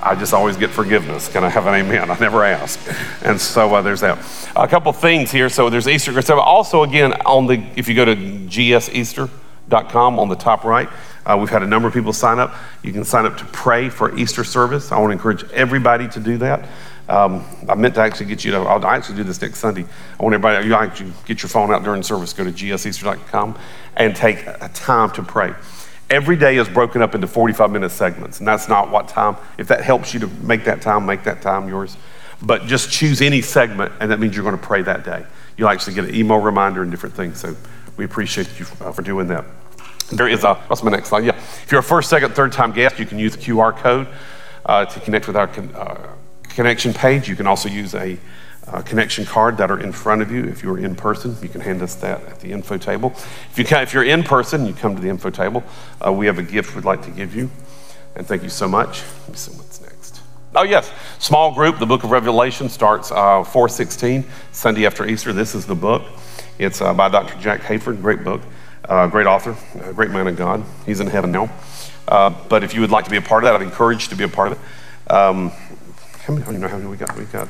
I 0.00 0.14
just 0.14 0.32
always 0.32 0.56
get 0.56 0.70
forgiveness. 0.70 1.28
Can 1.28 1.42
I 1.42 1.48
have 1.48 1.66
an 1.66 1.74
amen? 1.74 2.10
I 2.10 2.18
never 2.18 2.44
ask. 2.44 2.78
And 3.22 3.40
so 3.40 3.74
uh, 3.74 3.82
there's 3.82 4.00
that. 4.00 4.18
A 4.54 4.68
couple 4.68 4.92
things 4.92 5.32
here. 5.32 5.48
So 5.48 5.70
there's 5.70 5.88
Easter. 5.88 6.20
So 6.22 6.38
also, 6.38 6.84
again, 6.84 7.14
on 7.22 7.46
the 7.46 7.64
if 7.74 7.88
you 7.88 7.94
go 7.94 8.04
to 8.04 8.14
gseaster.com 8.14 10.18
on 10.18 10.28
the 10.28 10.36
top 10.36 10.62
right, 10.62 10.88
uh, 11.26 11.36
we've 11.38 11.50
had 11.50 11.64
a 11.64 11.66
number 11.66 11.88
of 11.88 11.94
people 11.94 12.12
sign 12.12 12.38
up. 12.38 12.54
You 12.84 12.92
can 12.92 13.04
sign 13.04 13.26
up 13.26 13.36
to 13.38 13.44
pray 13.46 13.88
for 13.88 14.16
Easter 14.16 14.44
service. 14.44 14.92
I 14.92 14.98
want 14.98 15.10
to 15.10 15.14
encourage 15.14 15.50
everybody 15.50 16.06
to 16.08 16.20
do 16.20 16.38
that. 16.38 16.68
Um, 17.08 17.44
I 17.68 17.74
meant 17.74 17.94
to 17.94 18.02
actually 18.02 18.26
get 18.26 18.44
you 18.44 18.52
to, 18.52 18.58
I'll 18.58 18.84
actually 18.84 19.16
do 19.16 19.24
this 19.24 19.40
next 19.40 19.58
Sunday. 19.58 19.86
I 20.18 20.22
want 20.22 20.34
everybody, 20.34 20.66
you 20.66 20.74
actually 20.74 21.12
get 21.24 21.42
your 21.42 21.48
phone 21.48 21.72
out 21.72 21.82
during 21.82 22.02
service, 22.02 22.32
go 22.34 22.44
to 22.44 22.52
gseaster.com 22.52 23.58
and 23.96 24.14
take 24.14 24.46
a 24.46 24.70
time 24.74 25.10
to 25.12 25.22
pray. 25.22 25.54
Every 26.10 26.36
day 26.36 26.56
is 26.56 26.68
broken 26.68 27.02
up 27.02 27.14
into 27.14 27.26
45 27.26 27.70
minute 27.70 27.90
segments, 27.90 28.38
and 28.38 28.48
that's 28.48 28.68
not 28.68 28.90
what 28.90 29.08
time. 29.08 29.36
If 29.58 29.68
that 29.68 29.82
helps 29.82 30.14
you 30.14 30.20
to 30.20 30.26
make 30.26 30.64
that 30.64 30.80
time, 30.80 31.06
make 31.06 31.24
that 31.24 31.42
time 31.42 31.68
yours. 31.68 31.96
But 32.40 32.66
just 32.66 32.90
choose 32.90 33.20
any 33.20 33.42
segment, 33.42 33.92
and 34.00 34.10
that 34.10 34.20
means 34.20 34.34
you're 34.34 34.44
going 34.44 34.58
to 34.58 34.62
pray 34.62 34.82
that 34.82 35.04
day. 35.04 35.26
You'll 35.56 35.68
actually 35.68 35.94
get 35.94 36.04
an 36.04 36.14
email 36.14 36.38
reminder 36.38 36.82
and 36.82 36.90
different 36.90 37.14
things. 37.14 37.40
So 37.40 37.56
we 37.96 38.04
appreciate 38.04 38.48
you 38.58 38.66
uh, 38.80 38.92
for 38.92 39.02
doing 39.02 39.26
that. 39.28 39.44
There 40.12 40.28
is 40.28 40.44
a, 40.44 40.54
what's 40.54 40.82
my 40.82 40.90
next 40.90 41.08
slide? 41.08 41.24
Yeah. 41.24 41.36
If 41.36 41.70
you're 41.70 41.80
a 41.80 41.84
first, 41.84 42.08
second, 42.08 42.34
third 42.34 42.52
time 42.52 42.72
guest, 42.72 42.98
you 42.98 43.04
can 43.04 43.18
use 43.18 43.36
the 43.36 43.42
QR 43.42 43.76
code 43.76 44.08
uh, 44.64 44.86
to 44.86 45.00
connect 45.00 45.26
with 45.26 45.36
our 45.36 45.48
uh, 45.48 46.14
connection 46.58 46.92
page. 46.92 47.28
You 47.28 47.36
can 47.36 47.46
also 47.46 47.68
use 47.68 47.94
a 47.94 48.18
uh, 48.66 48.82
connection 48.82 49.24
card 49.24 49.58
that 49.58 49.70
are 49.70 49.78
in 49.78 49.92
front 49.92 50.22
of 50.22 50.32
you. 50.32 50.42
If 50.42 50.64
you're 50.64 50.80
in 50.80 50.96
person, 50.96 51.36
you 51.40 51.48
can 51.48 51.60
hand 51.60 51.80
us 51.82 51.94
that 51.94 52.20
at 52.24 52.40
the 52.40 52.50
info 52.50 52.76
table. 52.76 53.12
If, 53.14 53.58
you 53.58 53.64
can, 53.64 53.84
if 53.84 53.94
you're 53.94 54.02
in 54.02 54.24
person, 54.24 54.66
you 54.66 54.74
come 54.74 54.96
to 54.96 55.00
the 55.00 55.08
info 55.08 55.30
table. 55.30 55.62
Uh, 56.04 56.12
we 56.12 56.26
have 56.26 56.38
a 56.38 56.42
gift 56.42 56.74
we'd 56.74 56.84
like 56.84 57.02
to 57.02 57.12
give 57.12 57.32
you. 57.32 57.48
And 58.16 58.26
thank 58.26 58.42
you 58.42 58.48
so 58.48 58.66
much. 58.66 59.04
Let 59.20 59.28
me 59.28 59.36
see 59.36 59.52
what's 59.52 59.80
next. 59.80 60.20
Oh, 60.56 60.64
yes. 60.64 60.90
Small 61.20 61.54
group. 61.54 61.78
The 61.78 61.86
book 61.86 62.02
of 62.02 62.10
Revelation 62.10 62.68
starts 62.68 63.12
uh, 63.12 63.44
416, 63.44 64.24
Sunday 64.50 64.84
after 64.84 65.06
Easter. 65.06 65.32
This 65.32 65.54
is 65.54 65.64
the 65.64 65.76
book. 65.76 66.02
It's 66.58 66.80
uh, 66.80 66.92
by 66.92 67.08
Dr. 67.08 67.38
Jack 67.38 67.60
Hayford. 67.60 68.02
Great 68.02 68.24
book. 68.24 68.40
Uh, 68.84 69.06
great 69.06 69.28
author. 69.28 69.56
great 69.92 70.10
man 70.10 70.26
of 70.26 70.34
God. 70.34 70.64
He's 70.86 70.98
in 70.98 71.06
heaven 71.06 71.30
now. 71.30 71.52
Uh, 72.08 72.30
but 72.48 72.64
if 72.64 72.74
you 72.74 72.80
would 72.80 72.90
like 72.90 73.04
to 73.04 73.12
be 73.12 73.16
a 73.16 73.22
part 73.22 73.44
of 73.44 73.46
that, 73.46 73.54
I'd 73.54 73.62
encourage 73.62 74.02
you 74.02 74.08
to 74.08 74.16
be 74.16 74.24
a 74.24 74.28
part 74.28 74.50
of 74.50 74.58
it. 74.58 74.64
Um, 75.08 75.52
how 76.28 76.34
many, 76.34 76.44
even 76.46 76.60
know 76.60 76.68
how 76.68 76.76
many 76.76 76.90
we 76.90 76.96
got. 76.98 77.16
We 77.16 77.24
got 77.24 77.48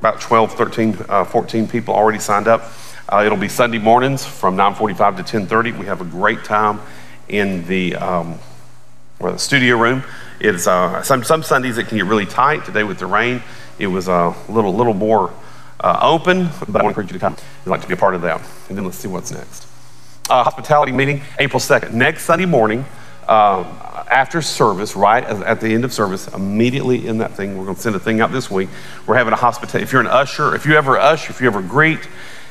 about 0.00 0.20
12, 0.20 0.54
13, 0.54 0.98
uh, 1.08 1.24
14 1.24 1.68
people 1.68 1.94
already 1.94 2.18
signed 2.18 2.48
up. 2.48 2.72
Uh, 3.08 3.22
it'll 3.24 3.38
be 3.38 3.48
Sunday 3.48 3.78
mornings 3.78 4.24
from 4.24 4.56
9:45 4.56 5.18
to 5.18 5.22
10:30. 5.22 5.70
We 5.78 5.86
have 5.86 6.00
a 6.00 6.04
great 6.04 6.42
time 6.42 6.80
in 7.28 7.64
the, 7.68 7.94
um, 7.94 8.40
well, 9.20 9.34
the 9.34 9.38
studio 9.38 9.76
room. 9.76 10.02
It's 10.40 10.66
uh, 10.66 11.00
some 11.04 11.22
some 11.22 11.44
Sundays 11.44 11.78
it 11.78 11.86
can 11.86 11.98
get 11.98 12.06
really 12.06 12.26
tight. 12.26 12.64
Today 12.64 12.82
with 12.82 12.98
the 12.98 13.06
rain, 13.06 13.40
it 13.78 13.86
was 13.86 14.08
a 14.08 14.34
little 14.48 14.74
little 14.74 14.94
more 14.94 15.32
uh, 15.78 16.00
open. 16.02 16.48
But 16.68 16.80
I 16.80 16.82
want 16.82 16.82
to 16.82 16.88
encourage 16.88 17.12
you 17.12 17.18
to 17.18 17.20
come. 17.20 17.36
You'd 17.64 17.70
like 17.70 17.82
to 17.82 17.88
be 17.88 17.94
a 17.94 17.96
part 17.96 18.16
of 18.16 18.22
that. 18.22 18.42
And 18.68 18.76
then 18.76 18.84
let's 18.84 18.98
see 18.98 19.06
what's 19.06 19.30
next. 19.30 19.68
Uh, 20.28 20.42
hospitality 20.42 20.90
meeting 20.90 21.22
April 21.38 21.60
2nd, 21.60 21.92
next 21.92 22.24
Sunday 22.24 22.46
morning. 22.46 22.84
Uh, 23.28 23.64
after 24.08 24.40
service, 24.40 24.94
right 24.94 25.24
at 25.24 25.60
the 25.60 25.68
end 25.68 25.84
of 25.84 25.92
service, 25.92 26.28
immediately 26.28 27.06
in 27.06 27.18
that 27.18 27.32
thing, 27.32 27.58
we're 27.58 27.64
going 27.64 27.74
to 27.74 27.82
send 27.82 27.96
a 27.96 27.98
thing 28.00 28.20
out 28.20 28.30
this 28.30 28.50
week. 28.50 28.68
We're 29.06 29.16
having 29.16 29.32
a 29.32 29.36
hospitality. 29.36 29.82
If 29.82 29.92
you're 29.92 30.00
an 30.00 30.06
usher, 30.06 30.54
if 30.54 30.64
you 30.64 30.74
ever 30.74 30.96
usher, 30.96 31.30
if 31.30 31.40
you 31.40 31.46
ever 31.48 31.62
greet, 31.62 32.00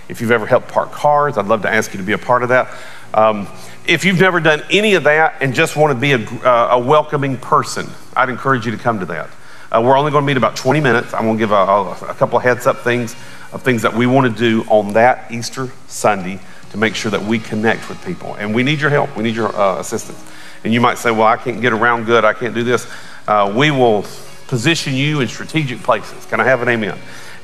If 0.08 0.22
you've 0.22 0.32
ever 0.32 0.46
helped 0.46 0.68
park 0.68 0.92
cars, 0.92 1.38
I'd 1.38 1.48
love 1.48 1.64
to 1.64 1.70
ask 1.70 1.94
you 1.94 1.98
to 1.98 2.06
be 2.06 2.14
a 2.14 2.18
part 2.18 2.44
of 2.44 2.50
that. 2.50 2.72
Um, 3.14 3.48
if 3.88 4.06
you've 4.06 4.20
never 4.20 4.40
done 4.40 4.62
any 4.70 4.94
of 4.94 5.04
that 5.04 5.36
and 5.42 5.54
just 5.54 5.76
want 5.76 5.94
to 5.94 6.00
be 6.00 6.12
a, 6.12 6.20
uh, 6.48 6.70
a 6.74 6.80
welcoming 6.80 7.38
person, 7.38 7.88
I'd 8.16 8.30
encourage 8.30 8.66
you 8.66 8.72
to 8.72 8.78
come 8.78 9.00
to 9.00 9.06
that. 9.08 9.30
Uh, 9.72 9.82
we're 9.84 9.98
only 9.98 10.12
going 10.12 10.22
to 10.22 10.28
meet 10.28 10.38
about 10.38 10.56
20 10.56 10.80
minutes. 10.80 11.14
I'm 11.14 11.24
going 11.24 11.38
to 11.38 11.40
give 11.40 11.52
a, 11.52 11.56
a, 11.56 11.92
a 12.10 12.14
couple 12.14 12.38
of 12.38 12.44
heads 12.44 12.68
up 12.68 12.80
things 12.80 13.16
of 13.52 13.64
things 13.64 13.82
that 13.82 13.94
we 13.94 14.06
want 14.06 14.32
to 14.32 14.38
do 14.38 14.64
on 14.70 14.94
that 14.94 15.32
Easter 15.32 15.70
Sunday 15.88 16.40
to 16.72 16.78
make 16.78 16.94
sure 16.94 17.10
that 17.10 17.22
we 17.22 17.40
connect 17.40 17.88
with 17.90 18.04
people. 18.06 18.36
And 18.36 18.54
we 18.54 18.64
need 18.64 18.82
your 18.82 18.90
help, 18.90 19.16
we 19.16 19.24
need 19.24 19.36
your 19.36 19.56
uh, 19.56 19.80
assistance. 19.80 20.24
And 20.66 20.74
you 20.74 20.82
might 20.82 20.98
say, 20.98 21.12
Well, 21.12 21.28
I 21.28 21.38
can't 21.38 21.62
get 21.62 21.74
around 21.74 22.06
good, 22.06 22.26
I 22.26 22.34
can't 22.34 22.56
do 22.56 22.64
this. 22.64 22.88
Uh, 23.28 23.54
we 23.56 23.70
will 23.70 24.04
position 24.48 24.96
you 24.96 25.22
in 25.22 25.28
strategic 25.28 25.80
places. 25.84 26.26
Can 26.26 26.40
I 26.40 26.44
have 26.44 26.64
an 26.64 26.70
amen? 26.70 26.98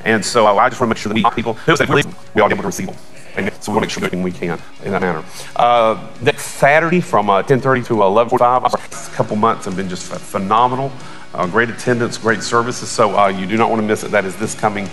And 0.04 0.24
so 0.24 0.58
I 0.58 0.68
just 0.68 0.80
want 0.80 0.90
to 0.90 0.94
make 0.94 0.98
sure 0.98 1.12
that 1.12 1.14
we 1.14 1.34
people 1.34 1.54
who 1.54 1.76
say, 1.76 1.86
we 1.86 2.42
all 2.42 2.50
able 2.50 2.62
to 2.62 2.66
receive 2.66 2.88
them. 2.88 2.96
Amen. 3.38 3.52
So 3.60 3.70
we'll 3.70 3.80
make 3.80 3.90
sure 3.90 4.02
we 4.02 4.32
can 4.32 4.58
in 4.84 4.90
that 4.90 5.00
manner. 5.00 5.24
Uh, 5.54 6.04
next 6.20 6.46
Saturday 6.46 7.00
from 7.00 7.30
uh, 7.30 7.44
10:30 7.44 7.86
to 7.86 7.94
11:45. 7.94 9.12
A 9.12 9.14
couple 9.14 9.36
months 9.36 9.66
have 9.66 9.76
been 9.76 9.88
just 9.88 10.12
phenomenal. 10.12 10.90
Uh, 11.32 11.46
great 11.46 11.70
attendance, 11.70 12.18
great 12.18 12.42
services. 12.42 12.88
So 12.88 13.16
uh, 13.16 13.28
you 13.28 13.46
do 13.46 13.56
not 13.56 13.70
want 13.70 13.80
to 13.80 13.86
miss 13.86 14.02
it. 14.02 14.10
That 14.10 14.24
is 14.24 14.36
this 14.36 14.54
coming 14.56 14.90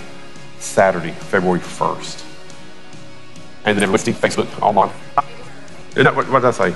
Saturday, 0.60 1.12
February 1.12 1.60
1st. 1.60 2.26
And 3.66 3.76
then 3.76 3.84
everybody 3.84 4.14
Facebook 4.14 4.62
online. 4.62 4.90
What, 5.96 6.30
what 6.30 6.40
did 6.42 6.46
I 6.46 6.52
say? 6.52 6.76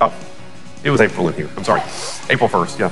Oh, 0.00 0.12
it 0.84 0.90
was 0.90 1.00
April 1.00 1.28
in 1.28 1.34
here. 1.34 1.48
I'm 1.56 1.64
sorry. 1.64 1.80
April 2.28 2.48
1st, 2.48 2.78
yeah. 2.78 2.86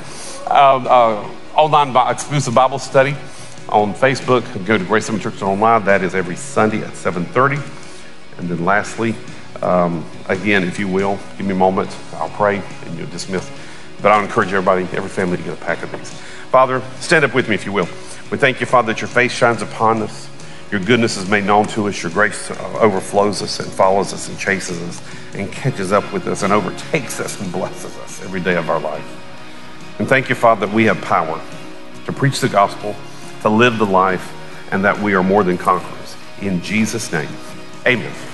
Um, 0.51 0.87
uh, 0.89 1.29
online 1.55 1.95
exclusive 2.11 2.55
Bible 2.55 2.79
study 2.79 3.15
on 3.69 3.93
Facebook. 3.93 4.43
Go 4.65 4.79
to 4.79 4.85
Grace 4.85 5.07
Summit 5.07 5.23
Church 5.23 5.43
Online. 5.43 5.85
That 5.85 6.03
is 6.03 6.15
every 6.15 6.37
Sunday 6.37 6.79
at 6.79 6.95
7.30. 6.95 7.59
And 8.39 8.49
then 8.49 8.65
lastly, 8.65 9.15
um, 9.61 10.05
again, 10.29 10.65
if 10.65 10.79
you 10.79 10.89
will, 10.89 11.19
give 11.37 11.47
me 11.47 11.53
a 11.53 11.57
moment. 11.57 11.95
I'll 12.15 12.31
pray 12.31 12.63
and 12.87 12.99
you'll 12.99 13.11
dismiss. 13.11 13.49
But 14.01 14.13
I'll 14.13 14.25
encourage 14.25 14.49
everybody, 14.49 14.85
every 14.97 15.11
family 15.11 15.37
to 15.37 15.43
get 15.43 15.53
a 15.53 15.57
pack 15.57 15.83
of 15.83 15.93
these. 15.93 16.11
Father, 16.51 16.83
stand 16.99 17.27
up 17.27 17.35
with 17.35 17.49
me 17.49 17.55
if 17.55 17.67
you 17.67 17.73
will. 17.73 17.89
We 18.31 18.39
thank 18.39 18.61
you, 18.61 18.67
Father, 18.67 18.95
that 18.95 19.03
your 19.03 19.09
face 19.09 19.33
shines 19.33 19.61
upon 19.61 20.03
us. 20.03 20.32
Your 20.73 20.81
goodness 20.81 21.19
is 21.19 21.29
made 21.29 21.45
known 21.45 21.67
to 21.67 21.87
us. 21.87 22.03
Your 22.03 22.11
grace 22.11 22.51
uh, 22.51 22.79
overflows 22.81 23.43
us 23.43 23.61
and 23.61 23.71
follows 23.71 24.15
us 24.15 24.31
and 24.31 24.39
chases 24.39 24.81
us 24.81 25.03
and 25.35 25.53
catches 25.53 25.93
up 25.93 26.11
with 26.15 26.27
us 26.27 26.43
and 26.43 26.51
overtakes 26.51 27.21
us 27.21 27.39
and 27.43 27.53
blesses 27.53 27.95
us 27.99 28.25
every 28.25 28.41
day 28.41 28.57
of 28.57 28.71
our 28.71 28.81
life. 28.81 29.05
And 29.99 30.09
thank 30.09 30.31
you, 30.31 30.35
Father, 30.35 30.65
that 30.65 30.75
we 30.75 30.85
have 30.85 30.99
power 31.03 31.39
to 32.07 32.13
preach 32.13 32.41
the 32.41 32.49
gospel, 32.49 32.97
to 33.43 33.51
live 33.51 33.77
the 33.77 33.85
life, 33.85 34.33
and 34.73 34.83
that 34.83 34.99
we 34.99 35.13
are 35.13 35.23
more 35.23 35.45
than 35.45 35.59
conquerors. 35.59 36.17
In 36.41 36.63
Jesus' 36.63 37.13
name, 37.13 37.29
amen. 37.87 38.32